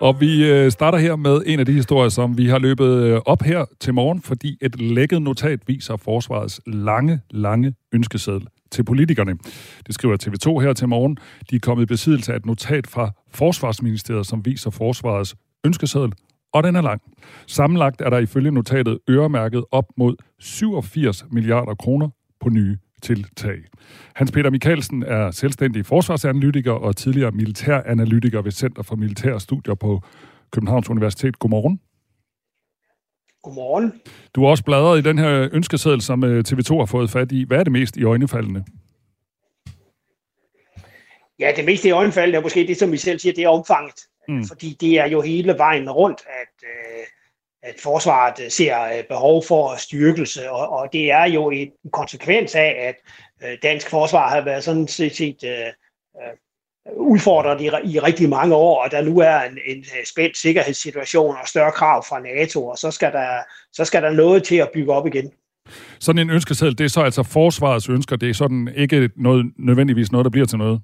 Og 0.00 0.20
vi 0.20 0.50
øh, 0.50 0.70
starter 0.70 0.98
her 0.98 1.16
med 1.16 1.42
en 1.46 1.60
af 1.60 1.66
de 1.66 1.72
historier, 1.72 2.08
som 2.08 2.38
vi 2.38 2.46
har 2.46 2.58
løbet 2.58 2.86
øh, 2.86 3.20
op 3.26 3.42
her 3.42 3.64
til 3.80 3.94
morgen, 3.94 4.22
fordi 4.22 4.58
et 4.62 4.80
lækket 4.80 5.22
notat 5.22 5.60
viser 5.66 5.96
forsvarets 5.96 6.60
lange, 6.66 7.20
lange 7.30 7.74
ønskeseddel 7.92 8.46
til 8.72 8.84
politikerne. 8.84 9.38
Det 9.86 9.94
skriver 9.94 10.16
TV2 10.22 10.60
her 10.60 10.72
til 10.72 10.88
morgen. 10.88 11.18
De 11.50 11.56
er 11.56 11.60
kommet 11.60 11.82
i 11.82 11.86
besiddelse 11.86 12.32
af 12.32 12.36
et 12.36 12.46
notat 12.46 12.86
fra 12.86 13.10
Forsvarsministeriet, 13.30 14.26
som 14.26 14.44
viser 14.44 14.70
forsvarets 14.70 15.36
ønskeseddel, 15.64 16.12
og 16.52 16.62
den 16.62 16.76
er 16.76 16.80
lang. 16.80 17.02
Sammenlagt 17.46 18.00
er 18.00 18.10
der 18.10 18.18
ifølge 18.18 18.50
notatet 18.50 18.98
øremærket 19.10 19.64
op 19.72 19.84
mod 19.96 20.16
87 20.38 21.24
milliarder 21.30 21.74
kroner 21.74 22.08
på 22.40 22.48
nye 22.48 22.78
tiltag. 23.02 23.58
Hans 24.14 24.32
Peter 24.32 24.50
Mikkelsen 24.50 25.02
er 25.02 25.30
selvstændig 25.30 25.86
forsvarsanalytiker 25.86 26.72
og 26.72 26.96
tidligere 26.96 27.30
militæranalytiker 27.30 28.42
ved 28.42 28.52
Center 28.52 28.82
for 28.82 28.96
Militære 28.96 29.40
Studier 29.40 29.74
på 29.74 30.02
Københavns 30.52 30.90
Universitet. 30.90 31.38
Godmorgen. 31.38 31.80
Godmorgen. 33.42 33.92
Du 34.34 34.42
har 34.42 34.48
også 34.48 34.64
bladret 34.64 34.98
i 34.98 35.02
den 35.08 35.18
her 35.18 35.48
ønskeseddel, 35.52 36.00
som 36.00 36.24
øh, 36.24 36.44
TV2 36.48 36.78
har 36.78 36.86
fået 36.86 37.10
fat 37.10 37.32
i. 37.32 37.44
Hvad 37.44 37.58
er 37.58 37.64
det 37.64 37.72
mest 37.72 37.96
i 37.96 38.04
øjnefaldende? 38.04 38.64
Ja, 41.38 41.52
det 41.56 41.64
mest 41.64 41.84
i 41.84 41.90
øjenfaldende 41.90 42.38
er 42.38 42.42
måske 42.42 42.66
det, 42.66 42.76
som 42.76 42.92
vi 42.92 42.96
selv 42.96 43.18
siger, 43.18 43.32
det 43.32 43.44
er 43.44 43.48
omfanget. 43.48 44.00
Mm. 44.28 44.44
Fordi 44.44 44.76
det 44.80 44.98
er 44.98 45.06
jo 45.06 45.20
hele 45.20 45.54
vejen 45.58 45.90
rundt, 45.90 46.20
at, 46.40 46.68
øh, 46.68 47.06
at 47.62 47.74
forsvaret 47.82 48.44
øh, 48.44 48.50
ser 48.50 48.82
øh, 48.82 49.04
behov 49.08 49.44
for 49.48 49.76
styrkelse, 49.76 50.50
og, 50.50 50.68
og 50.68 50.88
det 50.92 51.10
er 51.10 51.24
jo 51.24 51.50
en 51.50 51.70
konsekvens 51.92 52.54
af, 52.54 52.76
at 52.88 52.96
øh, 53.48 53.58
dansk 53.62 53.90
forsvar 53.90 54.28
har 54.28 54.40
været 54.40 54.64
sådan 54.64 54.88
set, 54.88 55.16
set 55.16 55.44
øh, 55.44 55.66
øh 56.16 56.36
udfordret 56.96 57.60
i, 57.60 57.64
i 57.64 57.98
rigtig 57.98 58.28
mange 58.28 58.54
år, 58.54 58.84
og 58.84 58.90
der 58.90 59.02
nu 59.02 59.18
er 59.18 59.40
en, 59.40 59.58
en 59.66 59.84
spændt 60.12 60.36
sikkerhedssituation 60.36 61.36
og 61.42 61.48
større 61.48 61.72
krav 61.72 62.04
fra 62.08 62.20
NATO, 62.20 62.66
og 62.66 62.78
så 62.78 62.90
skal, 62.90 63.12
der, 63.12 63.26
så 63.72 63.84
skal 63.84 64.02
der 64.02 64.10
noget 64.10 64.44
til 64.44 64.56
at 64.56 64.70
bygge 64.74 64.92
op 64.92 65.06
igen. 65.06 65.30
Sådan 65.98 66.18
en 66.18 66.30
ønskeseddel, 66.30 66.78
det 66.78 66.84
er 66.84 66.88
så 66.88 67.00
altså 67.00 67.22
forsvarets 67.22 67.88
ønsker, 67.88 68.16
det 68.16 68.30
er 68.30 68.34
sådan 68.34 68.68
ikke 68.76 69.10
noget, 69.16 69.52
nødvendigvis 69.58 70.12
noget, 70.12 70.24
der 70.24 70.30
bliver 70.30 70.46
til 70.46 70.58
noget? 70.58 70.80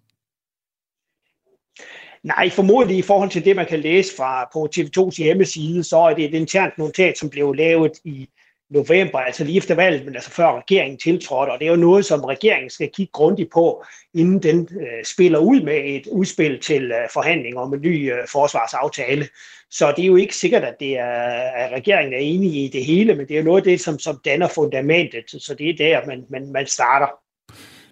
Nej, 2.27 2.51
formodentlig 2.51 2.99
i 2.99 3.03
forhold 3.03 3.31
til 3.31 3.45
det, 3.45 3.57
man 3.57 3.67
kan 3.67 3.81
læse 3.81 4.17
fra 4.17 4.49
på 4.53 4.69
TV2's 4.77 5.23
hjemmeside, 5.23 5.85
så 5.85 5.97
er 5.97 6.15
det 6.15 6.25
et 6.25 6.35
internt 6.35 6.79
notat, 6.79 7.19
som 7.19 7.31
blev 7.31 7.55
lavet 7.55 7.93
i 8.05 8.29
november, 8.71 9.19
altså 9.19 9.45
lige 9.45 9.57
efter 9.57 9.75
valget, 9.75 10.05
men 10.05 10.15
altså 10.15 10.31
før 10.31 10.57
regeringen 10.57 10.99
tiltrådte, 10.99 11.51
og 11.51 11.59
det 11.59 11.67
er 11.67 11.71
jo 11.71 11.77
noget, 11.77 12.05
som 12.05 12.25
regeringen 12.25 12.71
skal 12.71 12.91
kigge 12.95 13.12
grundigt 13.12 13.51
på, 13.53 13.85
inden 14.15 14.43
den 14.43 14.69
øh, 14.81 15.05
spiller 15.05 15.39
ud 15.39 15.62
med 15.62 15.83
et 15.85 16.07
udspil 16.07 16.61
til 16.61 16.93
øh, 16.93 17.09
forhandling 17.12 17.59
om 17.59 17.75
en 17.75 17.81
ny 17.81 18.12
øh, 18.12 18.19
forsvarsaftale. 18.29 19.29
Så 19.71 19.93
det 19.97 20.03
er 20.03 20.07
jo 20.07 20.17
ikke 20.17 20.37
sikkert, 20.37 20.65
at, 20.65 20.75
det 20.81 20.99
er, 20.99 21.12
at 21.55 21.73
regeringen 21.73 22.15
er 22.15 22.19
enige 22.19 22.65
i 22.65 22.69
det 22.69 22.85
hele, 22.85 23.15
men 23.15 23.29
det 23.29 23.35
er 23.35 23.39
jo 23.39 23.45
noget 23.45 23.61
af 23.61 23.65
det, 23.65 23.81
som, 23.81 23.99
som 23.99 24.21
danner 24.25 24.49
fundamentet, 24.49 25.25
så 25.43 25.55
det 25.55 25.69
er 25.69 25.77
der, 25.77 26.07
man, 26.07 26.25
man, 26.31 26.53
man 26.53 26.67
starter. 26.67 27.26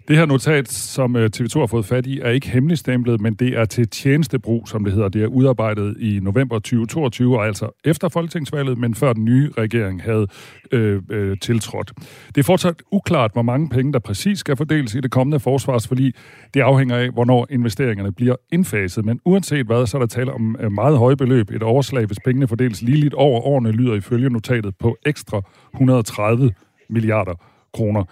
Det 0.07 0.17
her 0.17 0.25
notat, 0.25 0.71
som 0.71 1.15
øh, 1.15 1.29
TV2 1.35 1.59
har 1.59 1.65
fået 1.65 1.85
fat 1.85 2.05
i, 2.05 2.19
er 2.19 2.29
ikke 2.29 2.49
hemmeligstemplet, 2.49 3.21
men 3.21 3.33
det 3.33 3.57
er 3.57 3.65
til 3.65 3.89
tjenestebrug, 3.89 4.67
som 4.67 4.83
det 4.83 4.93
hedder. 4.93 5.09
Det 5.09 5.23
er 5.23 5.27
udarbejdet 5.27 5.97
i 5.99 6.19
november 6.19 6.55
2022, 6.55 7.37
og 7.37 7.45
altså 7.45 7.81
efter 7.85 8.09
folketingsvalget, 8.09 8.77
men 8.77 8.95
før 8.95 9.13
den 9.13 9.25
nye 9.25 9.51
regering 9.57 10.01
havde 10.01 10.27
øh, 10.71 11.01
øh, 11.09 11.37
tiltrådt. 11.41 11.91
Det 12.27 12.37
er 12.37 12.43
fortsat 12.43 12.75
uklart, 12.91 13.31
hvor 13.33 13.41
mange 13.41 13.69
penge, 13.69 13.93
der 13.93 13.99
præcis 13.99 14.39
skal 14.39 14.55
fordeles 14.55 14.95
i 14.95 14.99
det 14.99 15.11
kommende 15.11 15.39
forsvarsforlig. 15.39 16.13
Det 16.53 16.61
afhænger 16.61 16.97
af, 16.97 17.09
hvornår 17.09 17.47
investeringerne 17.49 18.11
bliver 18.11 18.35
indfaset. 18.51 19.05
Men 19.05 19.19
uanset 19.25 19.65
hvad, 19.65 19.87
så 19.87 19.97
er 19.97 19.99
der 19.99 20.07
tale 20.07 20.33
om 20.33 20.57
øh, 20.59 20.71
meget 20.71 20.97
høje 20.97 21.15
beløb. 21.15 21.51
Et 21.51 21.63
overslag, 21.63 22.05
hvis 22.05 22.19
pengene 22.25 22.47
fordeles 22.47 22.81
ligeligt 22.81 23.13
over 23.13 23.41
årene, 23.41 23.71
lyder 23.71 23.95
ifølge 23.95 24.29
notatet 24.29 24.75
på 24.79 24.97
ekstra 25.05 25.41
130 25.73 26.51
milliarder 26.89 27.33
kroner. 27.73 28.03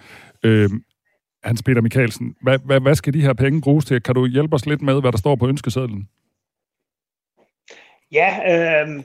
Øh, 0.44 0.70
Hans 1.44 1.62
Peter 1.62 1.80
Mikkelsen, 1.80 2.36
hvad, 2.42 2.58
hvad, 2.64 2.80
hvad 2.80 2.94
skal 2.94 3.14
de 3.14 3.20
her 3.20 3.32
penge 3.32 3.60
bruges 3.60 3.84
til? 3.84 4.02
Kan 4.02 4.14
du 4.14 4.26
hjælpe 4.26 4.54
os 4.54 4.66
lidt 4.66 4.82
med, 4.82 5.00
hvad 5.00 5.12
der 5.12 5.18
står 5.18 5.36
på 5.36 5.48
ønskesedlen? 5.48 6.08
Ja, 8.12 8.38
øh, 8.52 9.02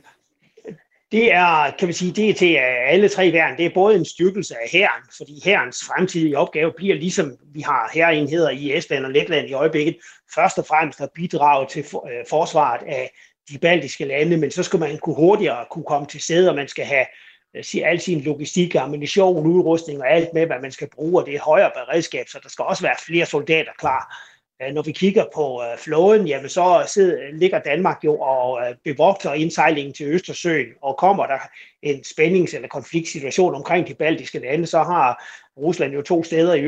det 1.12 1.34
er, 1.34 1.72
kan 1.80 1.88
vi 1.88 1.94
sige, 1.94 2.12
det 2.12 2.30
er 2.30 2.34
til 2.34 2.56
alle 2.88 3.10
tre 3.10 3.32
værn. 3.34 3.58
Det 3.58 3.66
er 3.66 3.74
både 3.74 3.96
en 3.96 4.06
styrkelse 4.06 4.56
af 4.56 4.70
hæren, 4.72 5.04
fordi 5.18 5.42
hærens 5.46 5.84
fremtidige 5.88 6.38
opgave 6.38 6.74
bliver 6.78 6.96
ligesom 6.96 7.38
vi 7.54 7.62
har 7.62 7.90
hærenheder 7.94 8.50
i 8.50 8.78
Estland 8.78 9.06
og 9.06 9.12
Letland 9.12 9.50
i 9.50 9.54
øjeblikket, 9.54 9.98
først 10.36 10.58
og 10.58 10.66
fremmest 10.66 11.02
at 11.02 11.10
bidrage 11.16 11.68
til 11.68 11.80
øh, 11.80 12.26
forsvaret 12.30 12.82
af 12.88 13.12
de 13.50 13.58
baltiske 13.58 14.06
lande, 14.06 14.38
men 14.38 14.52
så 14.52 14.64
skal 14.64 14.80
man 14.80 14.98
kunne 14.98 15.16
hurtigere 15.16 15.66
kunne 15.72 15.86
komme 15.88 16.08
til 16.08 16.22
sæde, 16.22 16.50
og 16.50 16.56
man 16.56 16.68
skal 16.68 16.86
have 16.86 17.06
Øh, 17.56 17.64
al 17.84 18.00
sin 18.00 18.22
logistik, 18.22 18.76
ammunition, 18.76 19.48
udrustning 19.48 20.02
og 20.02 20.12
alt 20.12 20.34
med, 20.34 20.46
hvad 20.46 20.60
man 20.62 20.72
skal 20.72 20.90
bruge, 20.90 21.22
og 21.22 21.26
det 21.26 21.36
er 21.36 21.40
højere 21.40 21.72
beredskab, 21.76 22.28
så 22.28 22.40
der 22.44 22.50
skal 22.50 22.66
også 22.66 22.84
være 22.84 22.96
flere 23.06 23.26
soldater 23.26 23.72
klar. 23.78 24.16
Øh, 24.62 24.74
når 24.74 24.82
vi 24.82 24.92
kigger 24.92 25.26
på 25.36 25.64
øh, 25.64 25.78
flåden, 25.78 26.28
jamen 26.28 26.50
så 26.50 26.84
sidder, 26.88 27.18
ligger 27.32 27.60
Danmark 27.60 28.04
jo 28.04 28.20
og 28.20 28.62
bevogter 28.84 29.34
indsejlingen 29.34 29.94
til 29.94 30.06
Østersøen, 30.06 30.68
og 30.82 30.98
kommer 30.98 31.26
der 31.26 31.40
en 31.82 32.04
spændings- 32.06 32.56
eller 32.56 32.68
konfliktsituation 32.68 33.56
omkring 33.56 33.88
de 33.88 33.94
baltiske 33.94 34.40
lande, 34.40 34.66
så 34.66 34.78
har 34.78 35.24
Rusland 35.62 35.94
jo 35.94 36.02
to 36.02 36.24
steder 36.24 36.54
i 36.54 36.64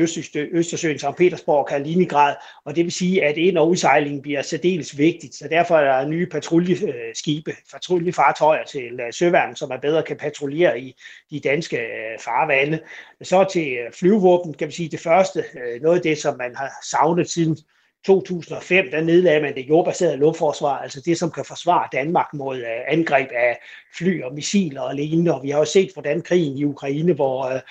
Østersøen, 0.52 0.98
St. 0.98 1.16
Petersborg 1.16 1.58
og 1.58 1.66
Kaliningrad, 1.66 2.34
og 2.64 2.76
det 2.76 2.84
vil 2.84 2.92
sige, 2.92 3.24
at 3.24 3.36
ind- 3.36 3.58
og 3.58 3.68
udsejlingen 3.68 4.22
bliver 4.22 4.42
særdeles 4.42 4.98
vigtigt, 4.98 5.34
så 5.34 5.48
derfor 5.48 5.76
er 5.76 6.00
der 6.00 6.08
nye 6.08 6.26
patruljeskibe, 6.26 7.52
patruljefartøjer 7.72 8.64
til 8.64 9.00
øh, 9.00 9.12
søværnet, 9.12 9.58
som 9.58 9.70
er 9.70 9.76
bedre 9.76 10.02
kan 10.02 10.16
patruljere 10.16 10.80
i 10.80 10.94
de 11.30 11.40
danske 11.40 11.76
øh, 11.76 12.18
farvande. 12.20 12.80
Så 13.22 13.44
til 13.52 13.72
øh, 13.72 13.92
flyvåbnet, 13.92 14.56
kan 14.58 14.68
vi 14.68 14.72
sige, 14.72 14.88
det 14.88 15.00
første, 15.00 15.44
noget 15.82 15.96
af 15.96 16.02
det, 16.02 16.18
som 16.18 16.38
man 16.38 16.56
har 16.56 16.70
savnet 16.90 17.30
siden 17.30 17.58
2005, 18.04 18.90
der 18.90 19.00
nedlagde 19.00 19.40
man 19.40 19.54
det 19.54 19.68
jordbaserede 19.68 20.16
luftforsvar, 20.16 20.78
altså 20.78 21.00
det, 21.00 21.18
som 21.18 21.30
kan 21.30 21.44
forsvare 21.44 21.88
Danmark 21.92 22.26
mod 22.34 22.64
angreb 22.88 23.28
af 23.34 23.58
fly 23.98 24.22
og 24.22 24.34
missiler 24.34 24.80
og 24.80 24.94
lignende. 24.94 25.34
Og 25.34 25.42
vi 25.42 25.50
har 25.50 25.58
jo 25.58 25.64
set, 25.64 25.92
hvordan 25.92 26.22
krigen 26.22 26.58
i 26.58 26.64
Ukraine, 26.64 27.12
hvor 27.12 27.62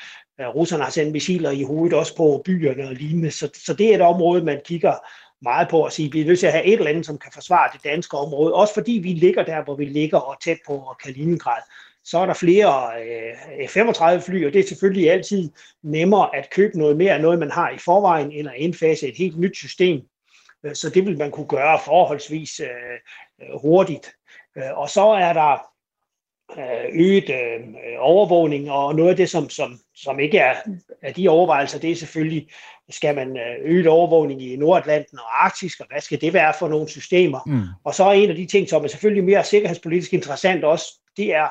Øh, 0.42 0.48
russerne 0.48 0.84
har 0.84 0.92
sendt 0.92 1.12
missiler 1.12 1.52
i 1.52 1.64
hovedet 1.64 1.98
også 1.98 2.16
på 2.16 2.42
byerne 2.46 2.88
og 2.88 2.94
lignende. 2.94 3.32
Så, 3.32 3.50
så 3.66 3.74
det 3.74 3.92
er 3.92 3.96
et 3.96 4.02
område, 4.02 4.44
man 4.44 4.62
kigger 4.66 4.94
meget 5.42 5.70
på 5.70 5.84
at 5.84 5.94
sige, 5.94 6.08
at 6.08 6.14
vi 6.14 6.22
er 6.22 6.26
nødt 6.26 6.40
til 6.40 6.48
at 6.48 6.54
have 6.54 6.66
et 6.66 6.74
eller 6.74 6.90
andet, 6.90 7.06
som 7.06 7.18
kan 7.18 7.32
forsvare 7.34 7.70
det 7.74 7.84
danske 7.84 8.18
område. 8.18 8.54
Også 8.54 8.74
fordi 8.74 8.92
vi 8.92 9.10
ligger 9.10 9.44
der, 9.44 9.64
hvor 9.64 9.76
vi 9.76 9.86
ligger 9.86 10.18
og 10.18 10.42
tæt 10.44 10.58
på 10.68 10.96
Kaliningrad. 11.04 11.62
Så 12.04 12.18
er 12.18 12.26
der 12.26 12.34
flere 12.34 12.92
øh, 13.04 13.68
F-35 13.68 14.26
fly, 14.26 14.48
og 14.48 14.54
det 14.54 14.60
er 14.60 14.68
selvfølgelig 14.68 15.12
altid 15.12 15.52
nemmere 15.84 16.36
at 16.36 16.50
købe 16.50 16.78
noget 16.78 16.98
mere 16.98 17.14
af 17.14 17.22
noget, 17.22 17.40
man 17.40 17.52
har 17.52 17.70
i 17.70 17.78
forvejen, 17.78 18.32
end 18.32 18.48
at 18.48 18.54
indfase 18.58 19.08
et 19.08 19.18
helt 19.18 19.40
nyt 19.40 19.58
system 19.58 20.02
øh, 20.66 20.76
så 20.76 20.90
det 20.90 21.06
vil 21.06 21.18
man 21.18 21.32
kunne 21.32 21.48
gøre 21.48 21.80
forholdsvis 21.86 22.60
øh, 22.60 22.68
øh 23.42 23.62
hurtigt. 23.62 24.16
Og 24.56 24.90
så 24.90 25.02
er 25.02 25.34
der 25.34 25.71
øget 26.94 27.32
overvågning, 28.00 28.72
og 28.72 28.96
noget 28.96 29.10
af 29.10 29.16
det, 29.16 29.30
som, 29.30 29.50
som, 29.50 29.80
som 29.96 30.20
ikke 30.20 30.38
er 30.38 30.56
af 31.02 31.14
de 31.14 31.30
overvejelser, 31.30 31.80
det 31.80 31.92
er 31.92 31.96
selvfølgelig, 31.96 32.48
skal 32.90 33.16
man 33.16 33.38
øge 33.64 33.90
overvågning 33.90 34.42
i 34.42 34.56
Nordatlanten 34.56 35.20
og 35.20 35.46
Arktis, 35.46 35.80
og 35.80 35.86
hvad 35.92 36.02
skal 36.02 36.22
det 36.22 36.34
være 36.34 36.54
for 36.60 36.68
nogle 36.68 36.90
systemer? 36.90 37.40
Mm. 37.46 37.62
Og 37.84 37.96
så 37.96 38.04
er 38.04 38.12
en 38.12 38.30
af 38.30 38.36
de 38.36 38.46
ting, 38.46 38.70
som 38.70 38.84
er 38.84 38.88
selvfølgelig 38.88 39.24
mere 39.24 39.44
sikkerhedspolitisk 39.44 40.14
interessant 40.14 40.64
også, 40.64 40.86
det 41.18 41.36
er 41.36 41.48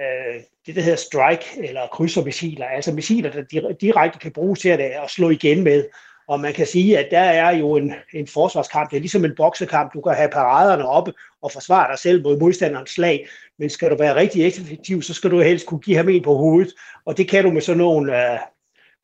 øh, 0.00 0.40
det, 0.66 0.76
der 0.76 0.82
hedder 0.82 0.96
strike, 0.96 1.68
eller 1.68 1.86
krydsermissiler, 1.86 2.66
altså 2.66 2.92
missiler, 2.92 3.30
der 3.30 3.72
direkte 3.72 4.18
kan 4.18 4.32
bruges 4.32 4.60
til 4.60 4.68
at, 4.68 4.80
at 4.80 5.10
slå 5.10 5.30
igen 5.30 5.62
med. 5.62 5.84
Og 6.28 6.40
man 6.40 6.54
kan 6.54 6.66
sige, 6.66 6.98
at 6.98 7.08
der 7.10 7.20
er 7.20 7.50
jo 7.50 7.76
en, 7.76 7.92
en 8.14 8.26
forsvarskamp. 8.26 8.90
Det 8.90 8.96
er 8.96 9.00
ligesom 9.00 9.24
en 9.24 9.36
boksekamp. 9.36 9.94
Du 9.94 10.00
kan 10.00 10.14
have 10.14 10.28
paraderne 10.28 10.88
oppe 10.88 11.12
og 11.42 11.52
forsvare 11.52 11.90
dig 11.90 11.98
selv 11.98 12.22
mod 12.22 12.38
modstanderens 12.40 12.90
slag. 12.90 13.28
Men 13.58 13.70
skal 13.70 13.90
du 13.90 13.96
være 13.96 14.14
rigtig 14.14 14.46
effektiv, 14.46 15.02
så 15.02 15.14
skal 15.14 15.30
du 15.30 15.40
helst 15.40 15.66
kunne 15.66 15.80
give 15.80 15.96
ham 15.96 16.08
en 16.08 16.22
på 16.22 16.34
hovedet. 16.34 16.74
Og 17.04 17.16
det 17.16 17.28
kan 17.28 17.44
du 17.44 17.50
med 17.50 17.60
sådan 17.60 17.78
nogle 17.78 18.32
øh, 18.32 18.38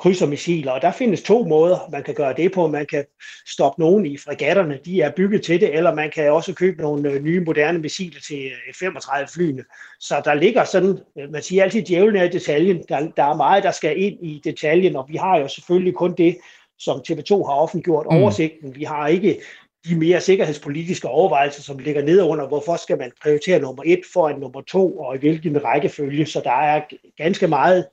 krydsermissiler. 0.03 0.73
Og 0.73 0.83
der 0.83 0.93
findes 0.93 1.23
to 1.23 1.45
måder, 1.45 1.89
man 1.93 2.03
kan 2.03 2.15
gøre 2.15 2.35
det 2.37 2.53
på. 2.53 2.67
Man 2.67 2.87
kan 2.87 3.05
stoppe 3.47 3.81
nogen 3.81 4.07
i 4.07 4.17
fregatterne, 4.17 4.79
de 4.85 5.01
er 5.01 5.11
bygget 5.17 5.43
til 5.43 5.61
det, 5.61 5.77
eller 5.77 5.95
man 5.95 6.11
kan 6.11 6.33
også 6.33 6.55
købe 6.55 6.83
nogle 6.83 7.11
øh, 7.11 7.23
nye 7.23 7.41
moderne 7.41 7.79
missiler 7.79 8.21
til 8.21 8.47
øh, 8.47 8.75
F-35-flyene. 8.75 9.65
Så 10.01 10.23
der 10.25 10.35
ligger 10.35 10.65
sådan, 10.65 10.99
øh, 11.19 11.33
man 11.33 11.43
siger 11.43 11.63
altid, 11.63 11.83
djævlen 11.83 12.17
er 12.17 12.25
i 12.25 12.29
detaljen. 12.29 12.85
Der, 12.89 13.11
der 13.17 13.25
er 13.25 13.37
meget, 13.37 13.65
der 13.65 13.71
skal 13.71 14.01
ind 14.03 14.27
i 14.27 14.41
detaljen, 14.45 14.97
og 14.97 15.07
vi 15.09 15.17
har 15.17 15.39
jo 15.39 15.49
selvfølgelig 15.49 15.95
kun 15.95 16.15
det, 16.19 16.37
som 16.85 17.01
TV2 17.09 17.35
har 17.47 17.55
offentliggjort 17.55 18.07
mm. 18.11 18.17
oversigten. 18.17 18.75
Vi 18.75 18.85
har 18.85 19.09
ikke 19.09 19.41
de 19.89 19.97
mere 19.97 20.21
sikkerhedspolitiske 20.21 21.09
overvejelser, 21.09 21.63
som 21.63 21.79
ligger 21.79 22.03
nede 22.03 22.25
under, 22.25 22.49
hvorfor 22.49 22.77
skal 22.77 22.99
man 22.99 23.11
prioritere 23.23 23.61
nummer 23.61 23.83
et 23.87 24.01
foran 24.13 24.41
nummer 24.41 24.61
to, 24.61 24.99
og 24.99 25.17
i 25.17 25.19
hvilken 25.19 25.65
rækkefølge. 25.65 26.27
Så 26.27 26.41
der 26.45 26.51
er 26.51 26.81
ganske 27.17 27.47
meget, 27.47 27.87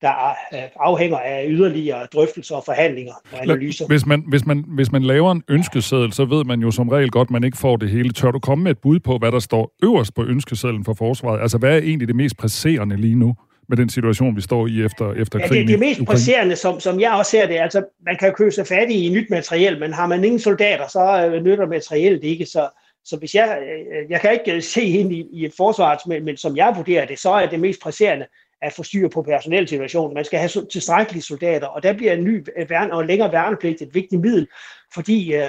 der 0.00 0.34
afhænger 0.80 1.18
af 1.18 1.46
yderligere 1.48 2.06
drøftelser 2.06 2.56
og 2.56 2.62
forhandlinger 2.64 3.12
og 3.32 3.42
analyser. 3.42 3.86
Hvis 3.86 4.06
man, 4.06 4.24
hvis, 4.28 4.46
man, 4.46 4.64
hvis 4.68 4.92
man 4.92 5.02
laver 5.02 5.32
en 5.32 5.42
ønskeseddel, 5.48 6.12
så 6.12 6.24
ved 6.24 6.44
man 6.44 6.60
jo 6.60 6.70
som 6.70 6.88
regel 6.88 7.10
godt, 7.10 7.26
at 7.26 7.30
man 7.30 7.44
ikke 7.44 7.58
får 7.58 7.76
det 7.76 7.90
hele. 7.90 8.12
Tør 8.12 8.30
du 8.30 8.38
komme 8.38 8.64
med 8.64 8.70
et 8.70 8.78
bud 8.78 9.00
på, 9.00 9.18
hvad 9.18 9.32
der 9.32 9.38
står 9.38 9.76
øverst 9.82 10.14
på 10.14 10.24
ønskesedlen 10.24 10.84
for 10.84 10.94
forsvaret? 10.94 11.40
Altså, 11.40 11.58
hvad 11.58 11.74
er 11.74 11.78
egentlig 11.78 12.08
det 12.08 12.16
mest 12.16 12.36
presserende 12.36 12.96
lige 12.96 13.14
nu? 13.14 13.34
Med 13.70 13.76
den 13.76 13.88
situation, 13.88 14.36
vi 14.36 14.40
står 14.40 14.66
i 14.66 14.84
efter, 14.84 15.12
efter 15.12 15.38
ja, 15.38 15.48
krigen? 15.48 15.66
Det, 15.66 15.72
det 15.72 15.80
mest 15.80 16.04
presserende, 16.06 16.56
som, 16.56 16.80
som 16.80 17.00
jeg 17.00 17.12
også 17.12 17.30
ser 17.30 17.46
det, 17.46 17.54
altså 17.54 17.84
man 18.04 18.16
kan 18.16 18.32
købe 18.32 18.50
sig 18.50 18.66
fat 18.66 18.90
i 18.90 19.08
nyt 19.08 19.30
materiel, 19.30 19.80
men 19.80 19.92
har 19.92 20.06
man 20.06 20.24
ingen 20.24 20.40
soldater, 20.40 20.88
så 20.88 21.30
øh, 21.32 21.44
nytter 21.44 21.66
materiellet 21.66 22.24
ikke. 22.24 22.46
Så, 22.46 22.68
så 23.04 23.16
hvis 23.16 23.34
jeg, 23.34 23.58
øh, 23.62 24.10
jeg 24.10 24.20
kan 24.20 24.32
ikke 24.32 24.62
se 24.62 24.82
ind 24.82 25.12
i, 25.12 25.26
i 25.32 25.44
et 25.44 25.52
forsvar, 25.56 26.02
men, 26.06 26.24
men 26.24 26.36
som 26.36 26.56
jeg 26.56 26.72
vurderer 26.76 27.06
det, 27.06 27.18
så 27.18 27.30
er 27.30 27.46
det 27.46 27.60
mest 27.60 27.80
presserende, 27.82 28.26
at 28.62 28.72
få 28.72 28.82
styr 28.82 29.08
på 29.08 29.22
personelsituationen. 29.22 30.14
Man 30.14 30.24
skal 30.24 30.38
have 30.38 30.66
tilstrækkelige 30.72 31.22
soldater, 31.22 31.66
og 31.66 31.82
der 31.82 31.92
bliver 31.92 32.12
en 32.12 32.24
ny 32.24 32.44
øh, 32.58 32.70
værn 32.70 32.90
og 32.90 33.06
længere 33.06 33.32
værnepligt 33.32 33.82
et 33.82 33.94
vigtigt 33.94 34.20
middel, 34.20 34.46
fordi 34.94 35.34
øh, 35.34 35.48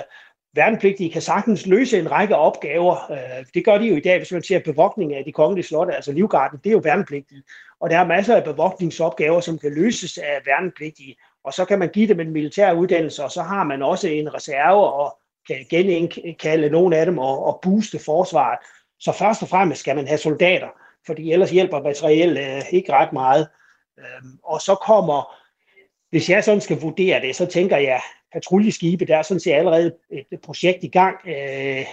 værnepligtige 0.56 1.12
kan 1.12 1.22
sagtens 1.22 1.66
løse 1.66 2.00
en 2.00 2.12
række 2.12 2.36
opgaver. 2.36 3.12
Øh, 3.12 3.46
det 3.54 3.66
gør 3.66 3.78
de 3.78 3.86
jo 3.86 3.96
i 3.96 4.00
dag, 4.00 4.18
hvis 4.18 4.32
man 4.32 4.44
ser 4.44 4.60
bevogtning 4.60 5.16
af 5.16 5.24
de 5.26 5.32
kongelige 5.32 5.66
slotte, 5.66 5.96
altså 5.96 6.12
Livgarden, 6.12 6.60
det 6.64 6.70
er 6.70 6.74
jo 6.74 6.82
værnepligtige. 6.84 7.44
Og 7.80 7.90
der 7.90 8.00
er 8.00 8.08
masser 8.08 8.36
af 8.36 8.44
bevogtningsopgaver, 8.44 9.40
som 9.40 9.60
kan 9.60 9.74
løses 9.74 10.18
af 10.18 10.42
værnepligtige. 10.46 11.16
Og 11.44 11.54
så 11.54 11.66
kan 11.66 11.80
man 11.80 11.90
give 11.90 12.08
dem 12.08 12.20
en 12.20 12.32
militær 12.32 12.74
uddannelse, 12.74 13.24
og 13.24 13.32
så 13.32 13.42
har 13.42 13.64
man 13.64 13.82
også 13.82 14.08
en 14.08 14.34
reserve 14.34 14.94
og 14.94 15.18
kan 15.48 15.66
genindkalde 15.70 16.70
nogle 16.70 16.98
af 16.98 17.06
dem 17.06 17.18
og, 17.18 17.46
og 17.46 17.60
booste 17.62 18.00
forsvaret. 18.00 18.60
Så 19.00 19.12
først 19.12 19.42
og 19.42 19.50
fremmest 19.50 19.80
skal 19.80 19.96
man 19.96 20.08
have 20.08 20.18
soldater, 20.18 20.68
fordi 21.06 21.32
ellers 21.32 21.52
hjælper 21.52 21.82
materiel 21.82 22.38
øh, 22.38 22.74
ikke 22.74 22.94
ret 22.94 23.14
meget. 23.14 23.48
Øhm, 24.00 24.40
og 24.44 24.62
så 24.62 24.76
kommer, 24.76 25.36
hvis 26.12 26.30
jeg 26.30 26.44
sådan 26.44 26.62
skal 26.62 26.82
vurdere 26.82 27.22
det, 27.22 27.36
så 27.36 27.46
tænker 27.46 27.78
jeg, 27.78 28.02
patruljeskibe, 28.34 29.06
der 29.06 29.18
er 29.18 29.22
sådan 29.22 29.40
set 29.40 29.52
allerede 29.52 29.92
et 30.32 30.42
projekt 30.44 30.84
i 30.84 30.88
gang. 30.88 31.16
Øh, 31.28 31.86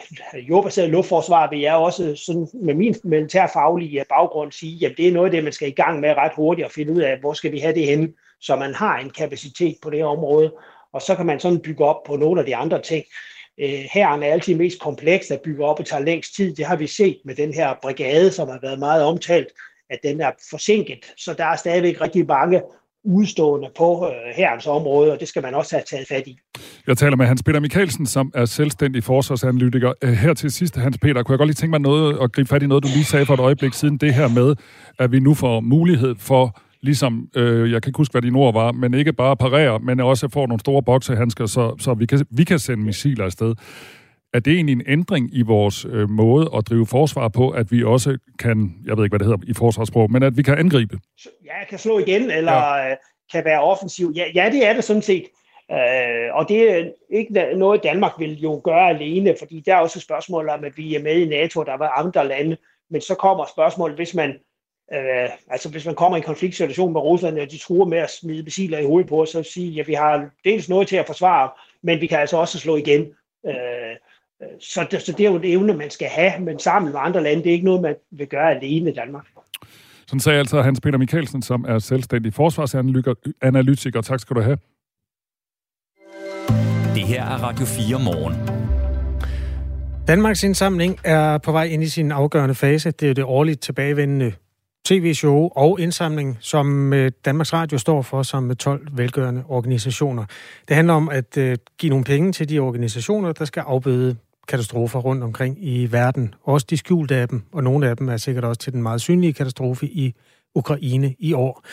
jordbaseret 0.49 0.91
luftforsvar 0.91 1.51
vil 1.51 1.61
jeg 1.61 1.75
også 1.75 2.17
sådan 2.17 2.49
med 2.55 2.75
min 2.75 2.95
militærfaglige 3.05 4.05
baggrund 4.09 4.53
sige, 4.53 4.87
at 4.87 4.95
det 4.97 5.09
er 5.09 5.13
noget 5.13 5.27
af 5.27 5.31
det, 5.31 5.45
man 5.45 5.53
skal 5.53 5.69
i 5.69 5.73
gang 5.73 6.01
med 6.01 6.15
ret 6.17 6.33
hurtigt 6.37 6.67
og 6.67 6.73
finde 6.73 6.93
ud 6.93 7.01
af, 7.01 7.19
hvor 7.21 7.33
skal 7.33 7.53
vi 7.53 7.59
have 7.59 7.75
det 7.75 7.87
henne, 7.87 8.09
så 8.41 8.57
man 8.57 8.75
har 8.75 8.99
en 8.99 9.11
kapacitet 9.11 9.77
på 9.83 9.91
det 9.91 9.99
her 9.99 10.07
område. 10.07 10.55
Og 10.93 11.03
så 11.03 11.15
kan 11.15 11.27
man 11.27 11.41
sådan 11.41 11.61
bygge 11.61 11.85
op 11.85 12.03
på 12.07 12.17
nogle 12.17 12.41
af 12.41 12.47
de 12.47 12.57
andre 12.57 12.83
ting. 12.83 13.05
Øh, 13.61 13.85
herren 13.93 14.23
er 14.23 14.27
altid 14.27 14.55
mest 14.55 14.81
kompleks 14.81 15.31
at 15.31 15.41
bygge 15.41 15.65
op 15.65 15.81
og 15.81 15.87
tager 15.87 16.03
længst 16.03 16.35
tid. 16.37 16.55
Det 16.55 16.67
har 16.67 16.77
vi 16.77 16.87
set 16.87 17.21
med 17.25 17.35
den 17.35 17.55
her 17.55 17.75
brigade, 17.83 18.33
som 18.33 18.49
har 18.49 18.59
været 18.63 18.79
meget 18.79 19.05
omtalt, 19.05 19.49
at 19.91 19.99
den 20.03 20.21
er 20.21 20.31
forsinket. 20.51 21.13
Så 21.17 21.35
der 21.35 21.45
er 21.45 21.57
stadigvæk 21.57 22.01
rigtig 22.01 22.27
mange 22.27 22.63
udstående 23.05 23.69
på 23.77 24.07
øh, 24.07 24.35
herrens 24.37 24.67
område, 24.67 25.13
og 25.13 25.21
det 25.21 25.29
skal 25.29 25.43
man 25.43 25.55
også 25.55 25.77
have 25.77 25.85
taget 25.91 26.09
fat 26.09 26.27
i. 26.27 26.39
Jeg 26.87 26.97
taler 26.97 27.17
med 27.17 27.27
Hans 27.27 27.43
Peter 27.43 27.61
Mikkelsen, 27.61 28.07
som 28.07 28.33
er 28.35 28.45
selvstændig 28.45 29.05
forsvarsanalytiker. 29.05 29.93
Øh, 30.03 30.13
her 30.13 30.35
til 30.35 30.51
sidst, 30.51 30.77
Hans 30.77 30.99
Peter, 30.99 31.23
kunne 31.23 31.33
jeg 31.33 31.39
godt 31.39 31.49
lige 31.49 31.55
tænke 31.55 31.71
mig 31.71 31.81
noget 31.81 32.19
at 32.23 32.33
gribe 32.33 32.49
fat 32.49 32.63
i 32.63 32.67
noget, 32.67 32.85
du 32.85 32.89
lige 32.89 33.05
sagde 33.05 33.27
for 33.27 33.35
et 33.35 33.41
øjeblik 33.41 33.75
siden, 33.75 33.97
det 33.97 34.15
her 34.15 34.29
med, 34.29 34.57
at 34.99 35.13
vi 35.13 35.21
nu 35.21 35.35
får 35.35 35.61
mulighed 35.61 36.15
for 36.19 36.59
ligesom, 36.81 37.29
øh, 37.37 37.73
jeg 37.73 37.83
kan 37.83 37.91
ikke 37.91 37.97
huske, 37.97 38.13
hvad 38.13 38.23
dine 38.23 38.39
ord 38.39 38.55
var, 38.55 38.73
men 38.73 38.95
ikke 38.95 39.13
bare 39.13 39.37
parere, 39.37 39.79
men 39.79 40.01
også 40.01 40.29
får 40.29 40.47
nogle 40.47 40.61
store 40.61 40.83
boksehandsker, 40.83 41.47
så, 41.47 41.75
så 41.81 41.95
vi, 41.95 42.07
kan, 42.07 42.27
vi 42.31 42.45
kan 42.45 42.59
sende 42.59 42.85
missiler 42.85 43.25
afsted. 43.25 43.55
Er 44.35 44.41
det 44.41 44.53
egentlig 44.53 44.73
en 44.73 44.83
ændring 44.87 45.31
i 45.33 45.43
vores 45.43 45.85
øh, 45.85 46.11
måde 46.11 46.51
at 46.57 46.69
drive 46.69 46.87
forsvar 46.87 47.29
på, 47.29 47.51
at 47.51 47.73
vi 47.73 47.85
også 47.85 48.19
kan, 48.39 48.75
jeg 48.87 48.97
ved 48.97 49.05
ikke, 49.05 49.13
hvad 49.13 49.19
det 49.19 49.27
hedder 49.27 49.51
i 49.51 49.55
forsvarssprog, 49.55 50.11
men 50.11 50.23
at 50.23 50.37
vi 50.37 50.43
kan 50.43 50.59
angribe? 50.59 50.99
Ja, 51.45 51.65
kan 51.71 51.79
slå 51.79 51.99
igen, 51.99 52.31
eller 52.31 52.77
ja. 52.77 52.95
kan 53.33 53.45
være 53.45 53.61
offensiv. 53.61 54.13
Ja, 54.17 54.25
ja, 54.35 54.51
det 54.53 54.67
er 54.67 54.73
det 54.73 54.85
sådan 54.85 55.03
set. 55.03 55.25
Øh, 55.71 56.35
og 56.35 56.49
det 56.49 56.73
er 56.73 56.91
ikke 57.11 57.55
noget, 57.57 57.83
Danmark 57.83 58.13
vil 58.19 58.41
jo 58.41 58.61
gøre 58.65 58.89
alene, 58.89 59.35
fordi 59.39 59.61
der 59.67 59.75
er 59.75 59.81
også 59.81 59.99
et 59.99 60.03
spørgsmål 60.03 60.49
om, 60.49 60.65
at 60.65 60.73
vi 60.77 60.95
er 60.95 61.03
med 61.03 61.21
i 61.21 61.29
NATO, 61.29 61.63
der 61.63 61.77
var 61.77 61.89
andre 61.89 62.29
lande. 62.29 62.57
Men 62.91 63.01
så 63.01 63.15
kommer 63.15 63.45
spørgsmålet, 63.55 63.97
hvis 63.97 64.15
man 64.15 64.35
Øh, 64.93 65.31
altså 65.51 65.69
hvis 65.71 65.87
man 65.87 65.95
kommer 65.95 66.17
i 66.17 66.21
en 66.21 66.25
konfliktsituation 66.25 66.93
med 66.93 67.01
Rusland, 67.01 67.39
og 67.39 67.51
de 67.51 67.59
truer 67.59 67.87
med 67.87 67.99
at 67.99 68.11
smide 68.11 68.43
missiler 68.43 68.79
i 68.79 68.85
hovedet 68.85 69.09
på 69.09 69.23
os, 69.23 69.31
så 69.31 69.43
sige, 69.43 69.71
at 69.71 69.77
ja, 69.77 69.83
vi 69.83 69.95
har 69.95 70.31
dels 70.45 70.69
noget 70.69 70.89
til 70.89 70.97
at 70.97 71.07
forsvare, 71.07 71.51
men 71.83 72.01
vi 72.01 72.07
kan 72.07 72.19
altså 72.19 72.37
også 72.37 72.59
slå 72.59 72.77
igen. 72.77 73.07
Øh, 73.47 73.97
så, 74.61 74.87
det, 74.91 75.03
så 75.03 75.13
det 75.13 75.27
er 75.27 75.31
jo 75.31 75.37
et 75.37 75.53
evne, 75.53 75.75
man 75.75 75.91
skal 75.91 76.09
have, 76.09 76.33
men 76.41 76.59
sammen 76.59 76.93
med 76.93 77.01
andre 77.05 77.23
lande, 77.23 77.43
det 77.43 77.49
er 77.49 77.53
ikke 77.53 77.65
noget, 77.65 77.83
man 77.83 77.95
vil 78.11 78.27
gøre 78.27 78.51
alene 78.51 78.91
i 78.91 78.95
Danmark. 78.95 79.27
Sådan 80.07 80.21
sagde 80.21 80.39
altså 80.39 80.63
Hans 80.63 80.81
Peter 80.81 80.99
Mikkelsen, 80.99 81.43
som 81.43 81.65
er 81.69 81.79
selvstændig 81.79 82.35
forsvarsanalytiker. 82.35 84.01
Tak 84.01 84.21
skal 84.21 84.37
du 84.37 84.41
have. 84.41 84.59
Det 86.95 87.07
her 87.07 87.25
er 87.25 87.43
Radio 87.43 87.67
4 87.67 87.99
morgen. 88.05 88.35
Danmarks 90.09 90.43
indsamling 90.43 90.99
er 91.05 91.39
på 91.39 91.53
vej 91.53 91.65
ind 91.65 91.83
i 91.83 91.89
sin 91.89 92.13
afgørende 92.13 92.55
fase. 92.55 92.91
Det 92.91 93.11
er 93.11 93.15
det 93.15 93.25
årligt 93.25 93.61
tilbagevendende 93.61 94.33
tv-show 94.85 95.49
og 95.57 95.81
indsamling, 95.81 96.39
som 96.41 96.93
øh, 96.93 97.13
Danmarks 97.25 97.53
Radio 97.53 97.79
står 97.79 98.03
for 98.03 98.23
som 98.23 98.43
med 98.43 98.57
12 98.57 98.89
velgørende 98.93 99.45
organisationer. 99.49 100.25
Det 100.69 100.77
handler 100.77 100.95
om 100.95 101.09
at 101.09 101.37
øh, 101.37 101.57
give 101.79 101.91
nogle 101.91 102.05
penge 102.05 102.33
til 102.33 102.49
de 102.49 102.59
organisationer, 102.59 103.33
der 103.33 103.45
skal 103.45 103.61
afbøde 103.61 104.17
katastrofer 104.49 104.99
rundt 104.99 105.25
omkring 105.25 105.57
i 105.61 105.93
verden. 105.93 106.35
Også 106.45 106.67
de 106.71 106.77
skjulte 106.77 107.17
af 107.17 107.29
dem, 107.29 107.43
og 107.53 107.65
nogle 107.65 107.89
af 107.89 107.97
dem 107.97 108.09
er 108.09 108.17
sikkert 108.17 108.45
også 108.45 108.61
til 108.61 108.73
den 108.73 108.83
meget 108.83 109.01
synlige 109.01 109.33
katastrofe 109.33 109.87
i 109.87 110.15
Ukraine 110.55 111.15
i 111.19 111.33
år. 111.33 111.65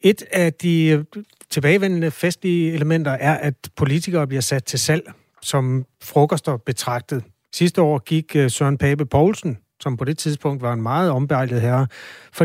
Et 0.00 0.22
af 0.32 0.52
de 0.52 1.04
tilbagevendende 1.50 2.10
festlige 2.10 2.72
elementer 2.72 3.10
er, 3.12 3.34
at 3.34 3.54
politikere 3.76 4.26
bliver 4.26 4.40
sat 4.40 4.64
til 4.64 4.78
salg 4.78 5.12
som 5.42 5.84
frokoster 6.02 6.56
betragtet. 6.56 7.24
Sidste 7.54 7.82
år 7.82 7.98
gik 7.98 8.36
øh, 8.36 8.50
Søren 8.50 8.78
Pape 8.78 9.06
Poulsen 9.06 9.58
som 9.80 9.96
på 9.96 10.04
det 10.04 10.18
tidspunkt 10.18 10.62
var 10.62 10.72
en 10.72 10.82
meget 10.82 11.10
ombejlet 11.10 11.60
herre, 11.60 11.86
for 12.32 12.44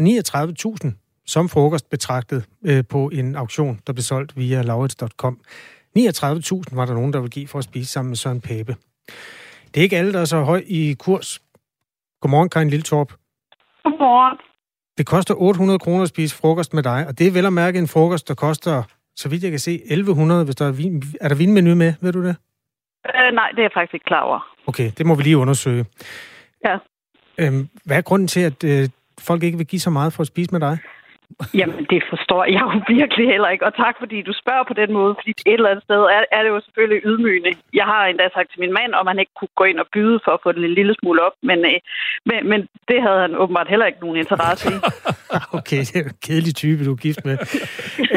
39.000 0.86 1.24
som 1.26 1.49
frokost 1.49 1.89
betragtet 1.89 2.45
øh, 2.66 2.84
på 2.89 3.09
en 3.14 3.36
auktion, 3.36 3.80
der 3.88 3.93
blev 3.93 4.03
solgt 4.03 4.38
via 4.38 4.62
laurits.com. 4.62 5.39
39.000 5.97 6.01
var 6.72 6.86
der 6.86 6.93
nogen, 6.93 7.14
der 7.14 7.20
ville 7.20 7.30
give 7.30 7.47
for 7.47 7.59
at 7.59 7.64
spise 7.64 7.91
sammen 7.91 8.09
med 8.09 8.18
Søren 8.18 8.41
Pape. 8.41 8.76
Det 9.74 9.80
er 9.80 9.84
ikke 9.84 9.97
alle, 9.97 10.13
der 10.13 10.22
er 10.22 10.26
så 10.26 10.41
høj 10.41 10.63
i 10.67 10.95
kurs. 10.99 11.39
Godmorgen, 12.22 12.49
Karin 12.49 12.69
Lilletorp. 12.69 13.13
Godmorgen. 13.84 14.38
Det 14.97 15.05
koster 15.07 15.34
800 15.38 15.80
kroner 15.80 16.03
at 16.03 16.09
spise 16.09 16.36
frokost 16.36 16.74
med 16.74 16.84
dig, 16.84 17.07
og 17.07 17.19
det 17.19 17.28
er 17.28 17.32
vel 17.32 17.45
at 17.45 17.53
mærke 17.53 17.80
en 17.80 17.88
frokost, 17.88 18.28
der 18.28 18.36
koster, 18.36 18.84
så 19.15 19.30
vidt 19.30 19.43
jeg 19.43 19.51
kan 19.51 19.59
se, 19.59 19.74
1100, 19.74 20.45
hvis 20.45 20.55
der 20.55 20.67
er 20.67 20.72
vin. 20.72 21.03
Er 21.22 21.28
der 21.28 21.36
vinmenu 21.36 21.76
med, 21.76 21.93
ved 22.01 22.13
du 22.13 22.24
det? 22.24 22.36
Øh, 23.07 23.32
nej, 23.34 23.49
det 23.49 23.59
er 23.59 23.63
jeg 23.63 23.72
faktisk 23.74 23.93
ikke 23.93 24.05
klar 24.05 24.22
over. 24.22 24.55
Okay, 24.67 24.91
det 24.97 25.05
må 25.05 25.15
vi 25.15 25.24
lige 25.24 25.38
undersøge. 25.38 25.86
Ja. 26.65 26.78
Øhm, 27.38 27.69
hvad 27.86 27.97
er 27.97 28.01
grunden 28.01 28.28
til, 28.28 28.39
at 28.39 28.63
øh, 28.63 28.89
folk 29.19 29.43
ikke 29.43 29.57
vil 29.57 29.67
give 29.67 29.80
så 29.80 29.89
meget 29.89 30.13
for 30.13 30.22
at 30.22 30.28
spise 30.28 30.51
med 30.51 30.59
dig? 30.59 30.78
Jamen, 31.59 31.83
det 31.93 32.01
forstår 32.11 32.43
jeg 32.55 32.61
jo 32.65 32.69
virkelig 32.97 33.25
heller 33.33 33.49
ikke. 33.53 33.65
Og 33.69 33.73
tak, 33.83 33.95
fordi 34.01 34.17
du 34.29 34.33
spørger 34.41 34.65
på 34.67 34.75
den 34.81 34.89
måde, 34.99 35.11
fordi 35.19 35.31
et 35.31 35.59
eller 35.59 35.69
andet 35.71 35.83
sted 35.87 36.01
er, 36.15 36.21
er 36.37 36.41
det 36.43 36.49
jo 36.55 36.59
selvfølgelig 36.65 37.01
ydmygende. 37.09 37.51
Jeg 37.79 37.85
har 37.91 38.01
endda 38.05 38.25
sagt 38.35 38.47
til 38.51 38.59
min 38.63 38.73
mand, 38.79 38.91
om 38.99 39.07
han 39.11 39.19
ikke 39.19 39.35
kunne 39.39 39.55
gå 39.59 39.63
ind 39.71 39.79
og 39.83 39.87
byde 39.93 40.17
for 40.25 40.31
at 40.37 40.39
få 40.43 40.51
den 40.51 40.63
en 40.63 40.73
lille 40.79 40.93
smule 40.99 41.19
op, 41.27 41.35
men, 41.49 41.59
øh, 41.71 41.77
men, 42.29 42.39
men 42.51 42.59
det 42.89 42.99
havde 43.05 43.19
han 43.25 43.33
åbenbart 43.41 43.67
heller 43.73 43.85
ikke 43.85 44.01
nogen 44.05 44.17
interesse 44.23 44.65
i. 44.73 44.77
okay, 45.59 45.79
det 45.87 45.95
er 45.95 46.03
en 46.03 46.17
kedelig 46.27 46.55
type, 46.55 46.85
du 46.85 46.91
er 46.91 47.01
gift 47.07 47.21
med. 47.29 47.35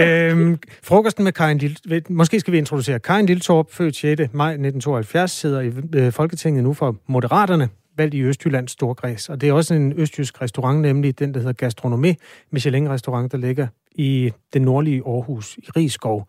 øhm, 0.02 0.58
frokosten 0.88 1.24
med 1.24 1.32
Karin 1.32 1.58
Lille... 1.58 1.76
Måske 2.10 2.40
skal 2.40 2.52
vi 2.52 2.58
introducere 2.58 2.98
Karin 2.98 3.26
Lilletorp, 3.26 3.66
født 3.72 3.96
6. 3.96 4.20
maj 4.34 4.50
1972, 4.50 5.30
sidder 5.30 5.60
i 5.60 5.70
øh, 5.98 6.12
Folketinget 6.12 6.64
nu 6.64 6.74
for 6.74 6.96
Moderaterne 7.06 7.68
valgt 7.96 8.14
i 8.14 8.22
Østjyllands 8.22 8.72
Storgræs. 8.72 9.28
Og 9.28 9.40
det 9.40 9.48
er 9.48 9.52
også 9.52 9.74
en 9.74 9.92
østjysk 9.96 10.42
restaurant, 10.42 10.80
nemlig 10.80 11.18
den, 11.18 11.34
der 11.34 11.40
hedder 11.40 11.66
Gastronomé 11.66 12.14
Michelin-restaurant, 12.50 13.32
der 13.32 13.38
ligger 13.38 13.66
i 13.94 14.32
det 14.52 14.62
nordlige 14.62 15.02
Aarhus, 15.06 15.56
i 15.56 15.66
Rigskov. 15.76 16.28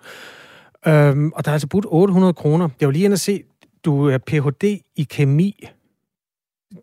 Øhm, 0.88 1.32
og 1.32 1.46
der 1.46 1.52
er 1.52 1.54
altså 1.54 1.68
budt 1.68 1.86
800 1.88 2.34
kroner. 2.34 2.70
Jeg 2.80 2.88
vil 2.88 2.94
lige 2.94 3.06
ind 3.06 3.14
og 3.14 3.20
se, 3.20 3.44
du 3.86 4.08
er 4.08 4.18
Ph.D. 4.18 4.64
i 4.96 5.04
kemi. 5.04 5.68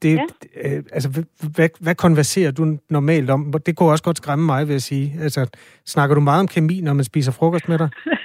Det, 0.03 0.21
ja. 0.65 0.77
øh, 0.77 0.83
altså, 0.93 1.25
hvad, 1.41 1.69
hvad 1.81 1.95
konverserer 1.95 2.51
du 2.51 2.79
normalt 2.91 3.31
om? 3.31 3.55
Det 3.67 3.77
kunne 3.77 3.91
også 3.91 4.05
godt 4.05 4.17
skræmme 4.17 4.47
mig, 4.47 4.69
vil 4.69 4.75
jeg 4.75 4.83
sige. 4.83 5.17
Altså, 5.21 5.47
snakker 5.87 6.15
du 6.15 6.21
meget 6.21 6.41
om 6.41 6.49
kemi, 6.49 6.81
når 6.81 6.93
man 6.93 7.05
spiser 7.05 7.33
frokost 7.33 7.69
med 7.69 7.79
dig? 7.79 7.89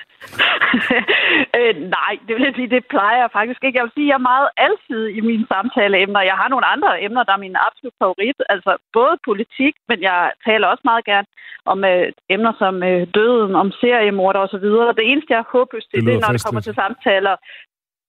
øh, 1.57 1.73
nej, 1.97 2.13
det 2.25 2.31
vil 2.35 2.47
jeg 2.47 2.55
sige, 2.55 2.73
det 2.75 2.83
plejer 2.93 3.19
jeg 3.23 3.35
faktisk 3.39 3.61
ikke. 3.63 3.77
Jeg 3.77 3.85
vil 3.85 3.97
sige, 3.97 4.07
at 4.07 4.11
jeg 4.11 4.19
er 4.21 4.29
meget 4.31 4.49
altid 4.65 5.01
i 5.17 5.21
mine 5.29 5.45
samtaleemner. 5.53 6.29
Jeg 6.31 6.37
har 6.41 6.49
nogle 6.49 6.67
andre 6.73 6.91
emner, 7.05 7.23
der 7.23 7.33
er 7.35 7.45
min 7.45 7.57
absolut 7.67 7.95
favorit. 8.01 8.37
Altså 8.53 8.71
både 8.97 9.15
politik, 9.29 9.73
men 9.89 9.97
jeg 10.09 10.19
taler 10.47 10.67
også 10.67 10.85
meget 10.91 11.05
gerne 11.11 11.27
om 11.71 11.79
øh, 11.91 12.07
emner 12.35 12.53
som 12.61 12.75
øh, 12.89 13.01
døden, 13.17 13.53
om 13.61 13.69
seriemorder 13.81 14.39
osv. 14.45 14.67
Det 14.99 15.11
eneste, 15.11 15.33
jeg 15.37 15.43
håber, 15.53 15.77
det, 15.77 15.85
det, 15.91 16.05
det 16.05 16.13
er, 16.13 16.21
når 16.23 16.31
det 16.35 16.45
kommer 16.45 16.61
til 16.61 16.75
samtaler 16.81 17.35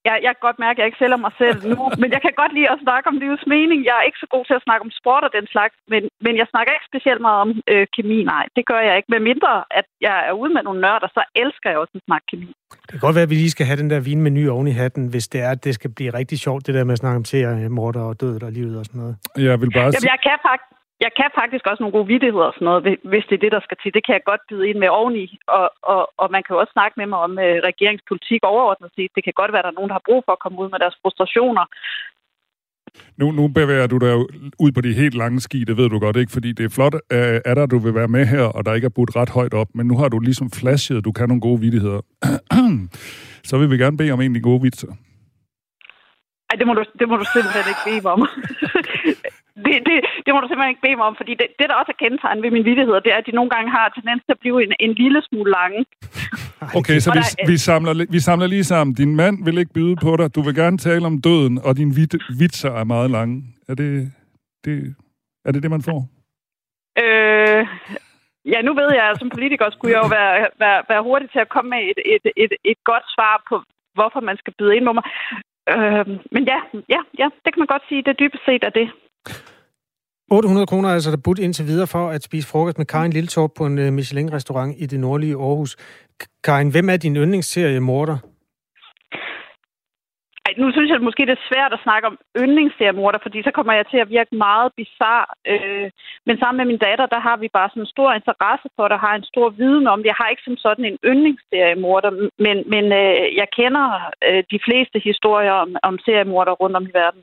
jeg, 0.09 0.17
jeg 0.25 0.33
kan 0.35 0.43
godt 0.49 0.59
mærke, 0.65 0.77
at 0.77 0.81
jeg 0.81 0.89
ikke 0.89 1.03
sælger 1.03 1.21
mig 1.27 1.35
selv 1.43 1.59
nu, 1.73 1.81
men 2.03 2.09
jeg 2.15 2.21
kan 2.25 2.35
godt 2.41 2.53
lide 2.57 2.71
at 2.75 2.83
snakke 2.87 3.07
om 3.13 3.17
livets 3.23 3.47
mening. 3.55 3.79
Jeg 3.89 3.95
er 3.99 4.05
ikke 4.09 4.23
så 4.25 4.29
god 4.35 4.45
til 4.47 4.57
at 4.59 4.65
snakke 4.67 4.83
om 4.87 4.93
sport 5.01 5.23
og 5.27 5.33
den 5.39 5.47
slags, 5.55 5.75
men, 5.93 6.03
men 6.25 6.35
jeg 6.41 6.47
snakker 6.53 6.71
ikke 6.77 6.91
specielt 6.93 7.21
meget 7.27 7.41
om 7.45 7.51
øh, 7.73 7.85
kemi, 7.95 8.19
nej. 8.35 8.45
Det 8.57 8.65
gør 8.71 8.81
jeg 8.89 8.95
ikke. 8.99 9.11
Med 9.15 9.21
mindre, 9.31 9.53
at 9.79 9.87
jeg 10.07 10.17
er 10.29 10.33
ude 10.41 10.51
med 10.57 10.63
nogle 10.67 10.81
nørder, 10.87 11.09
så 11.17 11.23
elsker 11.43 11.69
jeg 11.71 11.79
også 11.83 11.95
at 12.01 12.07
snakke 12.09 12.27
kemi. 12.33 12.51
Det 12.83 12.91
kan 12.95 13.05
godt 13.07 13.15
være, 13.17 13.27
at 13.29 13.33
vi 13.35 13.39
lige 13.45 13.55
skal 13.57 13.67
have 13.71 13.81
den 13.83 13.91
der 13.93 14.01
vinmenu 14.09 14.43
oven 14.55 14.69
i 14.73 14.77
hatten, 14.83 15.05
hvis 15.13 15.27
det 15.33 15.41
er, 15.47 15.51
at 15.57 15.65
det 15.67 15.75
skal 15.79 15.91
blive 15.97 16.11
rigtig 16.21 16.39
sjovt, 16.47 16.67
det 16.67 16.75
der 16.75 16.85
med 16.85 16.97
at 16.97 17.03
snakke 17.05 17.17
om 17.23 17.25
seriemorder 17.25 18.03
og 18.11 18.15
død 18.21 18.43
og 18.43 18.53
livet 18.59 18.79
og 18.81 18.85
sådan 18.85 19.01
noget. 19.03 19.15
Jeg 19.49 19.57
vil 19.61 19.71
bare... 19.77 19.91
Jamen, 19.95 20.11
jeg 20.15 20.21
kan 20.27 20.37
faktisk 20.49 20.69
jeg 21.05 21.13
kan 21.19 21.31
faktisk 21.41 21.65
også 21.67 21.83
nogle 21.83 21.97
gode 21.97 22.11
vidtigheder 22.13 22.49
og 22.51 22.55
sådan 22.55 22.69
noget, 22.71 22.83
hvis 23.11 23.27
det 23.29 23.37
er 23.37 23.45
det, 23.45 23.53
der 23.57 23.63
skal 23.65 23.79
til. 23.81 23.95
Det 23.97 24.03
kan 24.07 24.15
jeg 24.17 24.29
godt 24.31 24.43
byde 24.49 24.69
ind 24.69 24.79
med 24.85 24.91
oveni. 25.01 25.25
Og, 25.59 25.67
og, 25.93 26.03
og 26.23 26.27
man 26.35 26.43
kan 26.43 26.55
jo 26.55 26.61
også 26.61 26.75
snakke 26.77 26.95
med 27.01 27.07
mig 27.13 27.21
om 27.27 27.33
uh, 27.45 27.57
regeringspolitik 27.71 28.41
overordnet 28.53 28.91
set. 28.97 29.11
Det 29.17 29.25
kan 29.25 29.39
godt 29.41 29.53
være, 29.53 29.63
at 29.63 29.67
der 29.67 29.73
er 29.73 29.79
nogen, 29.79 29.91
der 29.91 29.99
har 29.99 30.09
brug 30.09 30.23
for 30.25 30.33
at 30.35 30.43
komme 30.45 30.59
ud 30.63 30.69
med 30.71 30.79
deres 30.85 30.97
frustrationer. 31.03 31.65
Nu, 33.21 33.27
nu 33.39 33.49
bevæger 33.49 33.87
du 33.87 33.99
dig 33.99 34.15
ud 34.65 34.71
på 34.73 34.81
de 34.81 34.93
helt 34.93 35.15
lange 35.15 35.41
ski, 35.41 35.65
det 35.65 35.77
ved 35.77 35.89
du 35.89 35.99
godt 35.99 36.17
ikke, 36.17 36.33
fordi 36.33 36.53
det 36.53 36.65
er 36.65 36.75
flot, 36.77 36.95
øh, 36.95 37.41
at 37.45 37.57
der, 37.57 37.67
du 37.67 37.79
vil 37.79 37.95
være 37.95 38.09
med 38.09 38.27
her, 38.27 38.45
og 38.45 38.67
der 38.67 38.75
ikke 38.75 38.85
er 38.85 38.97
budt 38.97 39.17
ret 39.17 39.31
højt 39.31 39.55
op, 39.55 39.69
men 39.75 39.87
nu 39.87 39.97
har 39.99 40.09
du 40.09 40.19
ligesom 40.19 40.51
flashet, 40.51 41.05
du 41.05 41.13
kan 41.13 41.29
nogle 41.29 41.41
gode 41.41 41.61
vittigheder. 41.61 42.01
Så 43.49 43.59
vil 43.59 43.71
vi 43.71 43.79
gerne 43.79 43.97
bede 43.97 44.13
om 44.13 44.21
en 44.21 44.31
af 44.31 44.35
de 44.35 44.41
gode 44.41 44.63
vitser. 44.63 44.93
Ej, 46.51 46.57
det 46.59 46.67
må 46.67 46.75
du, 46.75 46.85
det 46.99 47.09
må 47.09 47.17
du 47.17 47.25
simpelthen 47.33 47.65
ikke 47.73 47.85
bede 47.89 48.13
om. 48.13 48.21
det, 49.69 49.79
det, 49.89 49.97
det 50.25 50.31
må 50.33 50.39
du 50.41 50.49
simpelthen 50.49 50.75
ikke 50.75 50.87
bede 50.87 50.99
mig 51.01 51.07
om, 51.11 51.17
fordi 51.21 51.33
det, 51.41 51.47
det 51.59 51.67
der 51.69 51.81
også 51.81 51.93
er 51.95 52.01
kendetegnet 52.03 52.43
ved 52.45 52.51
mine 52.57 52.69
vittigheder, 52.71 53.01
det 53.05 53.13
er, 53.13 53.19
at 53.23 53.27
de 53.29 53.39
nogle 53.39 53.51
gange 53.55 53.71
har 53.77 53.87
tendens 53.89 54.21
til 54.27 54.33
at 54.37 54.43
blive 54.43 54.57
en, 54.65 54.73
en 54.87 54.93
lille 55.03 55.21
smule 55.29 55.51
lange. 55.59 55.81
Okay, 56.79 56.99
så 57.05 57.09
vi, 57.17 57.23
vi, 57.53 57.57
samler, 57.57 58.07
vi 58.11 58.21
samler 58.21 58.47
lige 58.47 58.65
sammen. 58.65 58.95
Din 58.95 59.17
mand 59.17 59.45
vil 59.45 59.59
ikke 59.59 59.73
byde 59.73 59.97
på 59.97 60.17
dig. 60.17 60.35
Du 60.35 60.41
vil 60.43 60.55
gerne 60.55 60.79
tale 60.79 61.07
om 61.07 61.21
døden, 61.21 61.55
og 61.65 61.77
dine 61.77 61.95
vit- 61.95 62.27
vitser 62.41 62.73
er 62.81 62.85
meget 62.85 63.11
lange. 63.11 63.43
Er 63.69 63.75
det 63.75 64.13
det, 64.65 64.95
er 65.47 65.53
det, 65.53 65.63
det 65.63 65.71
man 65.71 65.83
får? 65.83 66.01
Øh, 67.03 67.63
ja, 68.53 68.59
nu 68.63 68.73
ved 68.81 68.91
jeg, 68.99 69.05
at 69.11 69.19
som 69.19 69.31
politiker 69.31 69.67
skulle 69.71 69.95
jeg 69.95 70.03
jo 70.05 70.09
være, 70.19 70.33
være, 70.59 70.83
være 70.89 71.03
hurtig 71.03 71.31
til 71.31 71.39
at 71.45 71.53
komme 71.55 71.69
med 71.75 71.83
et, 71.91 71.99
et, 72.15 72.25
et, 72.45 72.53
et 72.65 72.81
godt 72.85 73.07
svar 73.15 73.35
på, 73.49 73.57
hvorfor 73.95 74.21
man 74.21 74.37
skal 74.37 74.55
byde 74.59 74.77
ind 74.77 74.85
med 74.85 74.95
mig. 74.99 75.07
Øh, 75.73 76.07
men 76.35 76.43
ja, 76.53 76.59
ja, 76.95 77.01
ja, 77.21 77.29
det 77.43 77.49
kan 77.53 77.61
man 77.63 77.73
godt 77.75 77.89
sige. 77.89 78.03
Det 78.07 78.19
dybest 78.19 78.45
set 78.47 78.65
er 78.65 78.75
det. 78.81 78.89
800 80.31 80.67
kroner 80.67 80.89
er 80.89 80.95
altså 80.95 81.11
der 81.11 81.17
budt 81.25 81.39
indtil 81.39 81.67
videre 81.67 81.87
for 81.87 82.09
at 82.09 82.23
spise 82.23 82.49
frokost 82.49 82.79
med 82.79 82.87
Karin 82.87 83.13
Lilletorp 83.13 83.51
på 83.59 83.67
en 83.67 83.79
øh, 83.79 83.93
Michelin-restaurant 83.93 84.75
i 84.79 84.87
det 84.87 85.01
nordlige 85.01 85.37
Aarhus. 85.37 85.77
Karin, 86.45 86.71
hvem 86.71 86.89
er 86.89 86.97
din 86.97 87.17
yndlingsserie 87.17 87.81
morder? 87.81 88.19
Ej, 90.47 90.55
nu 90.63 90.73
synes 90.73 90.91
jeg 90.91 91.01
måske, 91.09 91.27
det 91.27 91.37
er 91.37 91.49
svært 91.51 91.73
at 91.73 91.85
snakke 91.87 92.07
om 92.11 92.17
yndlingsseriemorder, 92.43 93.19
fordi 93.23 93.39
så 93.43 93.51
kommer 93.57 93.73
jeg 93.73 93.87
til 93.87 94.01
at 94.05 94.11
virke 94.17 94.35
meget 94.47 94.71
bizar. 94.77 95.23
Øh, 95.53 95.91
men 96.27 96.39
sammen 96.39 96.59
med 96.61 96.67
min 96.71 96.85
datter, 96.87 97.07
der 97.07 97.21
har 97.27 97.37
vi 97.37 97.49
bare 97.57 97.69
sådan 97.71 97.83
en 97.83 97.95
stor 97.97 98.11
interesse 98.13 98.69
for 98.77 98.85
det, 98.89 98.95
og 98.99 99.05
har 99.07 99.15
en 99.17 99.31
stor 99.33 99.49
viden 99.51 99.87
om 99.93 99.99
det. 99.99 100.07
Jeg 100.13 100.21
har 100.21 100.29
ikke 100.29 100.47
som 100.49 100.57
sådan 100.57 100.85
en 100.85 100.99
yndlingsseriemorder, 101.11 102.11
men, 102.45 102.57
men 102.73 102.85
øh, 103.01 103.25
jeg 103.41 103.49
kender 103.59 103.87
øh, 104.29 104.43
de 104.53 104.61
fleste 104.67 104.99
historier 105.09 105.55
om, 105.63 105.71
om 105.89 105.99
seriemorder 106.07 106.53
rundt 106.53 106.77
om 106.77 106.87
i 106.91 106.95
verden. 107.03 107.23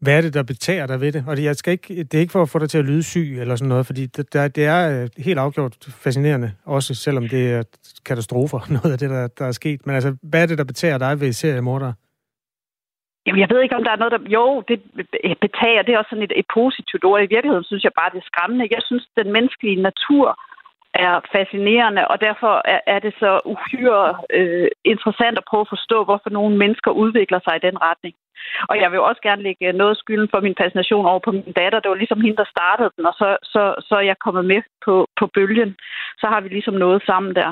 Hvad 0.00 0.16
er 0.16 0.20
det, 0.20 0.34
der 0.34 0.42
betager 0.42 0.86
dig 0.86 1.00
ved 1.00 1.12
det? 1.12 1.24
Og 1.28 1.36
det, 1.36 1.44
jeg 1.44 1.56
skal 1.56 1.72
ikke, 1.72 2.04
det 2.04 2.14
er 2.14 2.20
ikke 2.20 2.32
for 2.32 2.42
at 2.42 2.48
få 2.48 2.58
dig 2.58 2.70
til 2.70 2.78
at 2.78 2.84
lyde 2.84 3.02
syg 3.02 3.28
eller 3.40 3.56
sådan 3.56 3.68
noget, 3.68 3.86
fordi 3.86 4.06
det, 4.06 4.32
der, 4.32 4.48
det 4.48 4.64
er 4.64 5.02
øh, 5.02 5.08
helt 5.18 5.38
afgjort 5.38 5.76
fascinerende, 6.04 6.52
også 6.64 6.94
selvom 6.94 7.28
det 7.28 7.52
er 7.52 7.62
katastrofer, 8.04 8.60
noget 8.76 8.92
af 8.92 8.98
det, 8.98 9.10
der, 9.10 9.26
der 9.38 9.44
er 9.46 9.52
sket. 9.52 9.86
Men 9.86 9.94
altså, 9.94 10.16
hvad 10.22 10.42
er 10.42 10.46
det, 10.46 10.58
der 10.58 10.64
betager 10.64 10.98
dig 10.98 11.20
ved 11.20 11.32
seriemordere? 11.32 11.94
Jamen, 13.26 13.40
jeg 13.40 13.50
ved 13.50 13.60
ikke, 13.62 13.76
om 13.76 13.84
der 13.84 13.92
er 13.92 14.02
noget, 14.02 14.14
der... 14.16 14.22
Jo, 14.36 14.44
det 14.68 14.78
betager, 15.46 15.82
det 15.82 15.92
er 15.92 15.98
også 15.98 16.12
sådan 16.12 16.28
et, 16.28 16.34
et 16.42 16.48
positivt 16.58 17.04
ord. 17.04 17.22
I 17.22 17.32
virkeligheden 17.34 17.68
synes 17.70 17.84
jeg 17.84 17.92
bare, 18.00 18.10
det 18.12 18.18
er 18.20 18.30
skræmmende. 18.32 18.74
Jeg 18.76 18.82
synes, 18.88 19.04
den 19.20 19.32
menneskelige 19.36 19.82
natur 19.88 20.26
er 21.06 21.14
fascinerende, 21.34 22.02
og 22.12 22.16
derfor 22.26 22.52
er, 22.74 22.80
er 22.94 22.98
det 23.04 23.12
så 23.22 23.32
uhyre 23.52 24.04
øh, 24.38 24.68
interessant 24.92 25.36
at 25.38 25.48
prøve 25.50 25.64
at 25.66 25.72
forstå, 25.74 25.98
hvorfor 26.04 26.30
nogle 26.30 26.54
mennesker 26.62 26.90
udvikler 27.02 27.40
sig 27.42 27.54
i 27.56 27.66
den 27.66 27.76
retning. 27.88 28.14
Og 28.70 28.74
jeg 28.82 28.88
vil 28.90 29.00
også 29.00 29.22
gerne 29.28 29.42
lægge 29.48 29.72
noget 29.80 29.94
af 29.94 30.00
skylden 30.02 30.28
for 30.32 30.40
min 30.46 30.58
fascination 30.62 31.06
over 31.10 31.20
på 31.24 31.32
min 31.32 31.52
datter. 31.60 31.80
Det 31.80 31.90
var 31.90 32.02
ligesom 32.02 32.20
hende, 32.20 32.36
der 32.42 32.54
startede 32.56 32.90
den, 32.96 33.04
og 33.10 33.14
så, 33.20 33.28
så, 33.52 33.62
så 33.88 33.94
er 34.00 34.04
jeg 34.10 34.16
kommet 34.24 34.44
med 34.52 34.60
på, 34.84 34.94
på 35.20 35.24
bølgen. 35.34 35.70
Så 36.20 36.26
har 36.32 36.40
vi 36.40 36.48
ligesom 36.48 36.74
noget 36.74 37.00
sammen 37.10 37.34
der. 37.40 37.50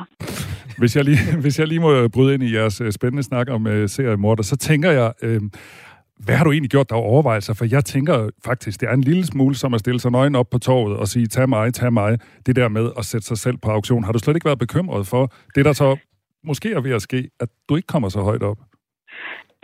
Hvis 0.79 0.97
jeg 0.97 1.05
lige, 1.05 1.23
hvis 1.45 1.59
jeg 1.59 1.67
lige 1.69 1.85
må 1.87 2.09
bryde 2.15 2.35
ind 2.35 2.43
i 2.43 2.55
jeres 2.57 2.81
øh, 2.81 2.93
spændende 2.93 3.23
snak 3.23 3.47
om 3.51 3.63
uh, 3.67 3.87
seriemorder, 3.87 4.43
så 4.43 4.57
tænker 4.57 4.91
jeg, 4.91 5.13
øh, 5.23 5.41
hvad 6.25 6.37
har 6.37 6.45
du 6.45 6.53
egentlig 6.53 6.71
gjort 6.71 6.91
der 6.91 6.97
overvejelser? 6.97 7.55
For 7.59 7.67
jeg 7.71 7.85
tænker 7.85 8.31
faktisk, 8.45 8.81
det 8.81 8.89
er 8.89 8.95
en 8.95 9.09
lille 9.11 9.27
smule 9.27 9.55
som 9.55 9.75
at 9.75 9.81
stille 9.81 10.01
sig 10.01 10.11
nøgen 10.13 10.35
op 10.35 10.51
på 10.51 10.59
torvet 10.59 10.97
og 10.97 11.07
sige, 11.09 11.27
tag 11.27 11.49
mig, 11.49 11.75
tag 11.75 11.93
mig. 11.93 12.19
Det 12.47 12.57
der 12.57 12.69
med 12.69 12.87
at 12.99 13.05
sætte 13.05 13.27
sig 13.27 13.39
selv 13.39 13.57
på 13.57 13.71
auktion. 13.71 14.05
Har 14.05 14.13
du 14.13 14.19
slet 14.19 14.37
ikke 14.37 14.51
været 14.51 14.59
bekymret 14.59 15.07
for 15.07 15.33
det, 15.55 15.65
der 15.65 15.73
så 15.73 15.97
måske 16.45 16.73
er 16.73 16.81
ved 16.81 16.95
at 16.95 17.03
ske, 17.03 17.31
at 17.41 17.49
du 17.69 17.77
ikke 17.77 17.87
kommer 17.87 18.09
så 18.09 18.21
højt 18.21 18.43
op? 18.43 18.59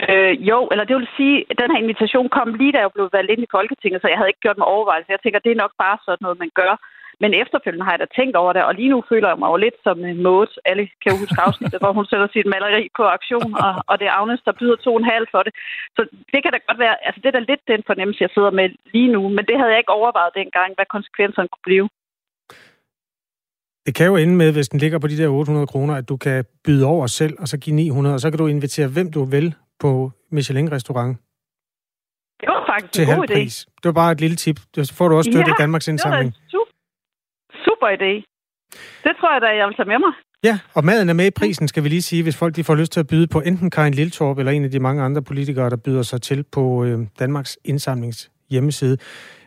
Øh, 0.08 0.34
jo, 0.50 0.58
eller 0.72 0.84
det 0.84 0.96
vil 0.96 1.08
sige, 1.18 1.36
at 1.50 1.56
den 1.62 1.70
her 1.72 1.80
invitation 1.84 2.28
kom 2.36 2.48
lige 2.60 2.72
da 2.72 2.78
jeg 2.80 2.90
blev 2.94 3.08
valgt 3.12 3.30
ind 3.30 3.42
i 3.42 3.54
Folketinget, 3.56 4.00
så 4.00 4.08
jeg 4.08 4.18
havde 4.18 4.30
ikke 4.32 4.44
gjort 4.46 4.58
mig 4.60 4.68
overvejelser. 4.74 5.14
Jeg 5.14 5.22
tænker, 5.22 5.40
det 5.40 5.52
er 5.52 5.62
nok 5.64 5.74
bare 5.84 5.98
sådan 6.06 6.22
noget, 6.24 6.38
man 6.44 6.52
gør. 6.60 6.74
Men 7.20 7.30
efterfølgende 7.42 7.84
har 7.86 7.92
jeg 7.94 8.02
da 8.04 8.08
tænkt 8.18 8.34
over 8.42 8.52
det, 8.52 8.62
og 8.68 8.74
lige 8.74 8.88
nu 8.94 8.98
føler 9.10 9.28
jeg 9.28 9.38
mig 9.38 9.48
jo 9.52 9.56
lidt 9.64 9.78
som 9.86 9.96
Maud. 10.26 10.50
Alle 10.70 10.84
kan 11.02 11.12
jo 11.12 11.18
huske 11.22 11.40
afsnittet, 11.46 11.80
hvor 11.82 11.92
hun 11.98 12.06
sætter 12.10 12.28
sit 12.32 12.46
maleri 12.54 12.84
på 12.98 13.04
aktion, 13.16 13.50
og, 13.66 13.72
og 13.90 13.94
det 13.98 14.06
er 14.08 14.14
Agnes, 14.20 14.40
der 14.46 14.52
byder 14.60 14.76
to 14.76 14.90
og 14.94 15.00
en 15.00 15.10
halv 15.14 15.26
for 15.34 15.42
det. 15.46 15.52
Så 15.96 16.00
det 16.32 16.40
kan 16.42 16.52
da 16.54 16.58
godt 16.68 16.78
være, 16.84 16.96
altså 17.06 17.18
det 17.22 17.28
er 17.28 17.36
da 17.38 17.42
lidt 17.50 17.62
den 17.72 17.82
fornemmelse, 17.90 18.22
jeg 18.26 18.30
sidder 18.36 18.50
med 18.58 18.66
lige 18.94 19.10
nu, 19.16 19.22
men 19.36 19.42
det 19.48 19.56
havde 19.58 19.70
jeg 19.74 19.80
ikke 19.82 19.96
overvejet 20.00 20.32
dengang, 20.40 20.70
hvad 20.76 20.86
konsekvenserne 20.96 21.48
kunne 21.52 21.68
blive. 21.70 21.88
Det 23.86 23.94
kan 23.94 24.06
jo 24.06 24.16
ende 24.16 24.34
med, 24.42 24.52
hvis 24.52 24.68
den 24.68 24.78
ligger 24.80 24.98
på 24.98 25.06
de 25.06 25.16
der 25.16 25.28
800 25.28 25.66
kroner, 25.66 25.94
at 25.94 26.08
du 26.08 26.16
kan 26.16 26.44
byde 26.64 26.86
over 26.86 27.06
selv, 27.06 27.34
og 27.38 27.48
så 27.48 27.58
give 27.58 27.76
900, 27.76 28.14
og 28.14 28.20
så 28.20 28.30
kan 28.30 28.38
du 28.38 28.46
invitere 28.46 28.88
hvem 28.88 29.12
du 29.12 29.24
vil 29.24 29.54
på 29.80 30.10
Michelin-restaurant 30.30 31.18
Det 32.40 32.48
var 32.48 32.64
faktisk 32.72 32.92
til 32.92 33.08
en 33.08 33.16
god 33.16 33.28
idé. 33.30 33.32
pris. 33.34 33.66
Det 33.76 33.84
var 33.84 33.92
bare 33.92 34.12
et 34.12 34.20
lille 34.20 34.36
tip. 34.36 34.58
Så 34.76 34.94
får 34.98 35.08
du 35.08 35.16
også 35.16 35.30
støtte 35.32 35.50
i 35.50 35.54
Danmarks 35.58 35.84
det 35.84 35.92
indsamling. 35.92 36.34
su- 36.54 36.61
super 37.68 37.88
idé. 37.96 38.12
Det 39.06 39.12
tror 39.18 39.32
jeg 39.34 39.40
da, 39.42 39.48
jeg 39.60 39.66
vil 39.68 39.76
tage 39.76 39.88
med 39.88 39.98
mig. 39.98 40.12
Ja, 40.44 40.58
og 40.74 40.84
maden 40.84 41.08
er 41.08 41.12
med 41.12 41.26
i 41.26 41.30
prisen, 41.30 41.68
skal 41.68 41.84
vi 41.84 41.88
lige 41.88 42.02
sige, 42.02 42.22
hvis 42.22 42.36
folk 42.36 42.56
de 42.56 42.64
får 42.64 42.74
lyst 42.74 42.92
til 42.92 43.00
at 43.00 43.06
byde 43.06 43.26
på 43.26 43.40
enten 43.40 43.70
Karin 43.70 43.94
Liltorp 43.94 44.38
eller 44.38 44.52
en 44.52 44.64
af 44.64 44.70
de 44.70 44.80
mange 44.80 45.02
andre 45.02 45.22
politikere, 45.22 45.70
der 45.70 45.76
byder 45.76 46.02
sig 46.02 46.22
til 46.22 46.44
på 46.52 46.84
øh, 46.84 46.98
Danmarks 47.18 47.58
indsamlings 47.64 48.30
hjemmeside. 48.50 48.96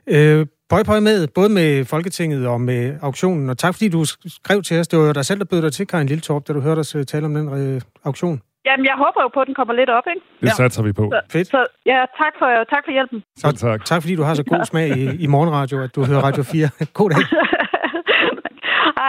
Øh, 0.08 0.46
pøj, 0.70 0.84
pøj 0.84 1.00
med, 1.00 1.28
både 1.28 1.50
med 1.50 1.86
Folketinget 1.86 2.48
og 2.48 2.62
med 2.62 2.98
auktionen, 3.02 3.50
og 3.50 3.58
tak 3.58 3.74
fordi 3.74 3.90
du 3.90 4.06
skrev 4.28 4.62
til 4.62 4.80
os. 4.80 4.88
Det 4.88 5.00
var 5.00 5.06
jo 5.06 5.12
dig 5.12 5.26
selv, 5.26 5.40
der 5.40 5.46
bød 5.46 5.62
dig 5.62 5.74
til, 5.74 5.88
Karin 5.88 6.08
Liltorp, 6.08 6.48
da 6.48 6.54
du 6.54 6.62
hørte 6.62 6.80
os 6.80 6.96
øh, 6.96 7.06
tale 7.06 7.26
om 7.26 7.34
den 7.34 7.76
øh, 7.76 7.82
auktion. 8.04 8.42
Jamen, 8.66 8.86
jeg 8.86 8.96
håber 8.98 9.22
jo 9.22 9.30
på, 9.34 9.40
at 9.40 9.48
den 9.48 9.56
kommer 9.56 9.74
lidt 9.74 9.90
op, 9.90 10.04
ikke? 10.14 10.22
Det 10.42 10.48
ja. 10.48 10.54
satser 10.54 10.84
vi 10.84 10.92
på. 10.94 11.10
Så, 11.14 11.22
Fedt. 11.32 11.48
Så, 11.48 11.66
ja, 11.86 12.00
tak 12.22 12.34
for, 12.40 12.48
tak 12.74 12.84
for 12.86 12.92
hjælpen. 12.92 13.24
Selv 13.38 13.58
tak. 13.58 13.86
Tak 13.86 14.02
fordi 14.02 14.16
du 14.16 14.24
har 14.24 14.34
så 14.34 14.44
god 14.44 14.66
smag 14.66 14.88
i, 14.98 15.24
i 15.24 15.28
morgenradio, 15.28 15.84
at 15.84 15.96
du 15.96 16.06
hører 16.06 16.22
Radio 16.22 16.44
4. 16.44 16.70
God 17.00 17.10
dag. 17.10 17.24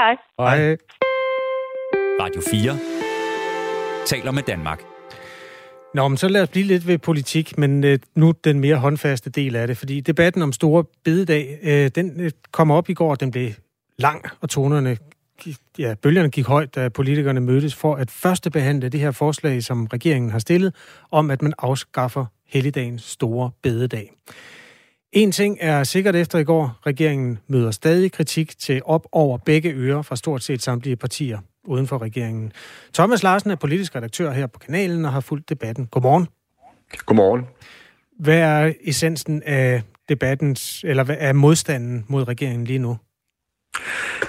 Hej. 0.07 0.17
Hej. 0.39 0.77
Radio 2.21 2.43
4 2.51 4.07
taler 4.07 4.31
med 4.31 4.43
Danmark. 4.43 4.83
Nå, 5.95 6.09
men 6.09 6.17
så 6.17 6.29
lad 6.29 6.43
os 6.43 6.49
blive 6.49 6.67
lidt 6.67 6.87
ved 6.87 6.99
politik, 6.99 7.59
men 7.59 7.85
øh, 7.85 7.99
nu 8.15 8.33
den 8.45 8.61
mere 8.61 8.77
håndfaste 8.77 9.31
del 9.31 9.57
af 9.57 9.67
det, 9.67 9.77
fordi 9.77 10.01
debatten 10.01 10.43
om 10.43 10.53
store 10.53 10.85
bededag, 11.05 11.59
øh, 11.63 11.91
den 11.95 12.21
øh, 12.21 12.31
kom 12.53 12.71
op 12.71 12.89
i 12.89 12.95
går, 12.95 13.15
den 13.15 13.31
blev 13.31 13.51
lang, 13.99 14.25
og 14.41 14.51
tonerne, 14.51 14.97
ja, 15.79 15.95
bølgerne 16.03 16.31
gik 16.31 16.47
højt, 16.47 16.75
da 16.75 16.89
politikerne 16.89 17.41
mødtes 17.41 17.75
for 17.75 17.95
at 17.95 18.11
første 18.11 18.51
behandle 18.51 18.89
det 18.89 19.01
her 19.01 19.11
forslag, 19.11 19.63
som 19.63 19.87
regeringen 19.87 20.31
har 20.31 20.39
stillet, 20.39 20.75
om 21.11 21.31
at 21.31 21.43
man 21.43 21.53
afskaffer 21.59 22.27
helligdagens 22.47 23.03
store 23.03 23.51
bededag. 23.63 24.13
En 25.13 25.33
ting 25.33 25.59
er 25.61 25.85
sikkert 25.85 26.17
efter 26.17 26.39
i 26.39 26.45
går. 26.45 26.79
Regeringen 26.87 27.39
møder 27.49 27.71
stadig 27.71 28.13
kritik 28.13 28.59
til 28.59 28.83
op 28.85 29.07
over 29.13 29.39
begge 29.39 29.73
ører 29.73 30.03
fra 30.03 30.17
stort 30.17 30.43
set 30.43 30.63
samtlige 30.63 30.97
partier 30.97 31.39
uden 31.65 31.87
for 31.87 32.03
regeringen. 32.03 32.53
Thomas 32.95 33.23
Larsen 33.23 33.51
er 33.51 33.57
politisk 33.57 33.97
redaktør 33.97 34.33
her 34.33 34.47
på 34.47 34.59
kanalen 34.59 35.05
og 35.05 35.13
har 35.13 35.21
fulgt 35.21 35.49
debatten. 35.49 35.87
Godmorgen. 35.87 36.27
Godmorgen. 37.07 37.47
Hvad 38.19 38.39
er 38.39 38.73
essensen 38.85 39.43
af 39.43 39.83
debattens, 40.09 40.85
eller 40.85 41.05
hvad 41.05 41.17
er 41.19 41.33
modstanden 41.33 42.05
mod 42.09 42.29
regeringen 42.29 42.65
lige 42.65 42.79
nu? 42.79 42.97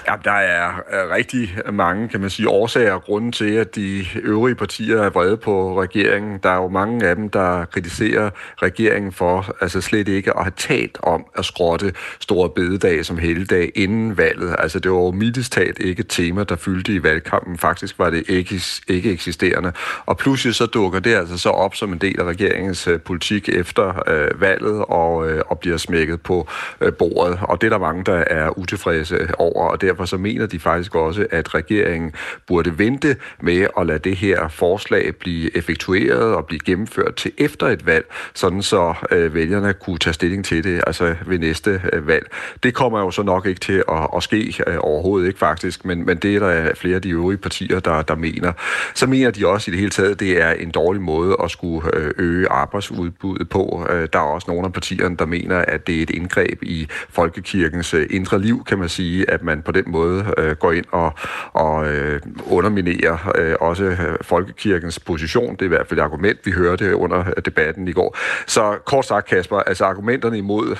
Ja, 0.08 0.14
der 0.24 0.30
er 0.30 0.70
rigtig 1.14 1.58
mange, 1.72 2.08
kan 2.08 2.20
man 2.20 2.30
sige, 2.30 2.48
årsager 2.48 2.92
og 2.92 3.02
grunde 3.02 3.32
til, 3.32 3.54
at 3.54 3.74
de 3.74 4.04
øvrige 4.14 4.54
partier 4.54 5.02
er 5.02 5.10
vrede 5.10 5.36
på 5.36 5.82
regeringen. 5.82 6.38
Der 6.42 6.50
er 6.50 6.56
jo 6.56 6.68
mange 6.68 7.06
af 7.06 7.16
dem, 7.16 7.28
der 7.28 7.64
kritiserer 7.64 8.30
regeringen 8.62 9.12
for 9.12 9.56
altså 9.60 9.80
slet 9.80 10.08
ikke 10.08 10.36
at 10.36 10.42
have 10.42 10.52
talt 10.56 10.98
om 11.02 11.26
at 11.38 11.44
skrotte 11.44 11.92
store 12.20 12.50
bededag 12.50 13.04
som 13.04 13.18
helligdag 13.18 13.72
inden 13.74 14.16
valget. 14.16 14.56
Altså 14.58 14.78
det 14.78 14.90
var 14.90 14.98
jo 14.98 15.10
mildest 15.10 15.52
talt 15.52 15.78
ikke 15.78 16.00
et 16.00 16.08
tema, 16.08 16.44
der 16.44 16.56
fyldte 16.56 16.92
i 16.92 17.02
valgkampen. 17.02 17.58
Faktisk 17.58 17.98
var 17.98 18.10
det 18.10 18.24
ikke, 18.28 18.60
ikke 18.88 19.12
eksisterende. 19.12 19.72
Og 20.06 20.16
pludselig 20.16 20.54
så 20.54 20.66
dukker 20.66 21.00
det 21.00 21.14
altså 21.14 21.38
så 21.38 21.48
op 21.48 21.74
som 21.74 21.92
en 21.92 21.98
del 21.98 22.20
af 22.20 22.24
regeringens 22.24 22.86
øh, 22.86 23.00
politik 23.00 23.48
efter 23.48 24.02
øh, 24.08 24.40
valget 24.40 24.84
og, 24.88 25.30
øh, 25.30 25.42
og 25.46 25.58
bliver 25.58 25.76
smækket 25.76 26.20
på 26.20 26.48
øh, 26.80 26.92
bordet. 26.92 27.38
Og 27.42 27.60
det 27.60 27.66
er 27.66 27.70
der 27.70 27.78
mange, 27.78 28.04
der 28.04 28.24
er 28.26 28.58
utilfredse 28.58 29.28
over, 29.40 29.68
og 29.68 29.80
derfor 29.80 30.04
så 30.04 30.16
mener 30.16 30.46
de 30.46 30.58
faktisk 30.58 30.94
også, 30.94 31.26
at 31.30 31.54
regeringen 31.54 32.12
burde 32.46 32.78
vente 32.78 33.16
med 33.40 33.66
at 33.78 33.86
lade 33.86 33.98
det 33.98 34.16
her 34.16 34.48
forslag 34.48 35.14
blive 35.16 35.56
effektueret 35.56 36.34
og 36.34 36.46
blive 36.46 36.60
gennemført 36.64 37.14
til 37.14 37.32
efter 37.38 37.66
et 37.66 37.86
valg, 37.86 38.06
sådan 38.34 38.62
så 38.62 38.94
øh, 39.10 39.34
vælgerne 39.34 39.72
kunne 39.72 39.98
tage 39.98 40.14
stilling 40.14 40.44
til 40.44 40.64
det 40.64 40.82
altså 40.86 41.14
ved 41.26 41.38
næste 41.38 41.82
øh, 41.92 42.06
valg. 42.06 42.26
Det 42.62 42.74
kommer 42.74 43.00
jo 43.00 43.10
så 43.10 43.22
nok 43.22 43.46
ikke 43.46 43.60
til 43.60 43.84
at, 43.88 44.08
at 44.16 44.22
ske 44.22 44.54
øh, 44.66 44.76
overhovedet 44.80 45.26
ikke 45.26 45.38
faktisk, 45.38 45.84
men, 45.84 46.06
men 46.06 46.16
det 46.16 46.36
er 46.36 46.40
der 46.40 46.74
flere 46.74 46.94
af 46.94 47.02
de 47.02 47.10
øvrige 47.10 47.38
partier, 47.38 47.80
der, 47.80 48.02
der 48.02 48.14
mener. 48.14 48.52
Så 48.94 49.06
mener 49.06 49.30
de 49.30 49.46
også 49.46 49.70
i 49.70 49.72
det 49.72 49.78
hele 49.78 49.90
taget, 49.90 50.20
det 50.20 50.42
er 50.42 50.50
en 50.50 50.70
dårlig 50.70 51.02
måde 51.02 51.36
at 51.44 51.50
skulle 51.50 51.96
øh, 51.96 52.10
øge 52.18 52.48
arbejdsudbuddet 52.48 53.48
på. 53.48 53.86
Øh, 53.90 54.08
der 54.12 54.18
er 54.18 54.22
også 54.22 54.44
nogle 54.50 54.66
af 54.66 54.72
partierne, 54.72 55.16
der 55.16 55.26
mener, 55.26 55.58
at 55.58 55.86
det 55.86 55.98
er 55.98 56.02
et 56.02 56.10
indgreb 56.10 56.62
i 56.62 56.86
folkekirkens 57.08 57.94
øh, 57.94 58.06
indre 58.10 58.40
liv, 58.40 58.64
kan 58.64 58.78
man 58.78 58.88
sige, 58.88 59.27
at 59.30 59.42
man 59.42 59.62
på 59.62 59.72
den 59.72 59.84
måde 59.86 60.24
øh, 60.38 60.56
går 60.56 60.72
ind 60.72 60.84
og, 60.92 61.12
og 61.52 61.88
øh, 61.88 62.20
underminerer 62.46 63.32
øh, 63.38 63.54
også 63.60 63.96
folkekirkens 64.22 64.98
position. 64.98 65.52
Det 65.52 65.62
er 65.62 65.66
i 65.66 65.68
hvert 65.68 65.86
fald 65.88 66.00
et 66.00 66.02
argument, 66.02 66.38
vi 66.44 66.50
hørte 66.50 66.96
under 66.96 67.24
debatten 67.24 67.88
i 67.88 67.92
går. 67.92 68.16
Så 68.46 68.78
kort 68.86 69.06
sagt, 69.06 69.26
Kasper, 69.26 69.56
altså 69.56 69.84
argumenterne 69.84 70.38
imod 70.38 70.76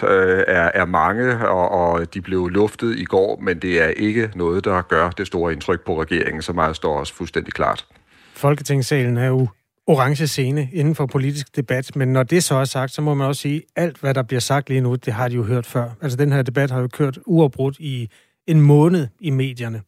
er, 0.48 0.70
er 0.74 0.84
mange, 0.84 1.48
og, 1.48 1.70
og 1.70 2.14
de 2.14 2.20
blev 2.20 2.48
luftet 2.48 2.98
i 2.98 3.04
går, 3.04 3.40
men 3.42 3.58
det 3.58 3.82
er 3.82 3.88
ikke 3.88 4.30
noget, 4.34 4.64
der 4.64 4.82
gør 4.82 5.10
det 5.10 5.26
store 5.26 5.52
indtryk 5.52 5.80
på 5.84 6.00
regeringen. 6.00 6.42
Så 6.42 6.52
meget 6.52 6.76
står 6.76 6.98
også 6.98 7.14
fuldstændig 7.14 7.54
klart. 7.54 7.86
Folketingssalen 8.34 9.16
er 9.16 9.26
jo 9.26 9.48
orange 9.86 10.26
scene 10.26 10.68
inden 10.72 10.94
for 10.94 11.06
politisk 11.06 11.56
debat, 11.56 11.96
men 11.96 12.08
når 12.12 12.22
det 12.22 12.44
så 12.44 12.54
er 12.54 12.64
sagt, 12.64 12.92
så 12.92 13.02
må 13.02 13.14
man 13.14 13.26
også 13.26 13.42
sige, 13.42 13.62
at 13.76 13.82
alt, 13.82 13.98
hvad 13.98 14.14
der 14.14 14.22
bliver 14.22 14.40
sagt 14.40 14.68
lige 14.68 14.80
nu, 14.80 14.94
det 14.94 15.12
har 15.12 15.28
de 15.28 15.34
jo 15.34 15.42
hørt 15.42 15.66
før. 15.66 15.90
Altså, 16.02 16.16
den 16.16 16.32
her 16.32 16.42
debat 16.42 16.70
har 16.70 16.80
jo 16.80 16.88
kørt 16.88 17.18
uafbrudt 17.26 17.76
i 17.78 18.10
en 18.48 18.60
måned 18.60 19.08
i 19.20 19.30
medierne. 19.30 19.82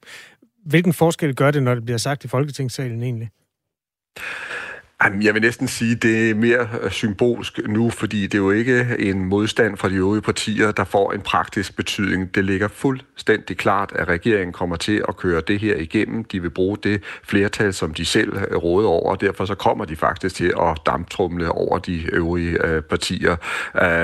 Hvilken 0.65 0.93
forskel 0.93 1.35
gør 1.35 1.51
det, 1.51 1.63
når 1.63 1.75
det 1.75 1.85
bliver 1.85 1.99
sagt 1.99 2.25
i 2.25 2.29
Folketingssalen 2.29 3.03
egentlig? 3.03 3.31
Jamen, 5.05 5.23
jeg 5.23 5.35
vil 5.35 5.43
næsten 5.43 5.69
sige, 5.69 5.93
at 5.93 6.03
det 6.03 6.31
er 6.31 6.35
mere 6.35 6.69
øh, 6.83 6.91
symbolsk 6.91 7.61
nu, 7.69 7.91
fordi 7.91 8.23
det 8.23 8.35
er 8.35 8.39
jo 8.39 8.51
ikke 8.51 8.87
en 8.99 9.25
modstand 9.25 9.77
fra 9.77 9.89
de 9.89 9.95
øvrige 9.95 10.23
partier, 10.23 10.71
der 10.71 10.85
får 10.85 11.13
en 11.13 11.21
praktisk 11.21 11.77
betydning. 11.77 12.35
Det 12.35 12.45
ligger 12.45 12.69
fuldstændig 12.69 13.57
klart, 13.57 13.93
at 13.95 14.09
regeringen 14.09 14.53
kommer 14.53 14.77
til 14.77 15.05
at 15.09 15.17
køre 15.17 15.43
det 15.49 15.61
her 15.61 15.77
igennem. 15.77 16.25
De 16.25 16.43
vil 16.43 16.51
bruge 16.51 16.77
det 16.83 17.03
flertal, 17.25 17.73
som 17.73 17.95
de 17.95 18.05
selv 18.05 18.39
råder 18.39 18.89
over, 18.89 19.11
og 19.11 19.21
derfor 19.21 19.45
så 19.45 19.55
kommer 19.55 19.85
de 19.85 19.97
faktisk 19.97 20.35
til 20.35 20.53
at 20.61 20.79
damptrumle 20.87 21.53
over 21.53 21.79
de 21.79 22.03
øvrige 22.13 22.67
øh, 22.67 22.83
partier. 22.83 23.37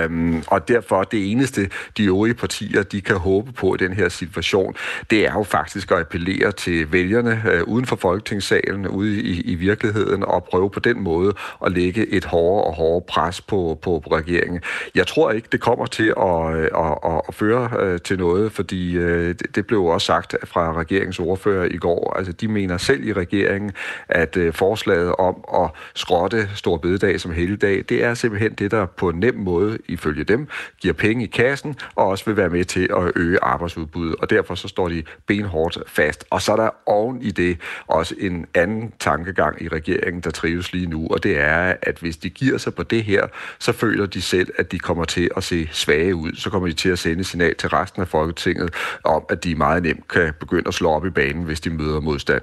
Um, 0.06 0.42
og 0.46 0.68
derfor 0.68 1.02
det 1.02 1.30
eneste, 1.30 1.70
de 1.96 2.04
øvrige 2.04 2.34
partier, 2.34 2.82
de 2.82 3.00
kan 3.00 3.16
håbe 3.16 3.52
på 3.52 3.74
i 3.74 3.78
den 3.78 3.92
her 3.92 4.08
situation, 4.08 4.74
det 5.10 5.26
er 5.26 5.32
jo 5.32 5.42
faktisk 5.42 5.90
at 5.90 5.98
appellere 5.98 6.52
til 6.52 6.92
vælgerne 6.92 7.42
uh, 7.54 7.68
uden 7.68 7.86
for 7.86 7.96
Folketingssalen, 7.96 8.88
ude 8.88 9.20
i, 9.20 9.40
i 9.40 9.54
virkeligheden, 9.54 10.24
og 10.24 10.44
prøve 10.44 10.70
på 10.70 10.80
den 10.86 11.00
måde 11.00 11.34
at 11.66 11.72
lægge 11.72 12.06
et 12.06 12.24
hårdere 12.24 12.64
og 12.64 12.74
hårdere 12.74 13.04
pres 13.08 13.40
på, 13.40 13.78
på, 13.82 14.02
på 14.04 14.16
regeringen. 14.16 14.60
Jeg 14.94 15.06
tror 15.06 15.30
ikke, 15.30 15.48
det 15.52 15.60
kommer 15.60 15.86
til 15.86 16.14
at, 16.16 16.56
øh, 16.56 16.68
at, 16.74 16.98
at, 17.04 17.20
at 17.28 17.34
føre 17.34 17.70
øh, 17.80 18.00
til 18.00 18.18
noget, 18.18 18.52
fordi 18.52 18.96
øh, 18.96 19.34
det 19.54 19.66
blev 19.66 19.84
også 19.84 20.06
sagt 20.06 20.34
fra 20.44 20.72
regeringens 20.72 21.18
ordfører 21.18 21.64
i 21.64 21.76
går. 21.76 22.14
Altså, 22.16 22.32
de 22.32 22.48
mener 22.48 22.76
selv 22.78 23.04
i 23.08 23.12
regeringen, 23.12 23.72
at 24.08 24.38
forslaget 24.52 25.14
om 25.18 25.44
at 25.54 25.70
skrotte 25.94 26.48
Stor 26.54 26.76
Bededag 26.76 27.20
som 27.20 27.32
helligdag, 27.32 27.84
det 27.88 28.04
er 28.04 28.14
simpelthen 28.14 28.52
det, 28.52 28.70
der 28.70 28.86
på 28.86 29.08
en 29.08 29.20
nem 29.20 29.34
måde, 29.34 29.78
ifølge 29.88 30.24
dem, 30.24 30.48
giver 30.80 30.94
penge 30.94 31.24
i 31.24 31.26
kassen, 31.26 31.76
og 31.94 32.06
også 32.06 32.24
vil 32.24 32.36
være 32.36 32.48
med 32.48 32.64
til 32.64 32.88
at 32.96 33.12
øge 33.16 33.38
arbejdsudbuddet. 33.42 34.16
Og 34.16 34.30
derfor 34.30 34.54
så 34.54 34.68
står 34.68 34.88
de 34.88 35.02
benhårdt 35.26 35.78
fast. 35.86 36.24
Og 36.30 36.42
så 36.42 36.52
er 36.52 36.56
der 36.56 36.70
oven 36.86 37.22
i 37.22 37.30
det 37.30 37.58
også 37.86 38.14
en 38.18 38.46
anden 38.54 38.92
tankegang 38.98 39.62
i 39.62 39.68
regeringen, 39.68 40.20
der 40.20 40.30
trives 40.30 40.72
lige 40.76 40.90
nu, 40.90 41.06
og 41.10 41.22
det 41.22 41.38
er, 41.38 41.74
at 41.82 41.98
hvis 41.98 42.16
de 42.16 42.30
giver 42.30 42.58
sig 42.58 42.74
på 42.74 42.82
det 42.82 43.04
her, 43.04 43.26
så 43.58 43.72
føler 43.72 44.06
de 44.06 44.22
selv, 44.22 44.48
at 44.58 44.72
de 44.72 44.78
kommer 44.78 45.04
til 45.04 45.30
at 45.36 45.44
se 45.44 45.68
svage 45.72 46.14
ud. 46.14 46.32
Så 46.34 46.50
kommer 46.50 46.68
de 46.68 46.74
til 46.74 46.88
at 46.88 46.98
sende 46.98 47.24
signal 47.24 47.54
til 47.56 47.68
resten 47.68 48.02
af 48.02 48.08
Folketinget 48.08 48.70
om, 49.04 49.24
at 49.28 49.44
de 49.44 49.54
meget 49.54 49.82
nemt 49.82 50.08
kan 50.08 50.32
begynde 50.40 50.68
at 50.68 50.74
slå 50.74 50.90
op 50.90 51.06
i 51.06 51.10
banen, 51.10 51.44
hvis 51.44 51.60
de 51.60 51.70
møder 51.70 52.00
modstand. 52.00 52.42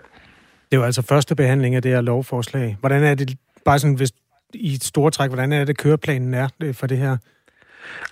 Det 0.72 0.80
var 0.80 0.86
altså 0.86 1.02
første 1.02 1.36
behandling 1.36 1.76
af 1.76 1.82
det 1.82 1.92
her 1.92 2.02
lovforslag. 2.02 2.78
Hvordan 2.80 3.04
er 3.04 3.16
det, 3.16 3.38
bare 3.66 3.80
sådan, 3.80 3.96
hvis 3.96 4.12
i 4.54 4.74
et 4.74 4.84
stort 4.84 5.14
træk, 5.14 5.30
hvordan 5.30 5.52
er 5.52 5.66
det, 5.66 5.78
køreplanen 5.78 6.34
er 6.34 6.48
øh, 6.64 6.74
for 6.74 6.88
det 6.88 6.98
her? 6.98 7.18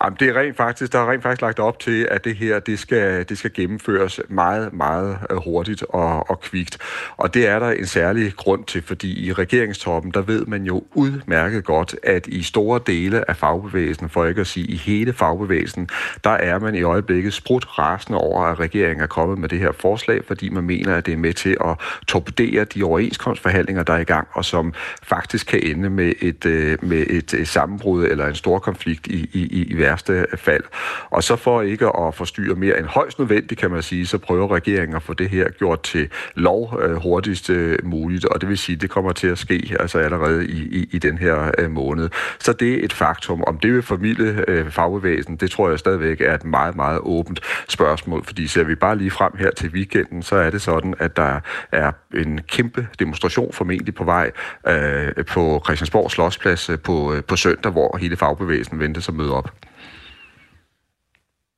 Jamen, 0.04 0.18
det 0.20 0.30
er 0.30 0.40
rent 0.40 0.58
faktisk, 0.58 0.92
der 0.92 1.00
er 1.00 1.12
rent 1.12 1.24
faktisk 1.24 1.42
lagt 1.42 1.60
op 1.60 1.80
til, 1.80 2.08
at 2.12 2.24
det 2.24 2.36
her, 2.36 2.60
det 2.60 2.80
skal, 2.80 3.30
det 3.30 3.38
skal 3.38 3.54
gennemføres 3.54 4.20
meget, 4.30 4.74
meget 4.74 5.18
øh, 5.30 5.38
hurtigt 5.38 5.84
og, 5.90 6.30
og 6.30 6.40
kvikt. 6.40 6.78
Og 7.18 7.34
det 7.34 7.48
er 7.48 7.60
der 7.60 7.70
en 7.72 7.86
særlig 7.86 8.34
grund 8.36 8.66
til, 8.66 8.84
fordi 8.84 9.28
i 9.28 9.34
regeringstoppen, 9.34 10.12
der 10.12 10.22
ved 10.22 10.46
man 10.46 10.64
jo 10.64 10.84
udmærket 10.94 11.64
godt, 11.64 11.96
at 12.04 12.28
i 12.28 12.44
store 12.44 12.80
dele 12.88 13.30
af 13.30 13.36
fagbevægelsen, 13.36 14.10
for 14.10 14.26
ikke 14.26 14.42
at 14.42 14.48
sige 14.48 14.66
i 14.66 14.76
hele 14.76 15.14
fagbevægelsen, 15.14 15.90
der 16.24 16.30
er 16.30 16.60
man 16.60 16.76
i 16.76 16.82
øjeblikket 16.82 17.34
sprudt 17.34 17.80
rasende 17.80 18.20
over, 18.20 18.44
at 18.44 18.60
regeringen 18.60 19.04
er 19.04 19.08
kommet 19.08 19.38
med 19.38 19.50
det 19.50 19.60
her 19.60 19.72
forslag, 19.72 20.26
fordi 20.26 20.50
man 20.50 20.64
mener, 20.64 20.96
at 20.96 21.06
det 21.06 21.14
er 21.14 21.18
med 21.18 21.34
til 21.34 21.58
at 21.66 21.80
torpedere 22.08 22.64
de 22.64 22.84
overenskomstforhandlinger, 22.84 23.84
der 23.84 23.94
er 23.94 24.00
i 24.00 24.04
gang, 24.04 24.28
og 24.34 24.46
som 24.46 24.74
faktisk 25.04 25.48
kan 25.48 25.60
ende 25.64 25.90
med 25.90 26.14
et, 26.22 26.46
øh, 26.46 26.78
med 26.82 27.06
et 27.10 27.34
øh, 27.34 27.48
sammenbrud 27.48 28.06
eller 28.06 28.28
en 28.28 28.36
stor 28.36 28.60
konflikt 28.60 29.08
i, 29.08 29.30
i, 29.34 29.61
i 29.64 29.78
værste 29.78 30.26
fald. 30.36 30.64
Og 31.10 31.24
så 31.24 31.36
for 31.36 31.62
ikke 31.62 31.86
at 31.86 32.16
forstyrre 32.16 32.56
mere 32.56 32.80
end 32.80 32.86
højst 32.86 33.20
nødvendigt, 33.20 33.60
kan 33.60 33.72
man 33.72 33.84
sige, 33.84 34.08
så 34.08 34.18
prøver 34.18 34.56
regeringen 34.56 34.96
at 34.96 35.04
få 35.04 35.14
det 35.14 35.30
her 35.30 35.50
gjort 35.50 35.84
til 35.84 36.10
lov 36.36 36.80
øh, 36.82 36.96
hurtigst 36.96 37.50
øh, 37.50 37.78
muligt, 37.84 38.26
og 38.26 38.42
det 38.42 38.50
vil 38.50 38.58
sige, 38.58 38.76
det 38.76 38.90
kommer 38.90 39.12
til 39.12 39.28
at 39.28 39.38
ske 39.38 39.76
altså 39.80 40.00
allerede 40.00 40.48
i, 40.48 40.80
i, 40.80 40.90
i 40.92 40.98
den 40.98 41.18
her 41.18 41.52
øh, 41.58 41.72
måned. 41.72 42.10
Så 42.40 42.54
det 42.54 42.74
er 42.74 42.86
et 42.86 42.94
faktum. 42.94 43.44
Om 43.48 43.60
det 43.60 43.74
vil 43.74 43.82
formidle 43.82 44.46
øh, 44.48 44.72
fagbevægelsen, 44.72 45.36
det 45.36 45.52
tror 45.52 45.70
jeg 45.70 45.80
stadigvæk 45.80 46.22
er 46.22 46.34
et 46.34 46.46
meget, 46.46 46.76
meget 46.76 47.00
åbent 47.04 47.40
spørgsmål, 47.68 48.26
fordi 48.26 48.48
ser 48.48 48.64
vi 48.64 48.76
bare 48.76 48.98
lige 48.98 49.12
frem 49.12 49.32
her 49.40 49.52
til 49.52 49.70
weekenden, 49.70 50.24
så 50.24 50.36
er 50.36 50.50
det 50.50 50.62
sådan, 50.62 50.94
at 51.00 51.18
der 51.18 51.40
er 51.72 51.92
en 52.14 52.40
kæmpe 52.48 52.88
demonstration 53.00 53.54
formentlig 53.54 53.96
på 53.96 54.04
vej 54.04 54.32
øh, 54.68 55.26
på 55.26 55.62
Christiansborg 55.66 56.12
Slottsplads 56.12 56.70
øh, 56.70 56.80
på, 56.80 57.14
øh, 57.14 57.24
på 57.24 57.36
søndag, 57.36 57.72
hvor 57.72 57.98
hele 57.98 58.18
fagbevægelsen 58.18 58.80
venter 58.80 59.02
sig 59.02 59.14
møde 59.14 59.34
op. 59.34 59.51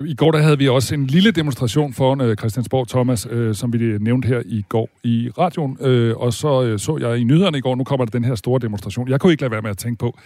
I 0.06 0.16
går 0.16 0.32
der 0.32 0.40
havde 0.40 0.58
vi 0.58 0.68
også 0.68 0.96
en 0.96 1.08
lille 1.08 1.32
demonstration 1.32 1.94
foran 1.94 2.22
øh, 2.22 2.38
Christiansborg 2.38 2.88
Thomas, 2.88 3.28
øh, 3.30 3.56
som 3.56 3.74
vi 3.74 3.98
nævnte 4.00 4.28
her 4.28 4.42
i 4.46 4.64
går 4.70 4.90
i 5.04 5.30
radioen. 5.38 5.78
Øh, 5.82 6.18
og 6.18 6.34
så 6.34 6.64
øh, 6.64 6.80
så 6.80 6.98
jeg 6.98 7.18
i 7.18 7.24
nyhederne 7.24 7.58
i 7.58 7.62
går, 7.62 7.76
nu 7.76 7.84
kommer 7.84 8.06
der 8.06 8.12
den 8.12 8.24
her 8.24 8.36
store 8.36 8.60
demonstration. 8.60 9.10
Jeg 9.10 9.20
kunne 9.20 9.32
ikke 9.32 9.42
lade 9.42 9.52
være 9.52 9.62
med 9.62 9.70
at 9.70 9.78
tænke 9.78 10.00
på, 10.00 10.18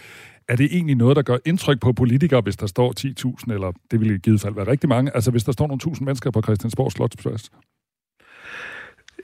er 0.48 0.56
det 0.56 0.68
egentlig 0.72 0.96
noget, 0.96 1.16
der 1.16 1.22
gør 1.22 1.36
indtryk 1.46 1.80
på 1.80 1.92
politikere, 1.92 2.40
hvis 2.40 2.56
der 2.56 2.66
står 2.66 2.94
10.000, 3.46 3.52
eller 3.52 3.72
det 3.90 4.00
ville 4.00 4.14
i 4.14 4.18
givet 4.18 4.40
fald 4.40 4.54
være 4.54 4.66
rigtig 4.66 4.88
mange, 4.88 5.14
altså 5.14 5.30
hvis 5.30 5.44
der 5.44 5.52
står 5.52 5.66
nogle 5.66 5.80
tusind 5.80 6.06
mennesker 6.06 6.30
på 6.30 6.42
Christiansborg 6.42 6.92
Slotsplads? 6.92 7.50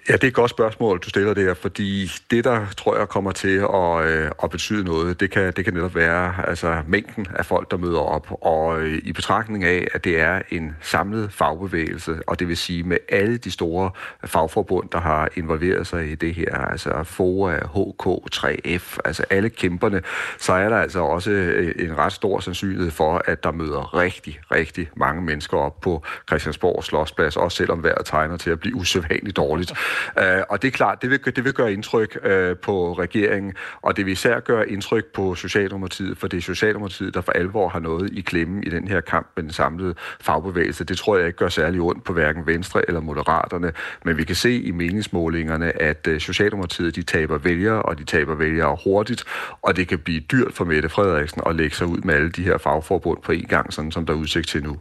Ja, 0.08 0.12
det 0.12 0.24
er 0.24 0.28
et 0.28 0.34
godt 0.34 0.50
spørgsmål, 0.50 0.98
du 0.98 1.08
stiller 1.08 1.34
der, 1.34 1.54
fordi 1.54 2.10
det, 2.30 2.44
der 2.44 2.66
tror 2.76 2.96
jeg 2.96 3.08
kommer 3.08 3.32
til 3.32 3.56
at, 3.74 4.04
øh, 4.06 4.30
at 4.42 4.50
betyde 4.50 4.84
noget, 4.84 5.20
det 5.20 5.30
kan, 5.30 5.52
det 5.56 5.64
kan 5.64 5.74
netop 5.74 5.94
være 5.94 6.48
altså, 6.48 6.82
mængden 6.86 7.26
af 7.34 7.46
folk, 7.46 7.70
der 7.70 7.76
møder 7.76 7.98
op. 7.98 8.26
Og 8.40 8.80
øh, 8.80 8.98
i 9.04 9.12
betragtning 9.12 9.64
af, 9.64 9.88
at 9.94 10.04
det 10.04 10.20
er 10.20 10.42
en 10.50 10.76
samlet 10.80 11.32
fagbevægelse, 11.32 12.16
og 12.26 12.40
det 12.40 12.48
vil 12.48 12.56
sige 12.56 12.82
med 12.82 12.96
alle 13.08 13.36
de 13.36 13.50
store 13.50 13.90
fagforbund, 14.24 14.88
der 14.92 15.00
har 15.00 15.28
involveret 15.36 15.86
sig 15.86 16.10
i 16.10 16.14
det 16.14 16.34
her, 16.34 16.58
altså 16.58 17.02
FOA, 17.04 17.56
HK, 17.56 18.34
3F, 18.34 18.98
altså 19.04 19.24
alle 19.30 19.50
kæmperne, 19.50 20.02
så 20.38 20.52
er 20.52 20.68
der 20.68 20.76
altså 20.76 21.00
også 21.00 21.30
øh, 21.30 21.74
en 21.78 21.98
ret 21.98 22.12
stor 22.12 22.40
sandsynlighed 22.40 22.90
for, 22.90 23.22
at 23.24 23.44
der 23.44 23.52
møder 23.52 23.94
rigtig, 23.94 24.40
rigtig 24.50 24.90
mange 24.96 25.22
mennesker 25.22 25.56
op 25.56 25.80
på 25.80 26.02
Christiansborg 26.28 26.84
Slottsplads, 26.84 27.36
også 27.36 27.56
selvom 27.56 27.82
vejret 27.82 28.06
tegner 28.06 28.36
til 28.36 28.50
at 28.50 28.60
blive 28.60 28.76
usædvanligt 28.76 29.36
dårligt. 29.36 29.72
Øh, 30.18 30.42
og 30.48 30.62
det 30.62 30.68
er 30.68 30.72
klart, 30.72 31.02
det 31.02 31.10
vil, 31.10 31.36
det 31.36 31.44
vil 31.44 31.52
gøre 31.52 31.72
indtryk 31.72 32.18
øh, 32.24 32.56
på 32.56 32.92
regeringen, 32.92 33.54
og 33.82 33.96
det 33.96 34.06
vil 34.06 34.12
især 34.12 34.40
gøre 34.40 34.68
indtryk 34.68 35.04
på 35.04 35.34
Socialdemokratiet, 35.34 36.18
for 36.18 36.28
det 36.28 36.36
er 36.36 36.42
Socialdemokratiet, 36.42 37.14
der 37.14 37.20
for 37.20 37.32
alvor 37.32 37.68
har 37.68 37.80
noget 37.80 38.10
i 38.12 38.20
klemme 38.20 38.64
i 38.64 38.70
den 38.70 38.88
her 38.88 39.00
kamp 39.00 39.26
med 39.36 39.42
den 39.42 39.52
samlede 39.52 39.94
fagbevægelse. 40.20 40.84
Det 40.84 40.98
tror 40.98 41.16
jeg 41.16 41.26
ikke 41.26 41.36
gør 41.36 41.48
særlig 41.48 41.80
ondt 41.80 42.04
på 42.04 42.12
hverken 42.12 42.46
Venstre 42.46 42.88
eller 42.88 43.00
Moderaterne, 43.00 43.72
men 44.04 44.16
vi 44.16 44.24
kan 44.24 44.36
se 44.36 44.62
i 44.62 44.70
meningsmålingerne, 44.70 45.82
at 45.82 46.06
øh, 46.06 46.20
Socialdemokratiet 46.20 46.96
de 46.96 47.02
taber 47.02 47.38
vælgere, 47.38 47.82
og 47.82 47.98
de 47.98 48.04
taber 48.04 48.34
vælgere 48.34 48.76
hurtigt, 48.84 49.24
og 49.62 49.76
det 49.76 49.88
kan 49.88 49.98
blive 49.98 50.20
dyrt 50.20 50.52
for 50.54 50.64
Mette 50.64 50.88
Frederiksen 50.88 51.42
at 51.46 51.56
lægge 51.56 51.76
sig 51.76 51.86
ud 51.86 51.98
med 51.98 52.14
alle 52.14 52.30
de 52.30 52.42
her 52.42 52.58
fagforbund 52.58 53.22
på 53.22 53.32
en 53.32 53.46
gang, 53.48 53.72
sådan 53.72 53.92
som 53.92 54.06
der 54.06 54.12
er 54.12 54.18
udsigt 54.18 54.48
til 54.48 54.62
nu. 54.62 54.76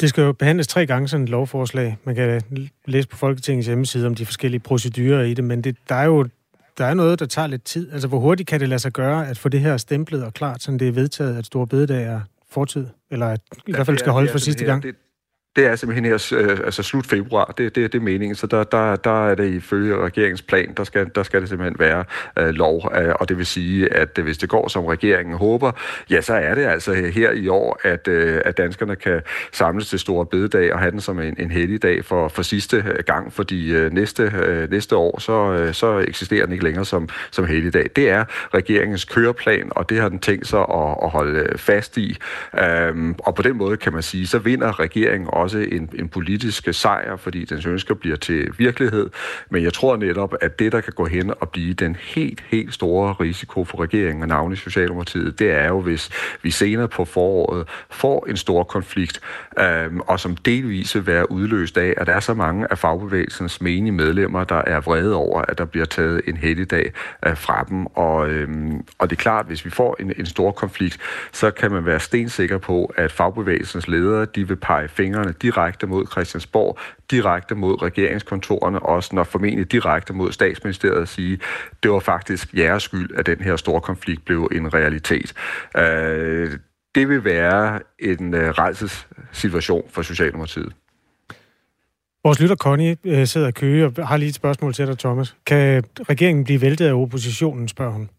Det 0.00 0.08
skal 0.08 0.22
jo 0.22 0.32
behandles 0.32 0.66
tre 0.66 0.86
gange 0.86 1.08
sådan 1.08 1.24
et 1.24 1.30
lovforslag. 1.30 1.96
Man 2.04 2.14
kan 2.14 2.42
læse 2.86 3.08
på 3.08 3.16
Folketingets 3.16 3.66
hjemmeside 3.66 4.06
om 4.06 4.14
de 4.14 4.26
forskellige 4.26 4.60
procedurer 4.60 5.22
i 5.22 5.34
det, 5.34 5.44
men 5.44 5.64
det, 5.64 5.76
der 5.88 5.94
er 5.94 6.04
jo 6.04 6.26
der 6.78 6.86
er 6.86 6.94
noget, 6.94 7.20
der 7.20 7.26
tager 7.26 7.46
lidt 7.46 7.64
tid. 7.64 7.92
Altså, 7.92 8.08
hvor 8.08 8.18
hurtigt 8.18 8.48
kan 8.48 8.60
det 8.60 8.68
lade 8.68 8.78
sig 8.78 8.92
gøre 8.92 9.28
at 9.28 9.38
få 9.38 9.48
det 9.48 9.60
her 9.60 9.76
stemplet 9.76 10.24
og 10.24 10.34
klart, 10.34 10.62
så 10.62 10.72
det 10.72 10.88
er 10.88 10.92
vedtaget, 10.92 11.38
at 11.38 11.46
Store 11.46 11.66
Bededag 11.66 12.04
er 12.04 12.20
fortid? 12.50 12.86
Eller 13.10 13.26
at 13.26 13.40
i 13.52 13.60
ja, 13.68 13.74
hvert 13.74 13.86
fald 13.86 13.98
skal 13.98 14.12
holde 14.12 14.30
for 14.30 14.38
sidste 14.38 14.64
gang? 14.64 14.82
Det, 14.82 14.94
det 15.56 15.66
er 15.66 15.76
simpelthen 15.76 16.04
her 16.04 16.32
øh, 16.36 16.58
altså 16.64 16.82
slut 16.82 17.06
februar, 17.06 17.54
det, 17.58 17.74
det, 17.74 17.92
det 17.92 17.98
er 17.98 18.02
meningen, 18.02 18.34
så 18.34 18.46
der, 18.46 18.64
der, 18.64 18.96
der 18.96 19.28
er 19.28 19.34
det 19.34 19.54
ifølge 19.54 19.96
regeringsplan, 19.96 20.72
der 20.76 20.84
skal, 20.84 21.10
der 21.14 21.22
skal 21.22 21.40
det 21.40 21.48
simpelthen 21.48 21.78
være 21.78 22.04
øh, 22.38 22.48
lov, 22.48 22.92
øh, 22.96 23.14
og 23.20 23.28
det 23.28 23.38
vil 23.38 23.46
sige, 23.46 23.94
at 23.94 24.18
hvis 24.22 24.38
det 24.38 24.48
går 24.48 24.68
som 24.68 24.84
regeringen 24.84 25.36
håber, 25.36 25.72
ja, 26.10 26.20
så 26.20 26.34
er 26.34 26.54
det 26.54 26.64
altså 26.64 26.92
her 26.92 27.32
i 27.32 27.48
år, 27.48 27.80
at, 27.82 28.08
øh, 28.08 28.40
at 28.44 28.56
danskerne 28.58 28.96
kan 28.96 29.20
samles 29.52 29.88
til 29.88 29.98
store 29.98 30.26
bededag 30.26 30.72
og 30.72 30.78
have 30.78 30.90
den 30.90 31.00
som 31.00 31.20
en, 31.20 31.34
en 31.38 31.50
heldig 31.50 31.82
dag 31.82 32.04
for, 32.04 32.28
for 32.28 32.42
sidste 32.42 32.76
øh, 32.76 33.04
gang, 33.06 33.32
fordi 33.32 33.72
øh, 33.72 33.92
næste, 33.92 34.22
øh, 34.22 34.70
næste 34.70 34.96
år, 34.96 35.20
så, 35.20 35.52
øh, 35.52 35.74
så 35.74 35.98
eksisterer 35.98 36.44
den 36.44 36.52
ikke 36.52 36.64
længere 36.64 36.84
som, 36.84 37.08
som 37.30 37.46
heldig 37.46 37.72
dag. 37.72 37.90
Det 37.96 38.10
er 38.10 38.24
regeringens 38.54 39.04
køreplan, 39.04 39.68
og 39.70 39.90
det 39.90 40.00
har 40.00 40.08
den 40.08 40.18
tænkt 40.18 40.46
sig 40.46 40.60
at, 40.60 40.96
at 41.02 41.10
holde 41.10 41.58
fast 41.58 41.96
i, 41.96 42.16
øh, 42.58 43.14
og 43.18 43.34
på 43.34 43.42
den 43.42 43.56
måde 43.56 43.76
kan 43.76 43.92
man 43.92 44.02
sige, 44.02 44.26
så 44.26 44.38
vinder 44.38 44.80
regeringen 44.80 45.28
også 45.40 45.58
en, 45.58 45.90
en 45.98 46.08
politisk 46.08 46.68
sejr, 46.72 47.16
fordi 47.16 47.44
dens 47.44 47.66
ønsker 47.66 47.94
bliver 47.94 48.16
til 48.16 48.48
virkelighed. 48.58 49.10
Men 49.50 49.62
jeg 49.62 49.72
tror 49.72 49.96
netop, 49.96 50.34
at 50.40 50.58
det, 50.58 50.72
der 50.72 50.80
kan 50.80 50.92
gå 50.92 51.04
hen 51.04 51.32
og 51.40 51.50
blive 51.50 51.74
den 51.74 51.96
helt, 52.00 52.44
helt 52.48 52.74
store 52.74 53.12
risiko 53.12 53.64
for 53.64 53.80
regeringen 53.80 54.22
og 54.22 54.28
navnet 54.28 54.58
Socialdemokratiet, 54.58 55.38
det 55.38 55.50
er 55.50 55.68
jo, 55.68 55.80
hvis 55.80 56.10
vi 56.42 56.50
senere 56.50 56.88
på 56.88 57.04
foråret 57.04 57.68
får 57.90 58.26
en 58.28 58.36
stor 58.36 58.62
konflikt, 58.62 59.20
øh, 59.58 59.96
og 59.96 60.20
som 60.20 60.36
delvis 60.36 60.94
vil 60.94 61.06
være 61.06 61.30
udløst 61.30 61.78
af, 61.78 61.94
at 61.96 62.06
der 62.06 62.12
er 62.12 62.20
så 62.20 62.34
mange 62.34 62.66
af 62.70 62.78
fagbevægelsens 62.78 63.60
menige 63.60 63.92
medlemmer, 63.92 64.44
der 64.44 64.62
er 64.66 64.80
vrede 64.80 65.14
over, 65.14 65.42
at 65.42 65.58
der 65.58 65.64
bliver 65.64 65.86
taget 65.86 66.20
en 66.26 66.36
helligdag 66.36 66.92
øh, 67.26 67.36
fra 67.36 67.66
dem. 67.68 67.86
Og, 67.86 68.30
øh, 68.30 68.48
og 68.98 69.10
det 69.10 69.16
er 69.16 69.20
klart, 69.20 69.46
hvis 69.46 69.64
vi 69.64 69.70
får 69.70 69.96
en, 70.00 70.12
en 70.18 70.26
stor 70.26 70.50
konflikt, 70.50 70.98
så 71.32 71.50
kan 71.50 71.70
man 71.70 71.86
være 71.86 72.00
stensikker 72.00 72.58
på, 72.58 72.92
at 72.96 73.12
fagbevægelsens 73.12 73.88
ledere, 73.88 74.24
de 74.24 74.48
vil 74.48 74.56
pege 74.56 74.88
fingrene 74.88 75.29
direkte 75.32 75.86
mod 75.86 76.06
Christiansborg, 76.06 76.78
direkte 77.10 77.54
mod 77.54 77.82
regeringskontorerne, 77.82 78.80
også 78.80 79.14
når 79.14 79.24
formentlig 79.24 79.72
direkte 79.72 80.12
mod 80.12 80.32
statsministeriet 80.32 81.02
at 81.02 81.08
sige, 81.08 81.38
det 81.82 81.90
var 81.90 81.98
faktisk 81.98 82.54
jeres 82.54 82.82
skyld, 82.82 83.10
at 83.18 83.26
den 83.26 83.40
her 83.40 83.56
store 83.56 83.80
konflikt 83.80 84.24
blev 84.24 84.48
en 84.52 84.74
realitet. 84.74 85.32
Øh, 85.76 86.50
det 86.94 87.08
vil 87.08 87.24
være 87.24 87.80
en 87.98 88.34
øh, 88.34 88.50
rejsesituation 88.50 89.84
for 89.90 90.02
Socialdemokratiet. 90.02 90.72
Vores 92.24 92.40
lytter 92.40 92.56
Connie 92.56 92.96
øh, 93.04 93.26
sidder 93.26 93.48
i 93.48 93.52
køge 93.52 93.86
og 93.86 94.08
har 94.08 94.16
lige 94.16 94.28
et 94.28 94.34
spørgsmål 94.34 94.74
til 94.74 94.86
dig, 94.86 94.98
Thomas. 94.98 95.36
Kan 95.46 95.84
regeringen 96.00 96.44
blive 96.44 96.60
væltet 96.60 96.86
af 96.86 96.92
oppositionen, 96.92 97.68
spørger 97.68 97.92
hun. 97.92 98.10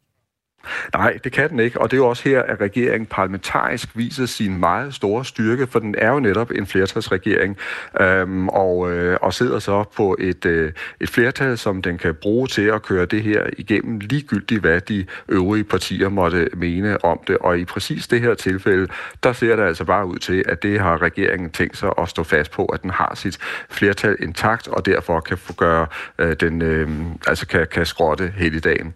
Nej, 0.93 1.19
det 1.23 1.31
kan 1.31 1.49
den 1.49 1.59
ikke, 1.59 1.81
og 1.81 1.91
det 1.91 1.97
er 1.97 2.01
jo 2.01 2.07
også 2.07 2.29
her, 2.29 2.41
at 2.41 2.61
regeringen 2.61 3.05
parlamentarisk 3.05 3.89
viser 3.95 4.25
sin 4.25 4.59
meget 4.59 4.93
store 4.93 5.25
styrke, 5.25 5.67
for 5.67 5.79
den 5.79 5.95
er 5.97 6.11
jo 6.11 6.19
netop 6.19 6.51
en 6.51 6.67
flertalsregering, 6.67 7.57
øhm, 8.01 8.49
og, 8.49 8.91
øh, 8.91 9.17
og 9.21 9.33
sidder 9.33 9.59
så 9.59 9.83
på 9.95 10.17
et, 10.19 10.45
øh, 10.45 10.71
et 10.99 11.09
flertal, 11.09 11.57
som 11.57 11.81
den 11.81 11.97
kan 11.97 12.15
bruge 12.15 12.47
til 12.47 12.61
at 12.61 12.81
køre 12.81 13.05
det 13.05 13.23
her 13.23 13.43
igennem, 13.57 13.99
ligegyldigt 13.99 14.61
hvad 14.61 14.81
de 14.81 15.05
øvrige 15.29 15.63
partier 15.63 16.09
måtte 16.09 16.49
mene 16.53 17.05
om 17.05 17.19
det. 17.27 17.37
Og 17.37 17.59
i 17.59 17.65
præcis 17.65 18.07
det 18.07 18.21
her 18.21 18.33
tilfælde, 18.33 18.87
der 19.23 19.33
ser 19.33 19.55
det 19.55 19.63
altså 19.63 19.85
bare 19.85 20.05
ud 20.05 20.17
til, 20.17 20.43
at 20.47 20.63
det 20.63 20.79
har 20.79 21.01
regeringen 21.01 21.49
tænkt 21.49 21.77
sig 21.77 21.91
at 21.97 22.09
stå 22.09 22.23
fast 22.23 22.51
på, 22.51 22.65
at 22.65 22.81
den 22.81 22.89
har 22.89 23.11
sit 23.15 23.37
flertal 23.69 24.15
intakt, 24.19 24.67
og 24.67 24.85
derfor 24.85 25.19
kan 25.19 25.37
få 25.37 25.53
gøre 25.53 25.87
øh, 26.19 26.35
den, 26.39 26.61
øh, 26.61 26.89
altså 27.27 27.47
kan, 27.47 27.67
kan 27.71 27.85
skrotte 27.85 28.33
hele 28.37 28.59
dagen. 28.59 28.93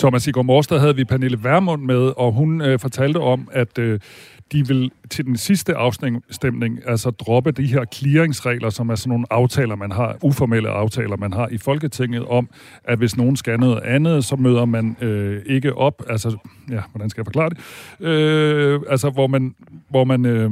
Thomas, 0.00 0.26
i 0.26 0.30
går 0.30 0.42
morges, 0.42 0.66
der 0.66 0.78
havde 0.78 0.96
vi 0.96 1.04
Pernille 1.04 1.38
Vermund 1.42 1.82
med, 1.82 2.12
og 2.16 2.32
hun 2.32 2.60
øh, 2.60 2.78
fortalte 2.78 3.18
om, 3.18 3.48
at 3.52 3.78
øh, 3.78 4.00
de 4.52 4.66
vil 4.68 4.90
til 5.10 5.24
den 5.24 5.36
sidste 5.36 5.74
afstemning 5.74 6.78
altså 6.86 7.10
droppe 7.10 7.52
de 7.52 7.66
her 7.66 7.84
clearingsregler, 7.94 8.70
som 8.70 8.90
er 8.90 8.94
sådan 8.94 9.10
nogle 9.10 9.26
aftaler, 9.30 9.76
man 9.76 9.92
har, 9.92 10.16
uformelle 10.22 10.68
aftaler, 10.68 11.16
man 11.16 11.32
har 11.32 11.48
i 11.48 11.58
Folketinget 11.58 12.24
om, 12.24 12.48
at 12.84 12.98
hvis 12.98 13.16
nogen 13.16 13.36
skal 13.36 13.60
noget 13.60 13.80
andet, 13.82 14.24
så 14.24 14.36
møder 14.36 14.64
man 14.64 14.96
øh, 15.00 15.42
ikke 15.46 15.74
op. 15.74 16.02
Altså, 16.08 16.36
ja, 16.70 16.80
hvordan 16.92 17.10
skal 17.10 17.20
jeg 17.20 17.26
forklare 17.26 17.50
det? 17.50 17.58
Øh, 18.06 18.80
altså, 18.88 19.10
hvor 19.10 19.26
man, 19.26 19.54
hvor 19.90 20.04
man 20.04 20.24
øh, 20.24 20.50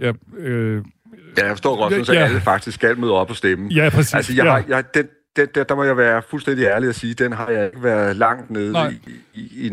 ja, 0.00 0.12
øh, 0.38 0.84
Ja, 1.38 1.46
jeg 1.46 1.50
forstår 1.50 1.76
godt, 1.76 2.06
så 2.06 2.12
ja. 2.12 2.24
alle 2.24 2.40
faktisk 2.40 2.74
skal 2.74 2.98
møde 2.98 3.12
op 3.12 3.30
og 3.30 3.36
stemme. 3.36 3.68
Ja, 3.74 3.90
præcis. 3.90 4.14
Altså, 4.14 4.32
jeg, 4.32 4.44
ja. 4.44 4.50
har, 4.50 4.64
jeg, 4.68 4.84
den, 4.94 5.06
den, 5.36 5.48
der, 5.54 5.64
der 5.64 5.74
må 5.74 5.84
jeg 5.84 5.96
være 5.96 6.22
fuldstændig 6.22 6.64
ærlig 6.64 6.88
at 6.88 6.94
sige, 6.94 7.14
den 7.14 7.32
har 7.32 7.48
jeg 7.48 7.66
ikke 7.66 7.82
været 7.82 8.16
langt 8.16 8.50
nede 8.50 8.72
Nej. 8.72 8.94
i 9.06 9.29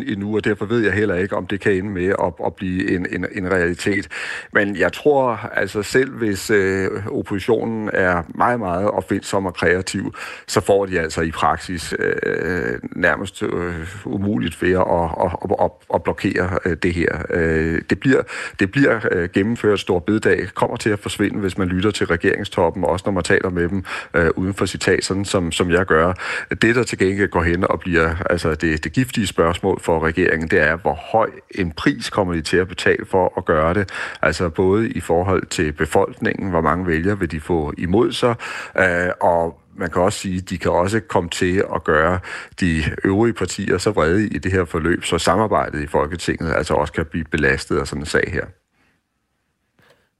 endnu, 0.07 0.35
og 0.35 0.45
derfor 0.45 0.65
ved 0.65 0.79
jeg 0.79 0.93
heller 0.93 1.15
ikke, 1.15 1.35
om 1.35 1.47
det 1.47 1.59
kan 1.59 1.73
ende 1.73 1.89
med 1.89 2.07
at, 2.07 2.33
at 2.45 2.55
blive 2.55 2.91
en, 2.91 3.07
en, 3.11 3.25
en 3.31 3.51
realitet. 3.51 4.07
Men 4.53 4.77
jeg 4.77 4.93
tror, 4.93 5.49
altså 5.53 5.83
selv 5.83 6.11
hvis 6.11 6.49
øh, 6.49 6.89
oppositionen 7.11 7.89
er 7.93 8.23
meget, 8.35 8.59
meget 8.59 8.91
opfindsom 8.91 9.45
og 9.45 9.53
kreativ, 9.53 10.15
så 10.47 10.61
får 10.61 10.85
de 10.85 10.99
altså 10.99 11.21
i 11.21 11.31
praksis 11.31 11.93
øh, 11.99 12.79
nærmest 12.95 13.43
øh, 13.43 13.87
umuligt 14.05 14.61
ved 14.61 14.71
at, 14.71 14.85
at, 15.25 15.61
at, 15.61 15.71
at, 15.93 16.03
blokere 16.03 16.59
øh, 16.65 16.77
det 16.83 16.93
her. 16.93 17.21
Øh, 17.29 17.81
det 17.89 17.99
bliver, 17.99 18.21
det 18.59 18.71
bliver 18.71 18.99
øh, 19.11 19.29
gennemført 19.29 19.79
stor 19.79 19.99
bededag, 19.99 20.47
kommer 20.53 20.77
til 20.77 20.89
at 20.89 20.99
forsvinde, 20.99 21.39
hvis 21.39 21.57
man 21.57 21.67
lytter 21.67 21.91
til 21.91 22.07
regeringstoppen, 22.07 22.83
også 22.83 23.03
når 23.05 23.13
man 23.13 23.23
taler 23.23 23.49
med 23.49 23.69
dem 23.69 23.83
øh, 24.13 24.29
uden 24.35 24.53
for 24.53 24.65
citat, 24.65 25.05
sådan 25.05 25.25
som, 25.25 25.51
som 25.51 25.71
jeg 25.71 25.85
gør. 25.85 26.13
Det, 26.61 26.75
der 26.75 26.83
til 26.83 26.97
gengæld 26.97 27.29
går 27.29 27.43
hen 27.43 27.63
og 27.71 27.79
bliver 27.79 28.15
altså 28.29 28.55
det, 28.55 28.83
det 28.83 28.93
giftige 28.93 29.27
spørgsmål 29.27 29.56
for 29.57 30.05
regeringen, 30.05 30.49
det 30.49 30.59
er, 30.59 30.75
hvor 30.75 30.93
høj 30.93 31.29
en 31.55 31.71
pris 31.71 32.09
kommer 32.09 32.33
de 32.33 32.41
til 32.41 32.57
at 32.57 32.67
betale 32.67 33.05
for 33.05 33.33
at 33.37 33.45
gøre 33.45 33.73
det. 33.73 33.89
Altså 34.21 34.49
både 34.49 34.89
i 34.89 34.99
forhold 34.99 35.45
til 35.45 35.71
befolkningen, 35.71 36.49
hvor 36.49 36.61
mange 36.61 36.87
vælgere 36.87 37.19
vil 37.19 37.31
de 37.31 37.39
få 37.39 37.73
imod 37.77 38.11
sig, 38.11 38.35
øh, 38.79 39.09
og 39.21 39.59
man 39.77 39.89
kan 39.89 40.01
også 40.01 40.19
sige, 40.19 40.37
at 40.37 40.49
de 40.49 40.57
kan 40.57 40.71
også 40.71 40.99
komme 40.99 41.29
til 41.29 41.63
at 41.75 41.83
gøre 41.83 42.19
de 42.59 42.83
øvrige 43.03 43.33
partier 43.33 43.77
så 43.77 43.91
vrede 43.91 44.27
i 44.27 44.37
det 44.37 44.51
her 44.51 44.65
forløb, 44.65 45.03
så 45.03 45.17
samarbejdet 45.17 45.83
i 45.83 45.87
Folketinget 45.87 46.53
altså 46.55 46.73
også 46.73 46.93
kan 46.93 47.05
blive 47.05 47.25
belastet 47.31 47.77
af 47.77 47.87
sådan 47.87 48.01
en 48.01 48.05
sag 48.05 48.29
her. 48.33 48.45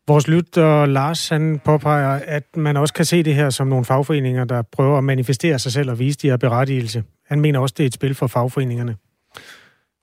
Vores 0.07 0.27
lytter 0.27 0.85
Lars, 0.85 1.29
han 1.29 1.61
påpeger, 1.65 2.19
at 2.25 2.43
man 2.55 2.77
også 2.77 2.93
kan 2.93 3.05
se 3.05 3.23
det 3.23 3.35
her 3.35 3.49
som 3.49 3.67
nogle 3.67 3.85
fagforeninger, 3.85 4.45
der 4.45 4.61
prøver 4.61 4.97
at 4.97 5.03
manifestere 5.03 5.59
sig 5.59 5.71
selv 5.71 5.91
og 5.91 5.99
vise 5.99 6.17
de 6.17 6.29
her 6.29 6.38
berettigelse. 6.38 7.03
Han 7.25 7.41
mener 7.41 7.59
også, 7.59 7.75
det 7.77 7.83
er 7.83 7.88
et 7.88 7.93
spil 7.93 8.15
for 8.15 8.27
fagforeningerne. 8.27 8.95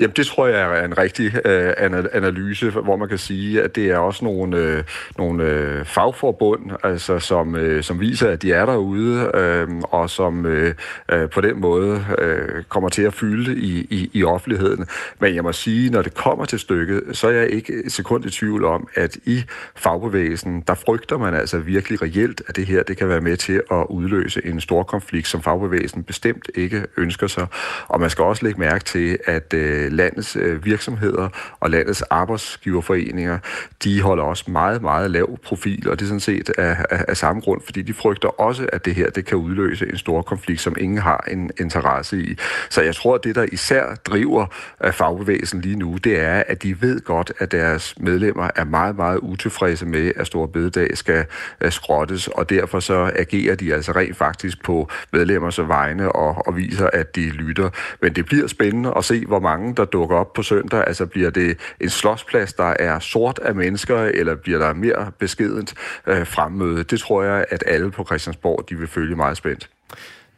Jamen, 0.00 0.12
det 0.16 0.26
tror 0.26 0.46
jeg 0.46 0.78
er 0.78 0.84
en 0.84 0.98
rigtig 0.98 1.46
øh, 1.46 1.72
analyse, 2.12 2.70
hvor 2.70 2.96
man 2.96 3.08
kan 3.08 3.18
sige, 3.18 3.62
at 3.62 3.76
det 3.76 3.90
er 3.90 3.98
også 3.98 4.24
nogle, 4.24 4.56
øh, 4.56 4.84
nogle 5.18 5.44
øh, 5.44 5.84
fagforbund, 5.84 6.70
altså, 6.82 7.18
som, 7.18 7.56
øh, 7.56 7.82
som 7.82 8.00
viser, 8.00 8.30
at 8.30 8.42
de 8.42 8.52
er 8.52 8.66
derude, 8.66 9.30
øh, 9.34 9.68
og 9.82 10.10
som 10.10 10.46
øh, 10.46 10.74
øh, 11.12 11.30
på 11.30 11.40
den 11.40 11.60
måde 11.60 12.04
øh, 12.18 12.64
kommer 12.68 12.88
til 12.88 13.02
at 13.02 13.14
fylde 13.14 13.60
i, 13.60 13.86
i, 13.90 14.10
i 14.12 14.24
offentligheden. 14.24 14.86
Men 15.18 15.34
jeg 15.34 15.42
må 15.42 15.52
sige, 15.52 15.90
når 15.90 16.02
det 16.02 16.14
kommer 16.14 16.44
til 16.44 16.58
stykket, 16.58 17.02
så 17.12 17.28
er 17.28 17.32
jeg 17.32 17.50
ikke 17.50 17.72
et 17.84 17.92
sekund 17.92 18.24
i 18.24 18.30
tvivl 18.30 18.64
om, 18.64 18.88
at 18.94 19.16
i 19.24 19.44
fagbevægelsen, 19.76 20.60
der 20.66 20.74
frygter 20.74 21.18
man 21.18 21.34
altså 21.34 21.58
virkelig 21.58 22.02
reelt, 22.02 22.42
at 22.48 22.56
det 22.56 22.66
her 22.66 22.82
det 22.82 22.96
kan 22.96 23.08
være 23.08 23.20
med 23.20 23.36
til 23.36 23.62
at 23.70 23.86
udløse 23.88 24.46
en 24.46 24.60
stor 24.60 24.82
konflikt, 24.82 25.28
som 25.28 25.42
fagbevægelsen 25.42 26.04
bestemt 26.04 26.50
ikke 26.54 26.86
ønsker 26.96 27.26
sig. 27.26 27.46
Og 27.88 28.00
man 28.00 28.10
skal 28.10 28.24
også 28.24 28.44
lægge 28.44 28.60
mærke 28.60 28.84
til, 28.84 29.18
at 29.26 29.54
øh, 29.54 29.85
Øh, 29.86 29.92
landets 29.92 30.36
øh, 30.36 30.64
virksomheder 30.64 31.28
og 31.60 31.70
landets 31.70 32.02
arbejdsgiverforeninger, 32.02 33.38
de 33.84 34.02
holder 34.02 34.24
også 34.24 34.50
meget, 34.50 34.82
meget 34.82 35.10
lav 35.10 35.38
profil, 35.44 35.88
og 35.90 35.98
det 35.98 36.04
er 36.04 36.08
sådan 36.08 36.20
set 36.20 36.50
af, 36.58 36.76
af, 36.90 37.04
af 37.08 37.16
samme 37.16 37.42
grund, 37.42 37.60
fordi 37.64 37.82
de 37.82 37.94
frygter 37.94 38.40
også, 38.40 38.66
at 38.72 38.84
det 38.84 38.94
her 38.94 39.10
det 39.10 39.24
kan 39.24 39.38
udløse 39.38 39.88
en 39.90 39.98
stor 39.98 40.22
konflikt, 40.22 40.60
som 40.60 40.76
ingen 40.80 40.98
har 40.98 41.24
en 41.30 41.50
interesse 41.60 42.18
i. 42.18 42.36
Så 42.70 42.82
jeg 42.82 42.94
tror, 42.94 43.14
at 43.14 43.24
det, 43.24 43.34
der 43.34 43.46
især 43.52 43.94
driver 43.94 44.46
øh, 44.84 44.92
fagbevægelsen 44.92 45.60
lige 45.60 45.76
nu, 45.76 45.96
det 46.04 46.20
er, 46.20 46.42
at 46.46 46.62
de 46.62 46.82
ved 46.82 47.00
godt, 47.00 47.32
at 47.38 47.52
deres 47.52 47.94
medlemmer 48.00 48.50
er 48.56 48.64
meget, 48.64 48.96
meget 48.96 49.18
utilfredse 49.18 49.86
med, 49.86 50.12
at 50.16 50.26
Stor 50.26 50.46
Bededag 50.46 50.96
skal 50.96 51.24
øh, 51.60 51.72
skrottes, 51.72 52.28
og 52.28 52.50
derfor 52.50 52.80
så 52.80 53.10
agerer 53.16 53.54
de 53.54 53.74
altså 53.74 53.92
rent 53.92 54.16
faktisk 54.16 54.64
på 54.64 54.90
medlemmers 55.12 55.58
vegne 55.58 56.12
og, 56.12 56.46
og 56.46 56.56
viser, 56.56 56.90
at 56.92 57.16
de 57.16 57.30
lytter. 57.30 57.70
Men 58.02 58.12
det 58.12 58.26
bliver 58.26 58.46
spændende 58.46 58.92
at 58.96 59.04
se, 59.04 59.26
hvor 59.26 59.40
mange 59.40 59.74
der 59.76 59.84
dukker 59.84 60.16
op 60.16 60.32
på 60.32 60.42
søndag. 60.42 60.84
Altså 60.86 61.06
bliver 61.06 61.30
det 61.30 61.58
en 61.80 61.90
slåsplads, 61.90 62.52
der 62.52 62.74
er 62.78 62.98
sort 62.98 63.38
af 63.38 63.54
mennesker, 63.54 63.98
eller 63.98 64.34
bliver 64.34 64.58
der 64.58 64.74
mere 64.74 65.12
beskedent 65.18 65.74
øh, 66.06 66.26
fremmøde? 66.26 66.82
Det 66.82 67.00
tror 67.00 67.22
jeg, 67.22 67.44
at 67.50 67.64
alle 67.66 67.90
på 67.90 68.04
Christiansborg 68.04 68.68
de 68.68 68.78
vil 68.78 68.88
følge 68.88 69.16
meget 69.16 69.36
spændt. 69.36 69.70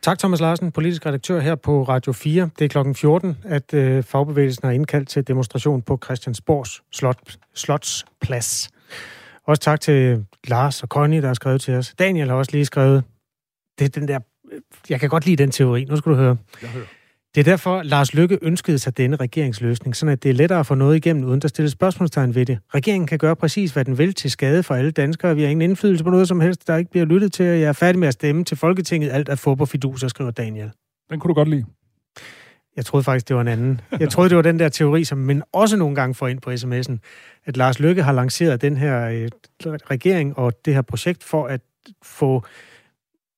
Tak, 0.03 0.19
Thomas 0.19 0.41
Larsen, 0.41 0.73
politisk 0.73 1.07
redaktør 1.07 1.41
her 1.41 1.55
på 1.55 1.83
Radio 1.83 2.13
4. 2.13 2.51
Det 2.59 2.65
er 2.65 2.69
klokken 2.69 2.95
14, 2.95 3.39
at 3.45 3.75
øh, 3.75 4.03
fagbevægelsen 4.03 4.67
har 4.67 4.73
indkaldt 4.73 5.09
til 5.09 5.29
demonstration 5.29 5.83
på 5.83 5.99
Christiansborgs 6.05 6.83
slot, 6.93 7.37
Slotsplads. 7.55 8.71
Også 9.47 9.63
tak 9.63 9.81
til 9.81 10.27
Lars 10.45 10.83
og 10.83 10.89
Connie, 10.89 11.21
der 11.21 11.27
har 11.27 11.35
skrevet 11.35 11.61
til 11.61 11.75
os. 11.75 11.95
Daniel 11.99 12.29
har 12.29 12.37
også 12.37 12.53
lige 12.53 12.65
skrevet, 12.65 13.05
det 13.79 13.85
er 13.85 13.89
den 13.89 14.09
der, 14.09 14.19
jeg 14.89 15.01
kan 15.01 15.09
godt 15.09 15.27
lide 15.27 15.37
den 15.37 15.51
teori, 15.51 15.85
nu 15.85 15.97
skal 15.97 16.13
du 16.13 16.17
høre. 16.17 16.37
Jeg 16.63 16.71
hører. 16.71 16.85
Det 17.35 17.41
er 17.41 17.45
derfor, 17.45 17.83
Lars 17.83 18.15
Lykke 18.15 18.39
ønskede 18.43 18.79
sig 18.79 18.97
denne 18.97 19.17
regeringsløsning, 19.17 19.97
sådan 19.97 20.13
at 20.13 20.23
det 20.23 20.29
er 20.29 20.33
lettere 20.35 20.61
at 20.61 20.67
få 20.67 20.75
noget 20.75 20.97
igennem, 20.97 21.25
uden 21.25 21.41
der 21.41 21.49
stilles 21.49 21.73
spørgsmålstegn 21.73 22.35
ved 22.35 22.47
det. 22.47 22.59
Regeringen 22.75 23.07
kan 23.07 23.19
gøre 23.19 23.37
præcis, 23.37 23.73
hvad 23.73 23.85
den 23.85 23.99
vil 23.99 24.15
til 24.15 24.31
skade 24.31 24.63
for 24.63 24.75
alle 24.75 24.91
danskere. 24.91 25.37
Vi 25.37 25.43
har 25.43 25.49
ingen 25.49 25.71
indflydelse 25.71 26.05
på 26.05 26.11
noget 26.11 26.29
som 26.29 26.41
helst, 26.41 26.67
der 26.67 26.77
ikke 26.77 26.91
bliver 26.91 27.07
lyttet 27.07 27.33
til. 27.33 27.45
Jeg 27.45 27.69
er 27.69 27.73
færdig 27.73 27.99
med 27.99 28.09
at 28.09 28.15
stemme 28.15 28.45
til 28.45 28.57
Folketinget. 28.57 29.11
Alt 29.11 29.29
er 29.29 29.35
få 29.35 29.55
på 29.55 29.67
fiduser, 29.67 30.09
skriver 30.09 30.31
Daniel. 30.31 30.71
Den 31.11 31.21
kunne 31.21 31.29
du 31.29 31.35
godt 31.35 31.49
lide. 31.49 31.65
Jeg 32.77 32.87
troede 32.87 33.05
faktisk, 33.05 33.29
det 33.29 33.37
var 33.37 33.43
en 33.43 33.49
anden. 33.49 33.81
Jeg 34.01 34.11
troede, 34.11 34.29
det 34.29 34.37
var 34.37 34.43
den 34.43 34.59
der 34.59 34.69
teori, 34.69 35.05
som 35.05 35.19
man 35.19 35.43
også 35.53 35.77
nogle 35.77 35.95
gange 35.95 36.15
får 36.15 36.29
ind 36.29 36.41
på 36.41 36.51
sms'en, 36.51 36.99
at 37.45 37.57
Lars 37.57 37.81
Lykke 37.81 38.03
har 38.03 38.13
lanceret 38.13 38.63
den 38.63 38.77
her 38.77 39.09
øh, 39.09 39.29
regering 39.67 40.39
og 40.39 40.53
det 40.65 40.75
her 40.75 40.83
projekt 40.83 41.25
for 41.25 41.47
at 41.47 41.61
få 42.03 42.43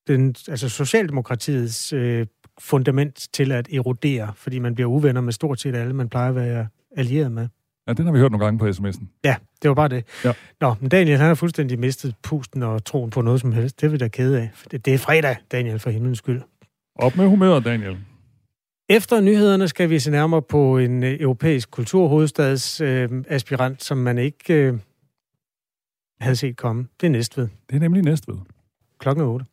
den, 0.07 0.35
altså 0.47 0.69
Socialdemokratiets 0.69 1.93
øh, 1.93 2.25
fundament 2.61 3.27
til 3.33 3.51
at 3.51 3.73
erodere, 3.73 4.31
fordi 4.35 4.59
man 4.59 4.75
bliver 4.75 4.89
uvenner 4.89 5.21
med 5.21 5.33
stort 5.33 5.59
set 5.59 5.75
alle, 5.75 5.93
man 5.93 6.09
plejer 6.09 6.29
at 6.29 6.35
være 6.35 6.67
allieret 6.97 7.31
med. 7.31 7.47
Ja, 7.87 7.93
den 7.93 8.05
har 8.05 8.13
vi 8.13 8.19
hørt 8.19 8.31
nogle 8.31 8.45
gange 8.45 8.59
på 8.59 8.67
sms'en. 8.67 9.05
Ja, 9.23 9.35
det 9.61 9.69
var 9.69 9.75
bare 9.75 9.87
det. 9.87 10.05
Ja. 10.25 10.33
Nå, 10.61 10.75
men 10.79 10.89
Daniel, 10.89 11.17
han 11.17 11.27
har 11.27 11.35
fuldstændig 11.35 11.79
mistet 11.79 12.15
pusten 12.23 12.63
og 12.63 12.85
troen 12.85 13.09
på 13.09 13.21
noget 13.21 13.41
som 13.41 13.51
helst. 13.51 13.81
Det 13.81 13.87
er 13.87 13.91
vi 13.91 13.97
da 13.97 14.07
kede 14.07 14.41
af. 14.41 14.49
Det, 14.71 14.85
det 14.85 14.93
er 14.93 14.97
fredag, 14.97 15.35
Daniel, 15.51 15.79
for 15.79 15.89
himlens 15.89 16.17
skyld. 16.17 16.41
Op 16.95 17.17
med 17.17 17.27
humøret, 17.27 17.65
Daniel. 17.65 17.97
Efter 18.89 19.21
nyhederne 19.21 19.67
skal 19.67 19.89
vi 19.89 19.99
se 19.99 20.11
nærmere 20.11 20.41
på 20.41 20.77
en 20.77 21.03
øh, 21.03 21.17
europæisk 21.19 21.71
kulturhovedstads 21.71 22.81
øh, 22.81 23.09
aspirant, 23.27 23.83
som 23.83 23.97
man 23.97 24.17
ikke 24.17 24.53
øh, 24.53 24.79
havde 26.19 26.35
set 26.35 26.57
komme. 26.57 26.87
Det 27.01 27.07
er 27.07 27.11
Næstved. 27.11 27.47
Det 27.69 27.75
er 27.75 27.79
nemlig 27.79 28.03
Næstved. 28.03 28.37
Klokken 28.99 29.23
er 29.23 29.27
8. 29.27 29.45